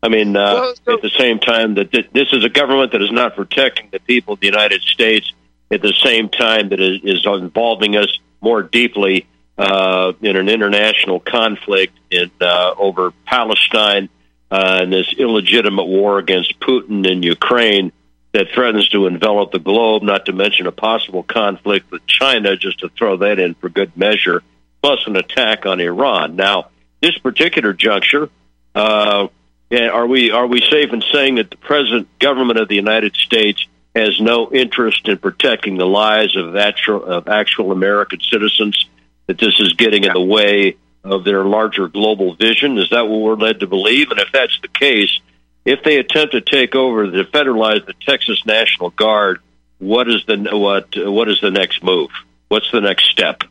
I 0.00 0.08
mean, 0.10 0.36
uh, 0.36 0.54
well, 0.54 0.74
so- 0.84 0.94
at 0.94 1.02
the 1.02 1.10
same 1.18 1.40
time 1.40 1.74
that 1.74 1.90
th- 1.90 2.08
this 2.12 2.28
is 2.32 2.44
a 2.44 2.48
government 2.48 2.92
that 2.92 3.02
is 3.02 3.10
not 3.10 3.34
protecting 3.34 3.88
the 3.90 3.98
people 3.98 4.34
of 4.34 4.40
the 4.40 4.46
United 4.46 4.82
States. 4.82 5.32
At 5.72 5.82
the 5.82 5.92
same 6.04 6.28
time 6.28 6.68
that 6.68 6.78
is, 6.80 7.00
is 7.02 7.26
involving 7.26 7.96
us 7.96 8.16
more 8.40 8.62
deeply 8.62 9.26
uh, 9.58 10.12
in 10.22 10.36
an 10.36 10.48
international 10.48 11.18
conflict 11.18 11.98
in 12.12 12.30
uh, 12.40 12.74
over 12.78 13.10
Palestine 13.24 14.08
uh, 14.50 14.78
and 14.82 14.92
this 14.92 15.12
illegitimate 15.18 15.86
war 15.86 16.18
against 16.18 16.58
Putin 16.60 17.08
in 17.08 17.22
Ukraine 17.22 17.92
that 18.32 18.48
threatens 18.54 18.88
to 18.90 19.06
envelop 19.06 19.50
the 19.50 19.58
globe. 19.58 20.02
Not 20.02 20.26
to 20.26 20.32
mention 20.32 20.66
a 20.66 20.72
possible 20.72 21.22
conflict 21.22 21.90
with 21.90 22.06
China, 22.06 22.56
just 22.56 22.80
to 22.80 22.88
throw 22.90 23.16
that 23.18 23.38
in 23.38 23.54
for 23.54 23.68
good 23.68 23.96
measure, 23.96 24.42
plus 24.82 25.00
an 25.06 25.16
attack 25.16 25.66
on 25.66 25.80
Iran. 25.80 26.36
Now, 26.36 26.70
this 27.00 27.16
particular 27.18 27.72
juncture. 27.72 28.30
Uh, 28.74 29.28
are 29.72 30.06
we 30.06 30.30
are 30.30 30.46
we 30.46 30.60
safe 30.60 30.92
in 30.92 31.02
saying 31.12 31.36
that 31.36 31.50
the 31.50 31.56
present 31.56 32.06
government 32.18 32.58
of 32.58 32.68
the 32.68 32.76
United 32.76 33.16
States 33.16 33.66
has 33.94 34.20
no 34.20 34.52
interest 34.52 35.08
in 35.08 35.18
protecting 35.18 35.76
the 35.76 35.86
lives 35.86 36.36
of 36.36 36.54
actual 36.56 37.04
of 37.04 37.28
actual 37.28 37.72
American 37.72 38.20
citizens? 38.20 38.86
That 39.26 39.38
this 39.38 39.58
is 39.58 39.72
getting 39.72 40.04
in 40.04 40.12
the 40.12 40.20
way 40.20 40.76
of 41.06 41.24
their 41.24 41.44
larger 41.44 41.88
global 41.88 42.34
vision? 42.34 42.78
Is 42.78 42.90
that 42.90 43.08
what 43.08 43.20
we're 43.20 43.34
led 43.36 43.60
to 43.60 43.66
believe? 43.66 44.10
And 44.10 44.20
if 44.20 44.32
that's 44.32 44.58
the 44.60 44.68
case, 44.68 45.20
if 45.64 45.82
they 45.82 45.98
attempt 45.98 46.32
to 46.32 46.40
take 46.40 46.74
over 46.74 47.10
to 47.10 47.24
federalize 47.24 47.84
the 47.86 47.94
Texas 48.00 48.44
National 48.46 48.90
Guard, 48.90 49.40
what 49.78 50.08
is 50.08 50.24
the 50.26 50.36
what 50.52 50.88
what 50.96 51.28
is 51.28 51.40
the 51.40 51.50
next 51.50 51.82
move? 51.82 52.10
What's 52.48 52.70
the 52.70 52.80
next 52.80 53.10
step? 53.10 53.42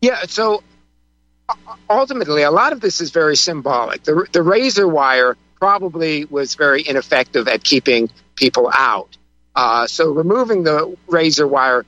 Yeah, 0.00 0.22
so 0.24 0.62
ultimately, 1.88 2.42
a 2.42 2.50
lot 2.50 2.72
of 2.72 2.80
this 2.80 3.00
is 3.00 3.10
very 3.10 3.36
symbolic. 3.36 4.02
The, 4.02 4.26
the 4.32 4.42
razor 4.42 4.88
wire 4.88 5.36
probably 5.58 6.24
was 6.24 6.54
very 6.54 6.86
ineffective 6.86 7.46
at 7.48 7.62
keeping 7.62 8.10
people 8.34 8.70
out. 8.72 9.16
Uh, 9.54 9.86
so 9.86 10.10
removing 10.12 10.64
the 10.64 10.96
razor 11.08 11.46
wire, 11.46 11.84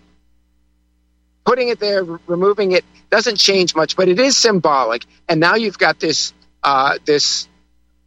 putting 1.44 1.68
it 1.68 1.80
there, 1.80 2.04
removing 2.26 2.72
it 2.72 2.84
doesn't 3.10 3.36
change 3.36 3.74
much, 3.74 3.96
but 3.96 4.08
it 4.08 4.18
is 4.18 4.36
symbolic. 4.36 5.04
And 5.28 5.40
now 5.40 5.54
you've 5.54 5.78
got 5.78 6.00
this 6.00 6.32
uh, 6.62 6.98
this 7.04 7.48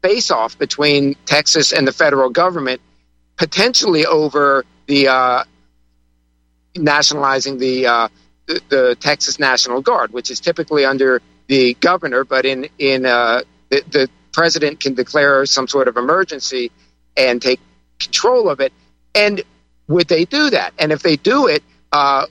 face 0.01 0.31
off 0.31 0.57
between 0.57 1.15
Texas 1.25 1.73
and 1.73 1.87
the 1.87 1.91
federal 1.91 2.29
government, 2.29 2.81
potentially 3.37 4.05
over 4.05 4.63
the 4.87 5.07
uh, 5.07 5.43
nationalizing 6.75 7.57
the, 7.57 7.87
uh, 7.87 8.07
the, 8.45 8.61
the 8.69 8.95
Texas 8.99 9.39
National 9.39 9.81
Guard, 9.81 10.11
which 10.11 10.29
is 10.29 10.39
typically 10.39 10.85
under 10.85 11.21
the 11.47 11.73
governor, 11.75 12.23
but 12.23 12.45
in 12.45 12.67
in 12.79 13.05
uh, 13.05 13.41
the, 13.69 13.83
the 13.89 14.09
president 14.31 14.79
can 14.79 14.93
declare 14.93 15.45
some 15.45 15.67
sort 15.67 15.87
of 15.87 15.97
emergency 15.97 16.71
and 17.15 17.41
take 17.41 17.59
control 17.99 18.49
of 18.49 18.59
it. 18.59 18.73
And 19.13 19.41
would 19.87 20.07
they 20.07 20.25
do 20.25 20.49
that? 20.49 20.73
And 20.77 20.91
if 20.91 21.01
they 21.01 21.15
do 21.15 21.47
it, 21.47 21.63
uh, 21.91 22.25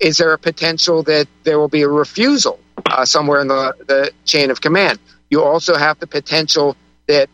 is 0.00 0.18
there 0.18 0.32
a 0.32 0.38
potential 0.38 1.02
that 1.04 1.26
there 1.44 1.58
will 1.58 1.68
be 1.68 1.82
a 1.82 1.88
refusal 1.88 2.58
uh, 2.86 3.04
somewhere 3.04 3.40
in 3.40 3.48
the, 3.48 3.74
the 3.86 4.10
chain 4.24 4.50
of 4.50 4.60
command. 4.60 4.98
You 5.30 5.42
also 5.42 5.76
have 5.76 5.98
the 5.98 6.06
potential 6.06 6.76
that 7.06 7.28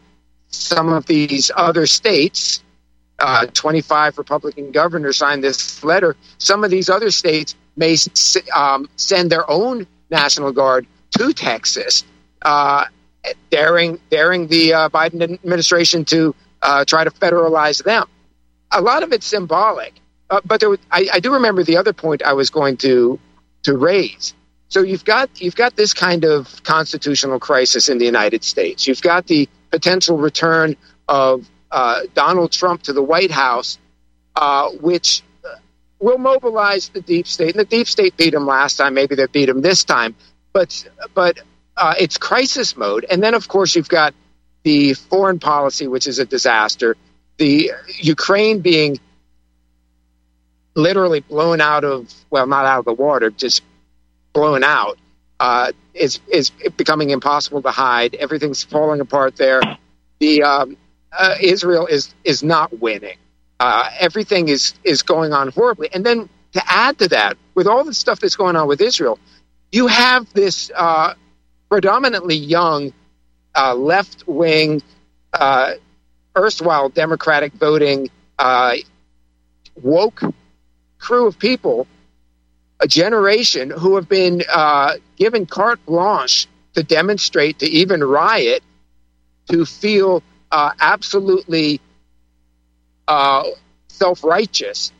some 0.48 0.92
of 0.92 1.06
these 1.06 1.50
other 1.54 1.86
states, 1.86 2.62
uh, 3.18 3.46
25 3.46 4.18
Republican 4.18 4.72
governors 4.72 5.18
signed 5.18 5.44
this 5.44 5.82
letter, 5.84 6.16
some 6.38 6.64
of 6.64 6.70
these 6.70 6.88
other 6.88 7.10
states 7.10 7.54
may 7.76 7.96
um, 8.54 8.88
send 8.96 9.30
their 9.30 9.48
own 9.50 9.86
National 10.10 10.52
Guard 10.52 10.86
to 11.18 11.32
Texas, 11.32 12.04
uh, 12.42 12.84
daring, 13.50 13.98
daring 14.10 14.46
the 14.48 14.74
uh, 14.74 14.88
Biden 14.88 15.22
administration 15.22 16.04
to 16.06 16.34
uh, 16.62 16.84
try 16.84 17.04
to 17.04 17.10
federalize 17.10 17.82
them. 17.82 18.06
A 18.70 18.80
lot 18.80 19.02
of 19.02 19.12
it's 19.12 19.26
symbolic. 19.26 19.94
Uh, 20.30 20.40
but 20.44 20.62
was, 20.62 20.78
I, 20.90 21.08
I, 21.12 21.20
do 21.20 21.34
remember 21.34 21.62
the 21.62 21.76
other 21.76 21.92
point 21.92 22.22
I 22.22 22.32
was 22.32 22.50
going 22.50 22.78
to 22.78 23.18
to 23.64 23.76
raise. 23.76 24.34
So 24.68 24.82
you've 24.82 25.04
got 25.04 25.40
you've 25.40 25.56
got 25.56 25.76
this 25.76 25.92
kind 25.92 26.24
of 26.24 26.62
constitutional 26.62 27.38
crisis 27.38 27.88
in 27.88 27.98
the 27.98 28.06
United 28.06 28.42
States. 28.42 28.86
You've 28.86 29.02
got 29.02 29.26
the 29.26 29.48
potential 29.70 30.16
return 30.16 30.76
of 31.08 31.48
uh, 31.70 32.02
Donald 32.14 32.52
Trump 32.52 32.82
to 32.84 32.92
the 32.92 33.02
White 33.02 33.30
House, 33.30 33.78
uh, 34.36 34.70
which 34.70 35.22
will 36.04 36.18
mobilize 36.18 36.90
the 36.90 37.00
deep 37.00 37.26
state. 37.26 37.50
And 37.50 37.60
the 37.60 37.64
deep 37.64 37.88
state 37.88 38.16
beat 38.16 38.34
him 38.34 38.46
last 38.46 38.76
time. 38.76 38.94
Maybe 38.94 39.14
they 39.14 39.26
beat 39.26 39.48
him 39.48 39.62
this 39.62 39.84
time. 39.84 40.14
But 40.52 40.86
but 41.14 41.40
uh, 41.76 41.94
it's 41.98 42.18
crisis 42.18 42.76
mode. 42.76 43.06
And 43.10 43.22
then 43.22 43.34
of 43.34 43.48
course 43.48 43.74
you've 43.74 43.88
got 43.88 44.14
the 44.62 44.94
foreign 44.94 45.38
policy, 45.38 45.86
which 45.86 46.06
is 46.06 46.18
a 46.18 46.24
disaster. 46.24 46.96
The 47.38 47.72
Ukraine 47.98 48.60
being 48.60 48.98
literally 50.74 51.20
blown 51.20 51.60
out 51.60 51.84
of 51.84 52.12
well, 52.30 52.46
not 52.46 52.66
out 52.66 52.80
of 52.80 52.84
the 52.84 52.92
water, 52.92 53.30
just 53.30 53.62
blown 54.32 54.64
out. 54.64 54.98
Uh, 55.40 55.72
is 55.94 56.20
is 56.28 56.50
becoming 56.76 57.10
impossible 57.10 57.62
to 57.62 57.70
hide. 57.70 58.14
Everything's 58.14 58.62
falling 58.62 59.00
apart 59.00 59.36
there. 59.36 59.60
The 60.18 60.42
um, 60.42 60.76
uh, 61.12 61.36
Israel 61.40 61.86
is 61.86 62.14
is 62.24 62.42
not 62.42 62.78
winning. 62.80 63.16
Uh, 63.60 63.90
everything 63.98 64.48
is 64.48 64.74
is 64.84 65.02
going 65.02 65.32
on 65.32 65.48
horribly. 65.48 65.88
And 65.92 66.04
then 66.04 66.28
to 66.52 66.62
add 66.66 66.98
to 66.98 67.08
that, 67.08 67.36
with 67.54 67.66
all 67.66 67.84
the 67.84 67.94
stuff 67.94 68.20
that's 68.20 68.36
going 68.36 68.56
on 68.56 68.68
with 68.68 68.80
Israel, 68.80 69.18
you 69.72 69.86
have 69.88 70.32
this 70.32 70.70
uh, 70.74 71.14
predominantly 71.68 72.36
young, 72.36 72.92
uh, 73.54 73.74
left 73.74 74.26
wing, 74.26 74.82
uh, 75.32 75.72
erstwhile 76.36 76.88
Democratic 76.88 77.52
voting, 77.54 78.08
woke 79.82 80.22
crew 81.04 81.26
of 81.26 81.38
people, 81.38 81.86
a 82.80 82.88
generation 82.88 83.70
who 83.70 83.96
have 83.96 84.08
been 84.08 84.42
uh, 84.50 84.94
given 85.16 85.44
carte 85.44 85.84
blanche 85.84 86.48
to 86.74 86.82
demonstrate, 86.82 87.58
to 87.58 87.66
even 87.66 88.02
riot, 88.02 88.62
to 89.50 89.66
feel 89.66 90.22
uh, 90.50 90.70
absolutely 90.80 91.80
uh, 93.06 93.44
self 93.88 94.24
righteous. 94.24 94.92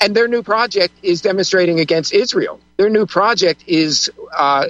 And 0.00 0.14
their 0.16 0.28
new 0.28 0.42
project 0.42 0.94
is 1.02 1.20
demonstrating 1.20 1.78
against 1.78 2.12
Israel. 2.12 2.58
Their 2.78 2.90
new 2.90 3.06
project 3.06 3.64
is 3.66 4.10
uh, 4.36 4.68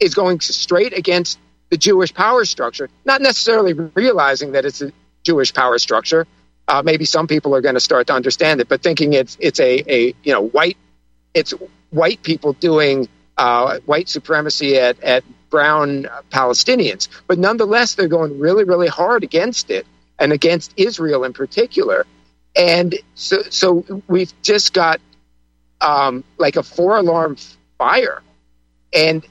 is 0.00 0.14
going 0.14 0.40
straight 0.40 0.96
against 0.96 1.38
the 1.70 1.76
Jewish 1.76 2.14
power 2.14 2.44
structure, 2.46 2.88
not 3.04 3.20
necessarily 3.20 3.74
realizing 3.74 4.52
that 4.52 4.64
it's 4.64 4.80
a 4.80 4.90
Jewish 5.22 5.52
power 5.52 5.78
structure, 5.78 6.26
uh, 6.68 6.82
maybe 6.84 7.04
some 7.06 7.26
people 7.26 7.54
are 7.54 7.60
going 7.60 7.74
to 7.74 7.80
start 7.80 8.06
to 8.08 8.12
understand 8.12 8.60
it, 8.60 8.68
but 8.68 8.82
thinking 8.82 9.14
it's 9.14 9.36
it's 9.40 9.58
a, 9.58 9.82
a 9.92 10.14
you 10.22 10.32
know 10.32 10.42
white 10.42 10.76
it's 11.34 11.52
white 11.90 12.22
people 12.22 12.52
doing 12.52 13.08
uh, 13.38 13.78
white 13.86 14.08
supremacy 14.08 14.76
at, 14.76 15.02
at 15.02 15.24
brown 15.48 16.06
Palestinians, 16.30 17.08
but 17.26 17.38
nonetheless 17.38 17.94
they're 17.94 18.06
going 18.08 18.38
really 18.38 18.64
really 18.64 18.88
hard 18.88 19.24
against 19.24 19.70
it 19.70 19.86
and 20.18 20.32
against 20.32 20.74
Israel 20.76 21.24
in 21.24 21.32
particular, 21.32 22.06
and 22.54 22.94
so 23.14 23.42
so 23.48 24.02
we've 24.06 24.32
just 24.42 24.74
got 24.74 25.00
um, 25.80 26.22
like 26.36 26.56
a 26.56 26.62
four 26.62 26.98
alarm 26.98 27.36
fire, 27.78 28.20
and 28.92 29.26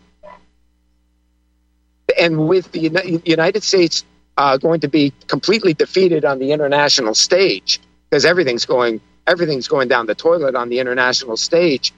and 2.18 2.48
with 2.48 2.72
the 2.72 3.22
United 3.26 3.62
States 3.62 4.04
uh, 4.38 4.58
going 4.58 4.82
to 4.82 4.88
be 4.88 5.14
completely 5.28 5.74
defeated 5.74 6.24
on 6.24 6.40
the 6.40 6.52
international 6.52 7.16
stage 7.16 7.80
because 8.10 8.24
everything's 8.24 8.66
going 8.66 9.02
everything's 9.26 9.68
going 9.68 9.90
down 9.90 10.06
the 10.06 10.16
toilet 10.16 10.56
on 10.56 10.70
the 10.70 10.80
international 10.80 11.36
stage. 11.36 11.94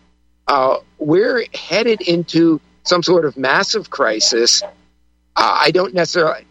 Uh, 0.47 0.77
we're 0.97 1.45
headed 1.53 2.01
into 2.01 2.59
some 2.83 3.03
sort 3.03 3.25
of 3.25 3.37
massive 3.37 3.89
crisis. 3.91 4.63
Uh, 4.63 4.67
I 5.35 5.69
don't 5.69 5.93
necessarily, 5.93 6.45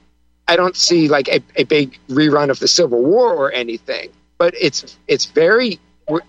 I 0.46 0.54
don't 0.54 0.76
see 0.76 1.08
like 1.08 1.28
a, 1.28 1.40
a 1.56 1.64
big 1.64 1.98
rerun 2.08 2.50
of 2.50 2.60
the 2.60 2.68
Civil 2.68 3.02
War 3.02 3.34
or 3.34 3.50
anything, 3.50 4.10
but 4.36 4.54
it's 4.58 4.96
it's 5.08 5.24
very 5.24 5.80
we're, 6.08 6.20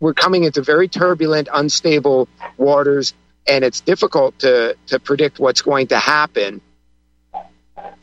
we're 0.00 0.14
coming 0.14 0.44
into 0.44 0.62
very 0.62 0.88
turbulent, 0.88 1.48
unstable 1.52 2.28
waters, 2.56 3.12
and 3.46 3.64
it's 3.64 3.80
difficult 3.80 4.38
to 4.38 4.76
to 4.86 4.98
predict 4.98 5.38
what's 5.38 5.60
going 5.62 5.88
to 5.88 5.98
happen. 5.98 6.62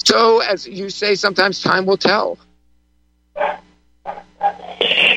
So, 0.03 0.39
as 0.39 0.67
you 0.67 0.89
say, 0.89 1.15
sometimes 1.15 1.61
time 1.61 1.85
will 1.85 1.97
tell. 1.97 2.37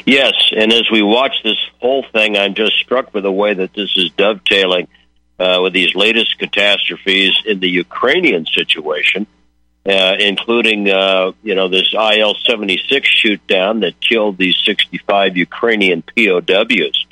Yes, 0.06 0.32
and 0.56 0.72
as 0.72 0.84
we 0.90 1.02
watch 1.02 1.34
this 1.44 1.58
whole 1.80 2.04
thing, 2.12 2.38
I'm 2.38 2.54
just 2.54 2.76
struck 2.76 3.12
with 3.12 3.24
the 3.24 3.32
way 3.32 3.52
that 3.52 3.74
this 3.74 3.94
is 3.96 4.10
dovetailing 4.16 4.88
uh, 5.38 5.60
with 5.62 5.74
these 5.74 5.94
latest 5.94 6.38
catastrophes 6.38 7.42
in 7.44 7.60
the 7.60 7.68
Ukrainian 7.68 8.46
situation, 8.46 9.26
uh, 9.86 10.14
including 10.18 10.88
uh, 10.88 11.32
you 11.42 11.54
know 11.54 11.68
this 11.68 11.92
IL-76 11.92 13.04
shoot 13.04 13.46
down 13.46 13.80
that 13.80 14.00
killed 14.00 14.38
these 14.38 14.56
65 14.64 15.36
Ukrainian 15.36 16.02
POWs. 16.02 17.06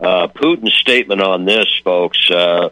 Uh, 0.00 0.28
Putin's 0.28 0.74
statement 0.74 1.20
on 1.20 1.44
this, 1.44 1.66
folks, 1.82 2.30
uh, 2.30 2.68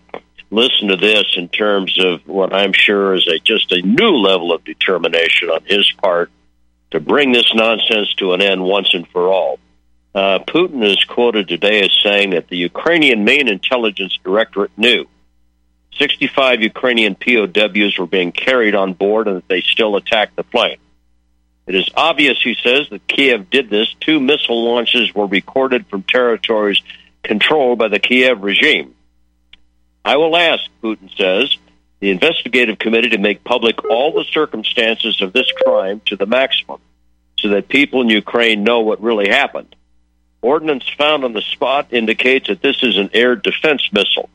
listen 0.50 0.88
to 0.88 0.96
this 0.96 1.34
in 1.36 1.48
terms 1.48 1.98
of 1.98 2.26
what 2.26 2.52
I'm 2.52 2.72
sure 2.72 3.14
is 3.14 3.26
a 3.26 3.38
just 3.38 3.72
a 3.72 3.82
new 3.82 4.16
level 4.16 4.52
of 4.52 4.64
determination 4.64 5.50
on 5.50 5.62
his 5.64 5.90
part 5.92 6.30
to 6.90 7.00
bring 7.00 7.32
this 7.32 7.52
nonsense 7.54 8.14
to 8.14 8.32
an 8.32 8.42
end 8.42 8.62
once 8.62 8.94
and 8.94 9.08
for 9.08 9.28
all. 9.28 9.58
Uh, 10.14 10.38
Putin 10.38 10.82
is 10.82 11.02
quoted 11.04 11.48
today 11.48 11.82
as 11.82 11.90
saying 12.02 12.30
that 12.30 12.48
the 12.48 12.56
Ukrainian 12.56 13.24
main 13.24 13.48
intelligence 13.48 14.18
directorate 14.24 14.70
knew 14.78 15.06
65 15.98 16.62
Ukrainian 16.62 17.14
POWs 17.14 17.98
were 17.98 18.06
being 18.06 18.32
carried 18.32 18.74
on 18.74 18.94
board 18.94 19.28
and 19.28 19.36
that 19.36 19.48
they 19.48 19.60
still 19.60 19.96
attacked 19.96 20.36
the 20.36 20.42
plane. 20.42 20.78
It 21.66 21.74
is 21.74 21.90
obvious, 21.96 22.40
he 22.42 22.56
says, 22.62 22.88
that 22.90 23.08
Kiev 23.08 23.50
did 23.50 23.68
this. 23.68 23.92
Two 24.00 24.20
missile 24.20 24.64
launches 24.64 25.14
were 25.14 25.26
recorded 25.26 25.86
from 25.88 26.02
territories 26.02 26.80
controlled 27.22 27.78
by 27.78 27.88
the 27.88 27.98
Kiev 27.98 28.42
regime. 28.42 28.94
I 30.06 30.18
will 30.18 30.36
ask, 30.36 30.62
Putin 30.84 31.10
says, 31.16 31.56
the 31.98 32.10
investigative 32.10 32.78
committee 32.78 33.08
to 33.08 33.18
make 33.18 33.42
public 33.42 33.84
all 33.84 34.12
the 34.12 34.22
circumstances 34.22 35.20
of 35.20 35.32
this 35.32 35.50
crime 35.64 36.00
to 36.06 36.14
the 36.14 36.26
maximum 36.26 36.78
so 37.40 37.48
that 37.48 37.66
people 37.66 38.02
in 38.02 38.08
Ukraine 38.08 38.62
know 38.62 38.80
what 38.80 39.02
really 39.02 39.28
happened. 39.28 39.74
Ordnance 40.42 40.84
found 40.96 41.24
on 41.24 41.32
the 41.32 41.42
spot 41.42 41.88
indicates 41.92 42.46
that 42.46 42.62
this 42.62 42.84
is 42.84 42.96
an 42.96 43.10
air 43.14 43.34
defense 43.34 43.90
missile. 43.92 44.30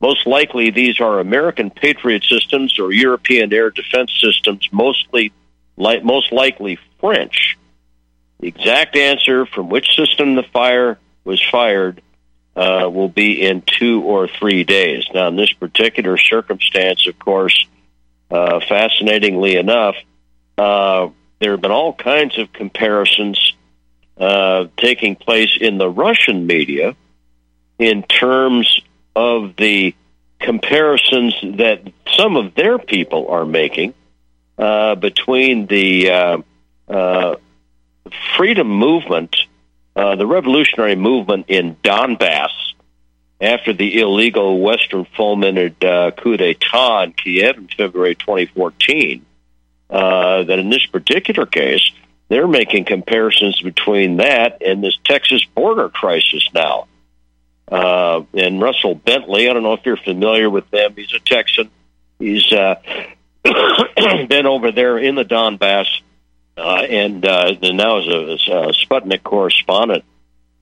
Most 0.00 0.26
likely, 0.26 0.70
these 0.70 1.00
are 1.00 1.20
American 1.20 1.70
Patriot 1.70 2.24
systems 2.24 2.76
or 2.80 2.90
European 2.90 3.52
air 3.52 3.70
defense 3.70 4.10
systems, 4.20 4.68
mostly, 4.72 5.32
li- 5.76 6.00
most 6.00 6.32
likely 6.32 6.76
French. 7.00 7.56
The 8.40 8.48
exact 8.48 8.96
answer 8.96 9.46
from 9.46 9.68
which 9.68 9.94
system 9.94 10.34
the 10.34 10.42
fire 10.42 10.98
was 11.24 11.40
fired 11.40 12.02
uh, 12.58 12.90
will 12.90 13.08
be 13.08 13.40
in 13.40 13.62
two 13.62 14.02
or 14.02 14.26
three 14.26 14.64
days. 14.64 15.04
Now, 15.14 15.28
in 15.28 15.36
this 15.36 15.52
particular 15.52 16.16
circumstance, 16.16 17.06
of 17.06 17.16
course, 17.16 17.66
uh, 18.32 18.58
fascinatingly 18.68 19.54
enough, 19.56 19.94
uh, 20.58 21.08
there 21.38 21.52
have 21.52 21.60
been 21.60 21.70
all 21.70 21.92
kinds 21.92 22.36
of 22.36 22.52
comparisons 22.52 23.52
uh, 24.18 24.66
taking 24.76 25.14
place 25.14 25.56
in 25.60 25.78
the 25.78 25.88
Russian 25.88 26.48
media 26.48 26.96
in 27.78 28.02
terms 28.02 28.80
of 29.14 29.54
the 29.54 29.94
comparisons 30.40 31.34
that 31.58 31.82
some 32.16 32.34
of 32.34 32.56
their 32.56 32.76
people 32.80 33.28
are 33.28 33.46
making 33.46 33.94
uh, 34.58 34.96
between 34.96 35.66
the 35.66 36.42
uh, 36.88 37.36
freedom 38.36 38.68
movement 38.68 39.36
uh, 39.98 40.14
the 40.14 40.26
revolutionary 40.28 40.94
movement 40.94 41.46
in 41.48 41.74
Donbass 41.82 42.52
after 43.40 43.72
the 43.72 44.00
illegal 44.00 44.60
Western 44.60 45.04
fomented 45.16 45.82
uh, 45.84 46.12
coup 46.12 46.36
d'etat 46.36 47.02
in 47.02 47.12
Kiev 47.14 47.58
in 47.58 47.66
February 47.66 48.14
2014. 48.14 49.26
Uh, 49.90 50.44
that 50.44 50.58
in 50.60 50.70
this 50.70 50.86
particular 50.86 51.46
case, 51.46 51.90
they're 52.28 52.46
making 52.46 52.84
comparisons 52.84 53.60
between 53.60 54.18
that 54.18 54.62
and 54.62 54.84
this 54.84 54.96
Texas 55.02 55.44
border 55.56 55.88
crisis 55.88 56.48
now. 56.54 56.86
Uh, 57.66 58.22
and 58.34 58.60
Russell 58.60 58.94
Bentley, 58.94 59.50
I 59.50 59.52
don't 59.52 59.64
know 59.64 59.72
if 59.72 59.84
you're 59.84 59.96
familiar 59.96 60.48
with 60.48 60.70
them. 60.70 60.94
He's 60.94 61.12
a 61.12 61.18
Texan. 61.18 61.70
He's 62.20 62.52
uh, 62.52 62.76
been 64.28 64.46
over 64.46 64.70
there 64.70 64.96
in 64.96 65.16
the 65.16 65.24
Donbass 65.24 65.88
uh, 66.58 66.82
and, 66.82 67.24
uh, 67.24 67.52
now 67.62 67.98
as 67.98 68.06
a, 68.06 68.32
is 68.32 68.48
a 68.48 68.72
Sputnik 68.86 69.22
correspondent. 69.22 70.04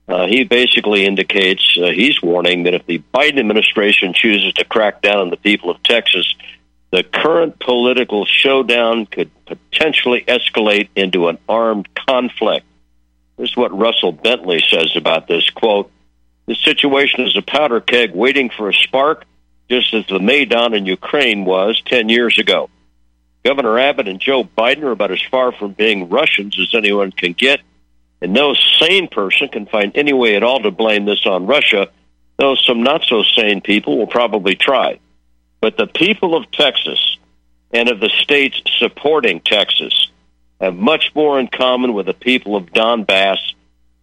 Uh, 0.07 0.25
he 0.25 0.45
basically 0.45 1.05
indicates 1.05 1.77
uh, 1.81 1.87
he's 1.87 2.21
warning 2.21 2.63
that 2.63 2.73
if 2.73 2.85
the 2.85 3.01
Biden 3.13 3.39
administration 3.39 4.13
chooses 4.13 4.53
to 4.53 4.63
crack 4.63 5.01
down 5.01 5.17
on 5.17 5.29
the 5.29 5.37
people 5.37 5.69
of 5.69 5.83
Texas, 5.83 6.33
the 6.91 7.03
current 7.03 7.59
political 7.59 8.25
showdown 8.25 9.05
could 9.05 9.29
potentially 9.45 10.23
escalate 10.27 10.89
into 10.95 11.27
an 11.27 11.37
armed 11.49 11.89
conflict. 11.95 12.65
This 13.37 13.49
is 13.49 13.57
what 13.57 13.77
Russell 13.77 14.13
Bentley 14.13 14.63
says 14.69 14.95
about 14.95 15.27
this 15.27 15.49
quote. 15.49 15.91
The 16.45 16.55
situation 16.55 17.25
is 17.25 17.35
a 17.35 17.41
powder 17.41 17.81
keg 17.81 18.15
waiting 18.15 18.49
for 18.49 18.69
a 18.69 18.73
spark, 18.73 19.25
just 19.69 19.93
as 19.93 20.07
the 20.07 20.19
Maidan 20.19 20.73
in 20.73 20.85
Ukraine 20.85 21.43
was 21.43 21.81
10 21.85 22.07
years 22.07 22.39
ago. 22.39 22.69
Governor 23.47 23.79
Abbott 23.79 24.09
and 24.09 24.19
Joe 24.19 24.43
Biden 24.43 24.83
are 24.83 24.91
about 24.91 25.11
as 25.11 25.21
far 25.31 25.53
from 25.53 25.71
being 25.71 26.09
Russians 26.09 26.59
as 26.59 26.75
anyone 26.75 27.13
can 27.13 27.31
get, 27.31 27.61
and 28.21 28.33
no 28.33 28.53
sane 28.53 29.07
person 29.07 29.47
can 29.47 29.67
find 29.67 29.93
any 29.95 30.11
way 30.11 30.35
at 30.35 30.43
all 30.43 30.59
to 30.59 30.69
blame 30.69 31.05
this 31.05 31.25
on 31.25 31.45
Russia, 31.45 31.87
though 32.35 32.55
some 32.55 32.83
not 32.83 33.05
so 33.07 33.23
sane 33.23 33.61
people 33.61 33.97
will 33.97 34.07
probably 34.07 34.57
try. 34.57 34.99
But 35.61 35.77
the 35.77 35.87
people 35.87 36.35
of 36.35 36.51
Texas 36.51 37.17
and 37.71 37.87
of 37.87 38.01
the 38.01 38.09
states 38.09 38.61
supporting 38.79 39.39
Texas 39.39 40.09
have 40.59 40.75
much 40.75 41.15
more 41.15 41.39
in 41.39 41.47
common 41.47 41.93
with 41.93 42.07
the 42.07 42.13
people 42.13 42.57
of 42.57 42.65
Donbass 42.73 43.39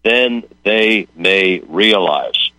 than 0.05 0.45
they 0.63 1.07
may 1.15 1.59
realize. 1.59 2.51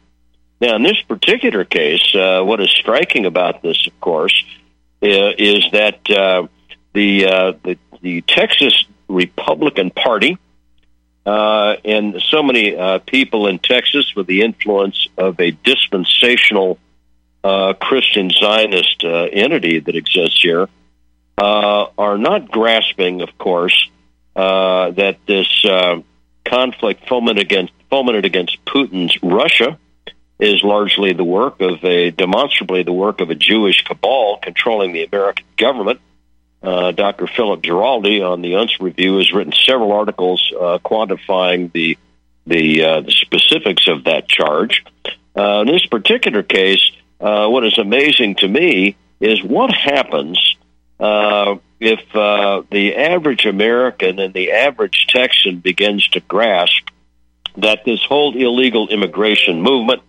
Now, 0.62 0.76
in 0.76 0.84
this 0.84 1.02
particular 1.02 1.66
case, 1.66 2.14
uh, 2.14 2.44
what 2.44 2.62
is 2.62 2.70
striking 2.70 3.26
about 3.26 3.64
this, 3.64 3.88
of 3.88 4.00
course, 4.00 4.46
uh, 5.02 5.34
is 5.36 5.66
that 5.72 6.08
uh, 6.12 6.48
the, 6.96 7.26
uh, 7.28 7.54
the 7.64 7.78
the 8.02 8.22
Texas 8.22 8.86
Republican 9.08 9.90
Party 9.90 10.38
uh, 11.26 11.76
and 11.84 12.22
so 12.22 12.44
many 12.44 12.76
uh, 12.76 13.00
people 13.00 13.48
in 13.48 13.58
Texas 13.58 14.16
with 14.16 14.28
the 14.28 14.42
influence 14.42 15.08
of 15.18 15.40
a 15.40 15.52
dispensational 15.52 16.78
uh, 17.44 17.74
Christian 17.74 18.30
Zionist 18.30 19.04
uh, 19.04 19.28
entity 19.32 19.80
that 19.80 19.96
exists 19.96 20.40
here 20.42 20.70
uh, 21.40 21.86
are 21.98 22.18
not 22.18 22.52
grasping, 22.52 23.22
of 23.22 23.36
course, 23.40 23.90
that 24.36 25.18
this 25.26 25.66
conflict 26.46 27.08
fomented 27.10 27.44
against, 27.44 27.74
fomented 27.90 28.26
against 28.26 28.64
Putin's 28.66 29.18
Russia 29.24 29.80
is 30.40 30.64
largely 30.64 31.14
the 31.14 31.24
work 31.24 31.60
of 31.62 31.84
a 31.84 32.12
demonstrably 32.12 32.84
the 32.84 32.94
work 32.94 33.20
of 33.20 33.32
a 33.32 33.36
Jewish 33.36 33.84
cabal 33.84 34.38
controlling 34.38 34.94
the 34.94 35.04
American 35.06 35.46
government 35.58 36.00
uh, 36.66 36.92
Dr. 36.92 37.28
Philip 37.28 37.62
Giraldi 37.62 38.22
on 38.22 38.42
the 38.42 38.54
Unz 38.54 38.80
Review 38.80 39.18
has 39.18 39.32
written 39.32 39.54
several 39.54 39.92
articles 39.92 40.52
uh, 40.54 40.80
quantifying 40.84 41.72
the 41.72 41.98
the, 42.48 42.84
uh, 42.84 43.02
the, 43.02 43.12
specifics 43.12 43.88
of 43.88 44.04
that 44.04 44.28
charge. 44.28 44.84
Uh, 45.36 45.62
in 45.62 45.68
this 45.68 45.84
particular 45.88 46.44
case, 46.44 46.92
uh, 47.20 47.48
what 47.48 47.66
is 47.66 47.80
amazing 47.80 48.36
to 48.36 48.48
me 48.48 48.96
is 49.20 49.42
what 49.42 49.74
happens 49.74 50.56
if 51.00 52.00
the 52.14 52.94
average 52.96 53.46
American 53.48 54.20
and 54.20 54.32
the 54.34 54.52
average 54.52 55.08
Texan 55.10 55.60
begins 55.60 56.08
to 56.10 56.20
grasp 56.20 56.88
that 57.58 57.84
this 57.84 58.04
whole 58.04 58.36
illegal 58.38 58.90
immigration 58.90 59.62
movement 59.62 60.04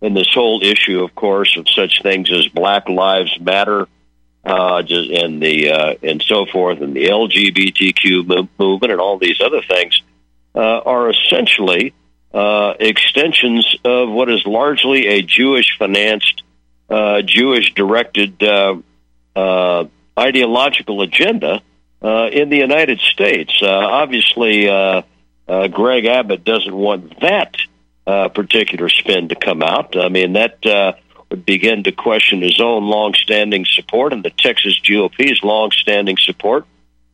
and 0.00 0.16
this 0.16 0.32
whole 0.32 0.62
issue, 0.62 1.02
of 1.02 1.14
course, 1.14 1.56
of 1.58 1.68
such 1.68 2.02
things 2.02 2.32
as 2.32 2.48
Black 2.48 2.88
Lives 2.88 3.38
Matter 3.40 3.88
uh, 4.44 4.82
just, 4.82 5.10
and 5.10 5.42
the 5.42 5.70
uh, 5.70 5.94
and 6.02 6.22
so 6.22 6.44
forth, 6.46 6.80
and 6.80 6.94
the 6.94 7.06
LGBTQ 7.06 8.48
movement, 8.58 8.92
and 8.92 9.00
all 9.00 9.18
these 9.18 9.40
other 9.40 9.62
things 9.62 10.02
uh, 10.54 10.58
are 10.58 11.10
essentially 11.10 11.94
uh, 12.32 12.74
extensions 12.78 13.76
of 13.84 14.10
what 14.10 14.30
is 14.30 14.44
largely 14.46 15.06
a 15.06 15.22
Jewish 15.22 15.78
financed, 15.78 16.42
uh, 16.90 17.22
Jewish 17.22 17.72
directed 17.72 18.42
uh, 18.42 19.84
ideological 20.18 21.02
agenda 21.02 21.62
in 22.02 22.50
the 22.50 22.58
United 22.58 23.00
States. 23.00 23.52
Obviously, 23.62 24.66
Greg 24.66 26.04
Abbott 26.04 26.44
doesn't 26.44 26.74
want 26.74 27.20
that 27.20 27.56
particular 28.34 28.90
spin 28.90 29.28
to 29.28 29.36
come 29.36 29.62
out. 29.62 29.96
I 29.96 30.08
mean 30.08 30.34
that. 30.34 30.98
Begin 31.34 31.82
to 31.84 31.92
question 31.92 32.42
his 32.42 32.60
own 32.60 32.84
longstanding 32.84 33.64
support 33.64 34.12
and 34.12 34.24
the 34.24 34.30
Texas 34.30 34.78
GOP's 34.80 35.42
longstanding 35.42 36.16
support 36.18 36.66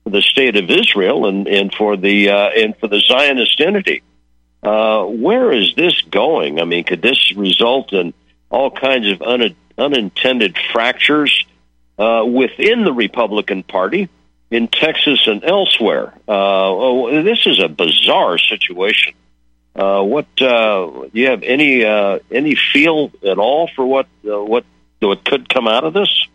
for 0.05 0.11
the 0.11 0.23
state 0.23 0.57
of 0.57 0.71
Israel 0.71 1.27
and, 1.27 1.47
and 1.47 1.73
for 1.75 1.97
the 1.97 2.31
uh, 2.31 2.49
and 2.51 2.77
for 2.79 2.89
the 2.89 3.01
Zionist 3.01 3.61
entity. 3.61 4.03
Uh, 4.63 5.05
where 5.05 5.53
is 5.53 5.75
this 5.75 6.01
going? 6.03 6.61
I 6.61 6.65
mean, 6.65 6.85
could 6.85 7.01
this 7.01 7.33
result 7.35 7.93
in 7.93 8.13
all 8.51 8.71
kinds 8.71 9.09
of 9.09 9.23
un- 9.23 9.57
unintended 9.79 10.57
fractures 10.73 11.47
uh, 11.99 12.25
within 12.27 12.85
the 12.85 12.93
Republican 12.93 13.63
Party 13.63 14.09
in 14.51 14.69
Texas 14.69 15.27
and 15.27 15.45
elsewhere? 15.45 16.13
Uh, 16.29 16.69
oh, 16.69 17.23
this 17.23 17.47
is 17.47 17.59
a 17.59 17.69
bizarre 17.69 18.37
situation. 18.37 19.15
Uh, 19.75 20.03
what 20.03 20.27
uh, 20.41 20.87
do 20.87 21.11
you 21.13 21.29
have 21.29 21.43
any 21.43 21.85
uh, 21.85 22.19
any 22.31 22.57
feel 22.57 23.13
at 23.25 23.39
all 23.39 23.69
for 23.75 23.87
what 23.87 24.07
uh, 24.29 24.43
what 24.43 24.65
what 25.01 25.25
could 25.25 25.49
come 25.49 25.69
out 25.69 25.85
of 25.85 25.95
this? 25.95 26.27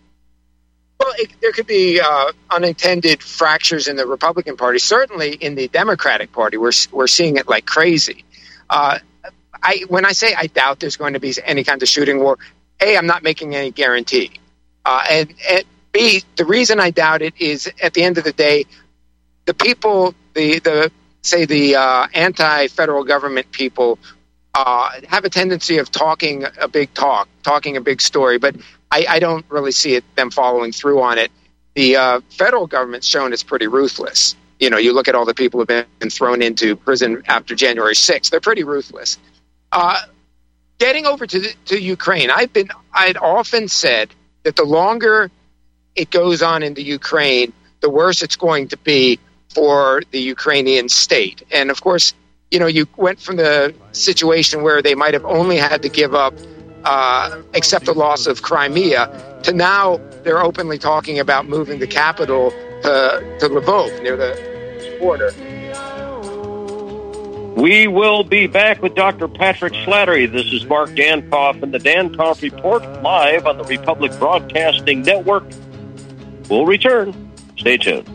Well, 1.00 1.14
it, 1.18 1.30
there 1.42 1.52
could 1.52 1.68
be 1.68 2.00
uh, 2.00 2.32
unintended 2.50 3.22
fractures 3.22 3.88
in 3.88 3.98
the 3.98 4.08
Republican 4.08 4.56
Party. 4.56 4.80
Certainly, 4.80 5.34
in 5.34 5.56
the 5.56 5.68
Democratic 5.68 6.32
Party, 6.32 6.58
we're 6.58 6.72
we're 6.92 7.08
seeing 7.08 7.36
it 7.36 7.48
like 7.48 7.66
crazy. 7.66 8.24
Uh, 8.70 9.00
I 9.62 9.84
when 9.90 10.06
I 10.06 10.14
say 10.14 10.34
I 10.34 10.48
doubt 10.48 10.80
there's 10.80 10.98
going 10.98 11.14
to 11.14 11.20
be 11.20 11.34
any 11.44 11.64
kind 11.64 11.82
of 11.82 11.90
shooting 11.90 12.20
war, 12.20 12.38
a 12.82 12.98
I'm 12.98 13.08
not 13.08 13.24
making 13.24 13.56
any 13.56 13.72
guarantee, 13.72 14.32
uh, 14.86 15.04
and, 15.10 15.34
and 15.50 15.64
b 15.92 16.24
the 16.38 16.46
reason 16.46 16.80
I 16.80 16.92
doubt 16.92 17.22
it 17.22 17.34
is 17.40 17.70
at 17.82 17.94
the 17.94 18.04
end 18.04 18.18
of 18.18 18.24
the 18.24 18.34
day, 18.34 18.66
the 19.46 19.54
people 19.54 20.16
the 20.34 20.60
the 20.60 20.92
say 21.26 21.46
the 21.46 21.76
uh, 21.76 22.08
anti-federal 22.14 23.04
government 23.04 23.52
people 23.52 24.00
uh, 24.54 24.90
have 25.08 25.26
a 25.26 25.30
tendency 25.30 25.80
of 25.80 25.92
talking 25.92 26.46
a 26.60 26.68
big 26.68 26.94
talk, 26.94 27.28
talking 27.44 27.76
a 27.78 27.82
big 27.82 28.00
story, 28.00 28.38
but 28.38 28.56
I, 28.92 29.06
I 29.10 29.20
don't 29.20 29.46
really 29.50 29.72
see 29.72 29.96
it 29.96 30.04
them 30.16 30.32
following 30.32 30.72
through 30.72 31.02
on 31.02 31.18
it. 31.18 31.32
The 31.74 31.98
uh, 31.98 32.22
federal 32.30 32.68
government's 32.68 33.08
shown 33.08 33.34
it's 33.34 33.44
pretty 33.44 33.68
ruthless. 33.68 34.36
You 34.60 34.70
know, 34.70 34.78
you 34.78 34.94
look 34.94 35.10
at 35.10 35.16
all 35.16 35.26
the 35.26 35.34
people 35.34 35.60
who've 35.60 35.86
been 36.00 36.10
thrown 36.10 36.42
into 36.42 36.78
prison 36.78 37.24
after 37.28 37.56
January 37.56 37.96
6th; 37.96 38.30
they're 38.30 38.40
pretty 38.40 38.64
ruthless. 38.64 39.18
Uh, 39.74 40.00
getting 40.80 41.06
over 41.06 41.28
to 41.28 41.40
the, 41.40 41.54
to 41.66 41.82
Ukraine, 41.82 42.30
I've 42.30 42.54
been 42.54 42.70
I'd 42.94 43.18
often 43.18 43.68
said 43.68 44.10
that 44.44 44.56
the 44.56 44.64
longer 44.64 45.30
it 45.96 46.10
goes 46.10 46.42
on 46.42 46.64
in 46.64 46.76
the 46.76 46.84
Ukraine, 46.84 47.52
the 47.82 47.90
worse 47.90 48.22
it's 48.22 48.38
going 48.38 48.70
to 48.70 48.78
be 48.78 49.20
for 49.56 50.04
the 50.12 50.20
Ukrainian 50.20 50.90
state. 50.90 51.42
And 51.52 51.72
of 51.72 51.82
course, 51.82 52.14
you 52.52 52.60
know, 52.60 52.68
you 52.68 52.86
went 52.98 53.20
from 53.20 53.38
the 53.38 53.74
situation 53.94 54.62
where 54.62 54.82
they 54.82 54.96
might 54.96 55.14
have 55.14 55.26
only 55.26 55.58
had 55.58 55.82
to 55.82 55.90
give 55.90 56.14
up, 56.14 56.34
uh, 56.84 57.42
accept 57.54 57.86
the 57.86 57.94
loss 57.94 58.28
of 58.28 58.42
Crimea, 58.42 59.40
to 59.44 59.54
now 59.54 60.00
they're 60.24 60.44
openly 60.44 60.78
talking 60.78 61.18
about 61.20 61.48
moving 61.48 61.80
the 61.80 61.88
capital 61.88 62.52
to, 62.52 63.38
to 63.40 63.50
Lvov 63.50 64.04
near 64.04 64.18
the 64.18 64.98
border. 65.00 65.32
We 67.56 67.88
will 67.88 68.26
be 68.26 68.48
back 68.48 68.82
with 68.82 68.96
Dr. 68.96 69.30
Patrick 69.30 69.74
Slattery. 69.74 70.30
This 70.30 70.52
is 70.52 70.66
Mark 70.66 70.90
Dankof 70.90 71.64
and 71.64 71.74
the 71.74 71.78
Dankof 71.78 72.42
Report 72.42 72.84
live 73.02 73.48
on 73.48 73.58
the 73.58 73.64
Republic 73.64 74.12
Broadcasting 74.20 75.04
Network. 75.04 75.46
We'll 76.50 76.66
return. 76.66 77.32
Stay 77.56 77.78
tuned. 77.78 78.15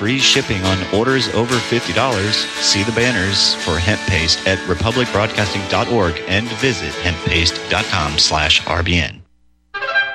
Free 0.00 0.18
shipping 0.18 0.62
on 0.62 0.78
orders 0.94 1.28
over 1.34 1.52
$50. 1.56 2.32
See 2.62 2.82
the 2.84 2.92
banners 2.92 3.52
for 3.56 3.78
hemp 3.78 4.00
paste 4.08 4.48
at 4.48 4.56
republicbroadcasting.org 4.60 6.22
and 6.26 6.48
visit 6.52 6.90
hemppaste.com 7.04 8.18
slash 8.18 8.62
RBN. 8.62 9.20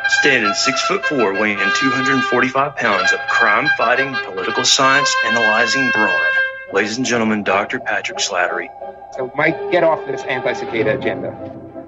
Standing 0.08 0.56
six 0.56 0.82
foot 0.88 1.06
four, 1.06 1.34
weighing 1.34 1.60
245 1.60 2.76
pounds 2.76 3.14
of 3.14 3.20
crime 3.30 3.70
fighting, 3.78 4.16
political 4.26 4.64
science 4.64 5.16
analyzing 5.24 5.92
brawn. 5.92 6.32
Ladies 6.74 6.98
and 6.98 7.06
gentlemen, 7.06 7.44
Dr. 7.44 7.80
Patrick 7.80 8.18
Slattery. 8.18 8.70
So, 9.16 9.32
Mike, 9.36 9.72
get 9.72 9.84
off 9.84 10.04
this 10.08 10.24
anti 10.24 10.54
cicada 10.54 10.98
agenda. 10.98 11.30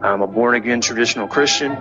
I'm 0.04 0.22
a 0.22 0.28
born 0.28 0.54
again 0.54 0.82
traditional 0.82 1.28
Christian, 1.28 1.72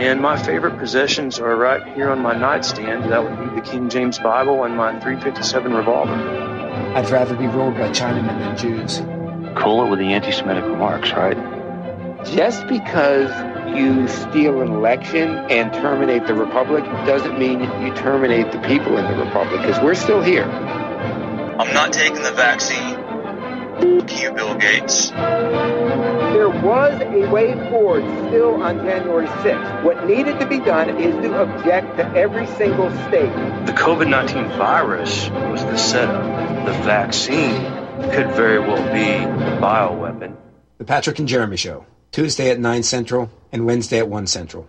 and 0.00 0.18
my 0.18 0.42
favorite 0.42 0.78
possessions 0.78 1.38
are 1.38 1.54
right 1.54 1.94
here 1.94 2.08
on 2.08 2.20
my 2.20 2.34
nightstand. 2.34 3.12
That 3.12 3.22
would 3.22 3.38
be 3.50 3.60
the 3.60 3.60
King 3.60 3.90
James 3.90 4.18
Bible 4.18 4.64
and 4.64 4.74
my 4.74 4.98
357 4.98 5.74
revolver. 5.74 6.14
I'd 6.96 7.10
rather 7.10 7.36
be 7.36 7.46
ruled 7.46 7.74
by 7.74 7.90
Chinamen 7.90 8.38
than 8.38 8.56
Jews. 8.56 9.02
Cool 9.60 9.84
it 9.84 9.90
with 9.90 9.98
the 9.98 10.06
anti 10.06 10.30
Semitic 10.30 10.64
remarks, 10.64 11.12
right? 11.12 11.36
Just 12.24 12.66
because 12.66 13.30
you 13.76 14.08
steal 14.08 14.62
an 14.62 14.68
election 14.68 15.36
and 15.50 15.70
terminate 15.74 16.26
the 16.26 16.34
republic 16.34 16.82
doesn't 17.04 17.38
mean 17.38 17.60
you 17.60 17.94
terminate 17.94 18.52
the 18.52 18.58
people 18.60 18.96
in 18.96 19.04
the 19.04 19.22
republic, 19.22 19.60
because 19.60 19.82
we're 19.84 19.94
still 19.94 20.22
here. 20.22 20.44
I'm 20.44 21.74
not 21.74 21.92
taking 21.92 22.22
the 22.22 22.32
vaccine. 22.32 22.99
You, 23.82 24.32
Bill 24.32 24.54
Gates. 24.56 25.10
There 25.10 26.48
was 26.48 27.00
a 27.00 27.30
way 27.30 27.54
forward 27.70 28.04
still 28.28 28.62
on 28.62 28.78
January 28.78 29.26
6th. 29.26 29.82
What 29.84 30.06
needed 30.06 30.38
to 30.40 30.46
be 30.46 30.58
done 30.58 31.00
is 31.00 31.14
to 31.24 31.40
object 31.40 31.96
to 31.96 32.06
every 32.14 32.46
single 32.46 32.90
state. 33.08 33.32
The 33.66 33.72
COVID 33.72 34.08
19 34.08 34.48
virus 34.58 35.30
was 35.30 35.64
the 35.64 35.76
setup. 35.76 36.66
The 36.66 36.72
vaccine 36.82 37.54
could 38.10 38.30
very 38.32 38.58
well 38.58 38.82
be 38.92 39.24
the 39.24 39.60
bioweapon. 39.60 40.36
The 40.78 40.84
Patrick 40.84 41.18
and 41.18 41.28
Jeremy 41.28 41.56
Show, 41.56 41.86
Tuesday 42.12 42.50
at 42.50 42.58
9 42.58 42.82
Central 42.82 43.30
and 43.52 43.66
Wednesday 43.66 43.98
at 43.98 44.08
1 44.08 44.26
Central. 44.26 44.68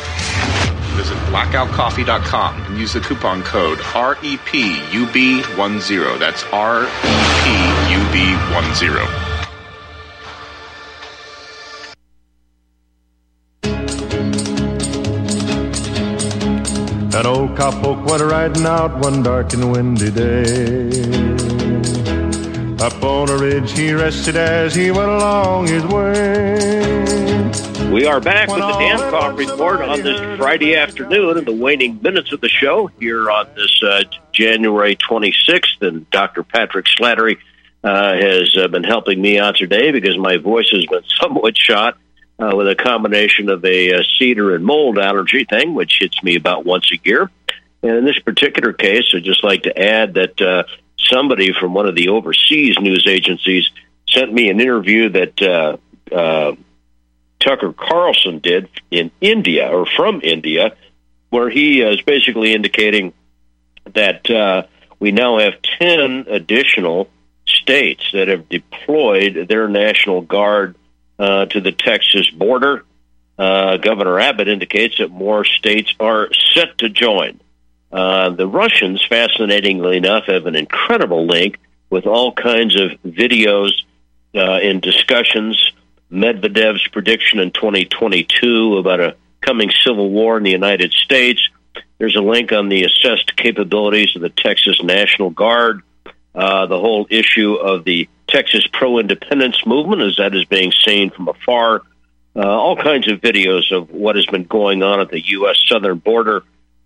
Visit 1.01 1.17
blackoutcoffee.com 1.33 2.61
and 2.61 2.77
use 2.77 2.93
the 2.93 2.99
coupon 2.99 3.41
code 3.41 3.79
REPUB10. 3.79 6.19
That's 6.19 6.43
REPUB10. 6.43 6.85
An 17.19 17.25
old 17.25 17.57
cowpoke 17.57 18.07
went 18.07 18.21
riding 18.21 18.67
out 18.67 18.99
one 18.99 19.23
dark 19.23 19.53
and 19.53 19.71
windy 19.71 20.11
day. 20.11 20.91
Up 22.79 23.03
on 23.03 23.27
a 23.27 23.37
ridge 23.37 23.71
he 23.71 23.91
rested 23.91 24.35
as 24.35 24.75
he 24.75 24.91
went 24.91 25.09
along 25.09 25.65
his 25.65 25.83
way. 25.85 27.70
We 27.91 28.05
are 28.05 28.21
back 28.21 28.47
with 28.47 28.59
the 28.59 28.71
Dan 28.71 28.99
Coff 29.11 29.37
Report 29.37 29.81
on 29.81 30.01
this 30.01 30.37
Friday 30.37 30.77
afternoon 30.77 31.37
in 31.37 31.43
the 31.43 31.51
waning 31.51 31.99
minutes 32.01 32.31
of 32.31 32.39
the 32.39 32.47
show 32.47 32.87
here 33.01 33.29
on 33.29 33.49
this 33.53 33.83
uh, 33.83 34.03
January 34.31 34.95
26th. 34.95 35.81
And 35.81 36.09
Dr. 36.09 36.43
Patrick 36.43 36.85
Slattery 36.85 37.37
uh, 37.83 38.13
has 38.13 38.55
uh, 38.55 38.69
been 38.69 38.85
helping 38.85 39.21
me 39.21 39.39
out 39.39 39.57
today 39.57 39.91
because 39.91 40.17
my 40.17 40.37
voice 40.37 40.69
has 40.71 40.85
been 40.85 41.03
somewhat 41.21 41.57
shot 41.57 41.97
uh, 42.39 42.55
with 42.55 42.69
a 42.69 42.75
combination 42.75 43.49
of 43.49 43.65
a, 43.65 43.93
uh 43.93 44.03
cedar 44.17 44.55
and 44.55 44.63
mold 44.63 44.97
allergy 44.97 45.43
thing, 45.43 45.73
which 45.73 45.97
hits 45.99 46.23
me 46.23 46.37
about 46.37 46.65
once 46.65 46.89
a 46.93 46.99
year. 47.03 47.29
And 47.83 47.97
in 47.97 48.05
this 48.05 48.19
particular 48.19 48.71
case, 48.71 49.13
I'd 49.13 49.25
just 49.25 49.43
like 49.43 49.63
to 49.63 49.77
add 49.77 50.13
that 50.13 50.41
uh, 50.41 50.63
somebody 50.97 51.51
from 51.59 51.73
one 51.73 51.87
of 51.87 51.95
the 51.95 52.07
overseas 52.07 52.77
news 52.79 53.05
agencies 53.05 53.69
sent 54.07 54.31
me 54.31 54.49
an 54.49 54.61
interview 54.61 55.09
that 55.09 55.41
uh, 55.41 55.77
uh, 56.15 56.55
Tucker 57.41 57.73
Carlson 57.73 58.39
did 58.39 58.69
in 58.89 59.11
India 59.19 59.67
or 59.67 59.85
from 59.85 60.21
India, 60.23 60.75
where 61.29 61.49
he 61.49 61.81
is 61.81 62.01
basically 62.01 62.53
indicating 62.53 63.13
that 63.93 64.29
uh, 64.29 64.63
we 64.99 65.11
now 65.11 65.39
have 65.39 65.53
10 65.79 66.25
additional 66.29 67.09
states 67.45 68.03
that 68.13 68.27
have 68.27 68.47
deployed 68.49 69.47
their 69.49 69.67
National 69.67 70.21
Guard 70.21 70.75
uh, 71.19 71.45
to 71.47 71.61
the 71.61 71.71
Texas 71.71 72.29
border. 72.29 72.85
Uh, 73.37 73.77
Governor 73.77 74.19
Abbott 74.19 74.47
indicates 74.47 74.99
that 74.99 75.09
more 75.09 75.43
states 75.43 75.93
are 75.99 76.29
set 76.53 76.77
to 76.79 76.89
join. 76.89 77.39
Uh, 77.91 78.29
the 78.29 78.47
Russians, 78.47 79.03
fascinatingly 79.07 79.97
enough, 79.97 80.25
have 80.27 80.45
an 80.45 80.55
incredible 80.55 81.25
link 81.25 81.57
with 81.89 82.05
all 82.05 82.31
kinds 82.31 82.79
of 82.79 82.91
videos 83.03 83.71
uh, 84.33 84.39
and 84.39 84.81
discussions. 84.81 85.73
Medvedev's 86.11 86.87
prediction 86.87 87.39
in 87.39 87.51
2022 87.51 88.77
about 88.77 88.99
a 88.99 89.15
coming 89.41 89.71
civil 89.83 90.09
war 90.09 90.37
in 90.37 90.43
the 90.43 90.51
United 90.51 90.91
States. 90.91 91.49
There's 91.97 92.15
a 92.15 92.21
link 92.21 92.51
on 92.51 92.69
the 92.69 92.83
assessed 92.83 93.35
capabilities 93.37 94.15
of 94.15 94.21
the 94.21 94.29
Texas 94.29 94.81
National 94.83 95.29
Guard. 95.29 95.81
Uh, 96.33 96.65
the 96.65 96.79
whole 96.79 97.07
issue 97.09 97.55
of 97.55 97.83
the 97.83 98.07
Texas 98.27 98.65
pro 98.71 98.99
independence 98.99 99.65
movement, 99.65 100.01
as 100.01 100.17
that 100.17 100.33
is 100.33 100.45
being 100.45 100.71
seen 100.85 101.09
from 101.11 101.27
afar. 101.27 101.81
Uh, 102.33 102.47
all 102.47 102.77
kinds 102.77 103.11
of 103.11 103.19
videos 103.19 103.75
of 103.75 103.91
what 103.91 104.15
has 104.15 104.25
been 104.25 104.45
going 104.45 104.83
on 104.83 105.01
at 105.01 105.09
the 105.09 105.19
U.S. 105.31 105.57
southern 105.67 105.97
border 105.97 106.43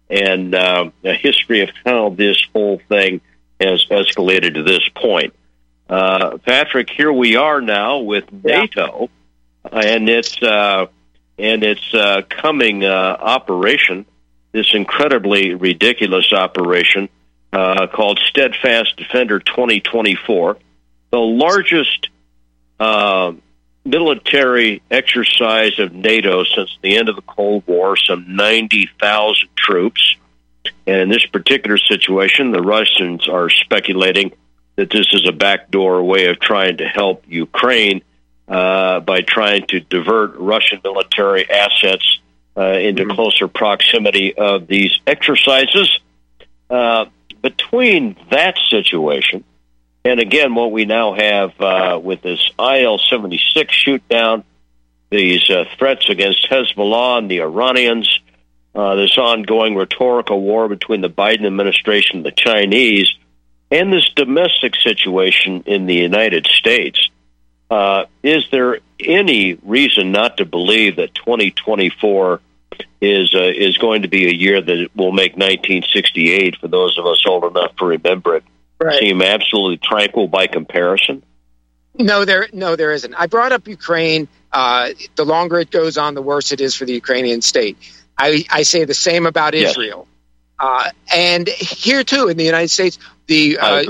and 0.09 0.55
uh, 0.55 0.89
a 1.03 1.13
history 1.13 1.61
of 1.61 1.69
how 1.86 2.09
this 2.09 2.43
whole 2.53 2.82
thing 2.89 3.21
has 3.59 3.86
escalated 3.86 4.55
to 4.55 4.63
this 4.63 4.88
point. 4.95 5.34
Uh, 5.89 6.38
Patrick, 6.39 6.89
here 6.89 7.11
we 7.11 7.36
are 7.36 7.61
now 7.61 7.99
with 7.99 8.31
NATO 8.31 9.09
and 9.71 10.09
its 10.09 10.41
uh, 10.41 10.88
and 11.38 11.63
its 11.63 11.93
uh, 11.93 12.21
coming 12.29 12.83
uh, 12.83 12.88
operation, 13.19 14.05
this 14.51 14.73
incredibly 14.73 15.53
ridiculous 15.53 16.31
operation 16.33 17.09
uh, 17.51 17.88
called 17.88 18.19
Steadfast 18.29 18.95
Defender 18.97 19.39
2024, 19.39 20.57
the 21.11 21.17
largest 21.17 22.09
uh, 22.79 23.33
military 23.83 24.81
exercise 24.89 25.77
of 25.77 25.93
NATO 25.93 26.43
since 26.43 26.77
the 26.81 26.97
end 26.97 27.09
of 27.09 27.15
the 27.15 27.21
Cold 27.21 27.63
War, 27.67 27.95
some 27.95 28.36
90,000 28.36 29.49
troops. 29.55 30.15
And 30.88 31.01
in 31.01 31.09
this 31.09 31.25
particular 31.25 31.77
situation, 31.77 32.51
the 32.51 32.61
Russians 32.61 33.27
are 33.27 33.49
speculating 33.49 34.31
that 34.76 34.89
this 34.89 35.07
is 35.13 35.28
a 35.28 35.32
backdoor 35.32 36.03
way 36.03 36.28
of 36.28 36.39
trying 36.39 36.78
to 36.78 36.86
help 36.86 37.23
Ukraine 37.28 38.01
uh, 38.47 38.99
by 38.99 39.21
trying 39.21 39.65
to 39.67 39.80
divert 39.80 40.36
Russian 40.36 40.80
military 40.84 41.49
assets 41.49 42.19
uh, 42.57 42.73
into 42.73 43.03
mm-hmm. 43.03 43.15
closer 43.15 43.47
proximity 43.47 44.36
of 44.36 44.67
these 44.67 44.99
exercises. 45.07 45.99
Uh, 46.69 47.05
between 47.41 48.15
that 48.32 48.57
situation 48.69 49.43
And 50.05 50.19
again, 50.19 50.53
what 50.53 50.71
we 50.71 50.86
now 50.86 51.15
have 51.15 51.59
uh, 51.59 51.99
with 52.01 52.21
this 52.21 52.51
IL 52.59 52.99
76 53.09 53.73
shoot 53.73 54.07
down, 54.07 54.43
these 55.09 55.49
uh, 55.49 55.65
threats 55.80 56.09
against 56.09 56.47
Hezbollah 56.47 57.17
and 57.17 57.32
the 57.32 57.41
Iranians, 57.41 58.19
uh, 58.76 58.93
this 58.95 59.17
ongoing 59.17 59.76
rhetorical 59.76 60.39
war 60.39 60.67
between 60.67 61.01
the 61.01 61.09
Biden 61.09 61.47
administration 61.47 62.17
and 62.17 62.26
the 62.26 62.32
Chinese, 62.32 63.15
and 63.76 63.91
this 63.91 64.09
domestic 64.15 64.73
situation 64.76 65.63
in 65.65 65.86
the 65.86 65.95
United 65.95 66.45
States. 66.47 67.09
Uh, 67.69 68.05
is 68.23 68.43
there 68.51 68.80
any 68.99 69.55
reason 69.63 70.11
not 70.11 70.38
to 70.38 70.45
believe 70.45 70.95
that 70.97 71.13
2024 71.15 72.39
is 73.01 73.34
uh, 73.34 73.39
is 73.39 73.78
going 73.78 74.03
to 74.03 74.07
be 74.07 74.28
a 74.28 74.34
year 74.34 74.61
that 74.61 74.89
will 74.95 75.11
make 75.11 75.34
1968 75.34 76.57
for 76.61 76.67
those 76.67 76.97
of 76.97 77.05
us 77.05 77.23
old 77.28 77.43
enough 77.45 77.76
to 77.78 77.86
remember 77.86 78.36
it 78.38 78.43
Right. 78.78 78.99
seem 78.99 79.21
absolutely 79.21 79.78
tranquil 79.78 80.28
by 80.28 80.47
comparison? 80.47 81.23
No, 81.97 82.26
there, 82.26 82.49
no, 82.51 82.76
there 82.76 82.91
isn't. 82.91 83.13
I 83.13 83.28
brought 83.28 83.53
up 83.53 83.67
Ukraine. 83.69 84.28
Uh, 84.51 84.89
the 85.15 85.23
longer 85.23 85.59
it 85.59 85.71
goes 85.71 85.97
on, 85.97 86.13
the 86.13 86.21
worse 86.21 86.51
it 86.51 86.59
is 86.59 86.76
for 86.76 86.84
the 86.86 86.91
Ukrainian 86.93 87.41
state. 87.41 87.78
I, 88.17 88.43
I 88.51 88.63
say 88.63 88.84
the 88.84 88.93
same 88.93 89.26
about 89.26 89.53
Yes. 89.53 89.71
Israel. 89.71 90.07
Uh, 90.60 90.89
and 91.14 91.47
here 91.47 92.03
too, 92.03 92.28
in 92.28 92.38
the 92.38 92.45
United 92.45 92.70
States, 92.70 92.97
the 93.28 93.58
uh. 93.58 93.84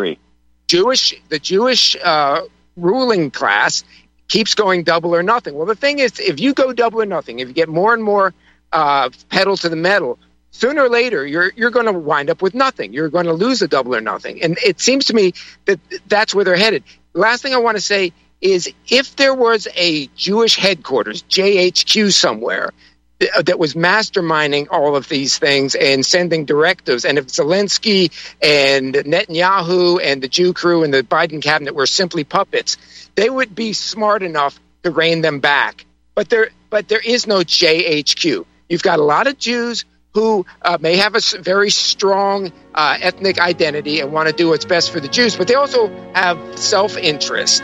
Jewish, 0.67 1.13
the 1.29 1.37
Jewish 1.39 1.95
uh, 2.03 2.41
ruling 2.75 3.29
class 3.31 3.83
keeps 4.27 4.55
going 4.55 4.83
double 4.83 5.15
or 5.15 5.23
nothing. 5.23 5.55
Well, 5.55 5.67
the 5.67 5.75
thing 5.75 5.99
is, 5.99 6.19
if 6.19 6.39
you 6.39 6.53
go 6.53 6.73
double 6.73 7.01
or 7.01 7.05
nothing, 7.05 7.39
if 7.39 7.47
you 7.47 7.53
get 7.53 7.69
more 7.69 7.93
and 7.93 8.03
more 8.03 8.33
uh, 8.71 9.09
pedal 9.29 9.57
to 9.57 9.69
the 9.69 9.75
metal, 9.75 10.17
sooner 10.51 10.83
or 10.83 10.89
later 10.89 11.25
you're 11.25 11.51
you're 11.55 11.69
going 11.69 11.85
to 11.85 11.93
wind 11.93 12.29
up 12.29 12.41
with 12.41 12.53
nothing. 12.53 12.93
You're 12.93 13.09
going 13.09 13.25
to 13.25 13.33
lose 13.33 13.61
a 13.61 13.67
double 13.67 13.95
or 13.95 14.01
nothing. 14.01 14.41
And 14.41 14.57
it 14.65 14.79
seems 14.79 15.05
to 15.05 15.13
me 15.13 15.33
that 15.65 15.79
that's 16.07 16.33
where 16.33 16.45
they're 16.45 16.55
headed. 16.55 16.83
Last 17.13 17.41
thing 17.41 17.53
I 17.53 17.57
want 17.57 17.77
to 17.77 17.81
say 17.81 18.13
is, 18.41 18.71
if 18.87 19.15
there 19.15 19.33
was 19.33 19.67
a 19.75 20.07
Jewish 20.15 20.55
headquarters, 20.57 21.23
JHQ 21.23 22.11
somewhere. 22.11 22.71
Th- 23.19 23.31
That 23.45 23.59
was 23.59 23.73
masterminding 23.73 24.67
all 24.71 24.95
of 24.95 25.07
these 25.09 25.37
things 25.37 25.75
and 25.75 26.05
sending 26.05 26.45
directives. 26.45 27.05
And 27.05 27.17
if 27.17 27.27
Zelensky 27.27 28.11
and 28.41 28.93
Netanyahu 28.93 29.99
and 30.03 30.21
the 30.21 30.27
Jew 30.27 30.53
crew 30.53 30.83
and 30.83 30.93
the 30.93 31.03
Biden 31.03 31.41
cabinet 31.41 31.75
were 31.75 31.87
simply 31.87 32.23
puppets, 32.23 32.77
they 33.15 33.29
would 33.29 33.55
be 33.55 33.73
smart 33.73 34.23
enough 34.23 34.59
to 34.83 34.91
rein 34.91 35.21
them 35.21 35.39
back. 35.39 35.85
But 36.15 36.29
there, 36.29 36.49
but 36.69 36.87
there 36.87 36.99
is 37.03 37.27
no 37.27 37.39
JHQ. 37.39 38.45
You've 38.69 38.83
got 38.83 38.99
a 38.99 39.03
lot 39.03 39.27
of 39.27 39.37
Jews 39.37 39.85
who 40.13 40.45
uh, 40.61 40.77
may 40.79 40.95
have 40.95 41.15
a 41.15 41.19
very 41.41 41.69
strong 41.69 42.51
uh, 42.73 42.97
ethnic 43.01 43.37
identity 43.39 43.99
and 43.99 44.13
want 44.13 44.29
to 44.29 44.33
do 44.33 44.47
what's 44.47 44.63
best 44.63 44.91
for 44.91 45.01
the 45.01 45.09
Jews, 45.09 45.35
but 45.35 45.47
they 45.47 45.55
also 45.55 45.89
have 46.13 46.39
self 46.57 46.97
interest. 46.97 47.61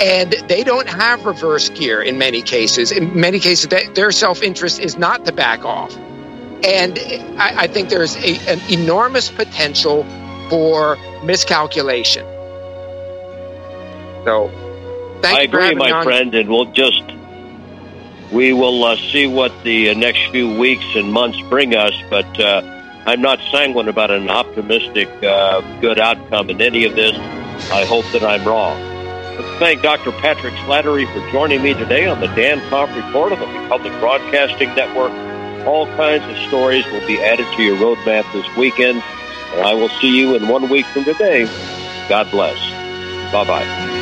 And 0.00 0.32
they 0.48 0.64
don't 0.64 0.88
have 0.88 1.24
reverse 1.24 1.68
gear 1.68 2.00
in 2.00 2.18
many 2.18 2.42
cases. 2.42 2.92
In 2.92 3.18
many 3.18 3.38
cases, 3.38 3.68
they, 3.68 3.86
their 3.88 4.10
self 4.10 4.42
interest 4.42 4.80
is 4.80 4.96
not 4.96 5.24
to 5.26 5.32
back 5.32 5.64
off. 5.64 5.94
And 6.64 6.98
I, 7.38 7.64
I 7.64 7.66
think 7.66 7.88
there's 7.88 8.16
a, 8.16 8.38
an 8.48 8.60
enormous 8.70 9.30
potential 9.30 10.04
for 10.48 10.96
miscalculation. 11.24 12.24
So, 14.24 14.50
thank 15.20 15.38
I 15.38 15.42
agree, 15.42 15.74
my 15.74 15.90
on. 15.90 16.04
friend, 16.04 16.34
and 16.34 16.48
we'll 16.48 16.72
just 16.72 17.02
we 18.32 18.52
will 18.52 18.84
uh, 18.84 18.96
see 18.96 19.26
what 19.26 19.52
the 19.62 19.90
uh, 19.90 19.94
next 19.94 20.30
few 20.30 20.58
weeks 20.58 20.84
and 20.94 21.12
months 21.12 21.40
bring 21.48 21.74
us. 21.74 21.92
But 22.08 22.40
uh, 22.40 22.62
I'm 23.06 23.20
not 23.20 23.38
sanguine 23.50 23.88
about 23.88 24.10
an 24.10 24.30
optimistic, 24.30 25.08
uh, 25.22 25.60
good 25.80 25.98
outcome 25.98 26.48
in 26.50 26.60
any 26.60 26.84
of 26.84 26.94
this. 26.94 27.16
I 27.70 27.84
hope 27.84 28.06
that 28.12 28.22
I'm 28.22 28.44
wrong. 28.44 28.91
Let's 29.38 29.58
thank 29.58 29.82
Dr. 29.82 30.12
Patrick 30.12 30.54
Slattery 30.54 31.10
for 31.12 31.32
joining 31.32 31.62
me 31.62 31.72
today 31.74 32.06
on 32.06 32.20
the 32.20 32.26
Dankof 32.28 32.94
Report 32.94 33.32
on 33.32 33.40
the 33.40 33.46
Republic 33.46 33.92
Broadcasting 33.98 34.68
Network. 34.74 35.12
All 35.66 35.86
kinds 35.96 36.24
of 36.24 36.36
stories 36.48 36.84
will 36.86 37.06
be 37.06 37.18
added 37.20 37.46
to 37.56 37.62
your 37.62 37.76
roadmap 37.76 38.30
this 38.32 38.56
weekend, 38.56 39.02
and 39.52 39.60
I 39.62 39.74
will 39.74 39.88
see 39.88 40.14
you 40.16 40.34
in 40.34 40.48
one 40.48 40.68
week 40.68 40.86
from 40.86 41.04
today. 41.04 41.46
God 42.08 42.30
bless. 42.30 42.58
Bye 43.32 43.44
bye. 43.44 44.01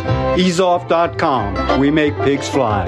EazeOff.com. 0.37 1.79
We 1.79 1.91
make 1.91 2.15
pigs 2.17 2.47
fly. 2.47 2.87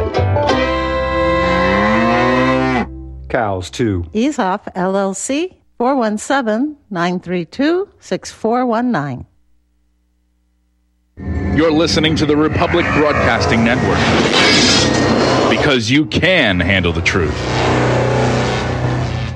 Cows, 3.29 3.69
too. 3.69 4.05
Eaze 4.13 4.37
Off 4.39 4.65
LLC 4.75 5.55
417 5.77 6.77
932 6.89 7.89
6419. 7.99 9.25
You're 11.55 11.71
listening 11.71 12.15
to 12.15 12.25
the 12.25 12.35
Republic 12.35 12.85
Broadcasting 12.93 13.63
Network 13.63 13.99
because 15.49 15.89
you 15.89 16.05
can 16.07 16.59
handle 16.59 16.91
the 16.91 17.01
truth. 17.01 17.37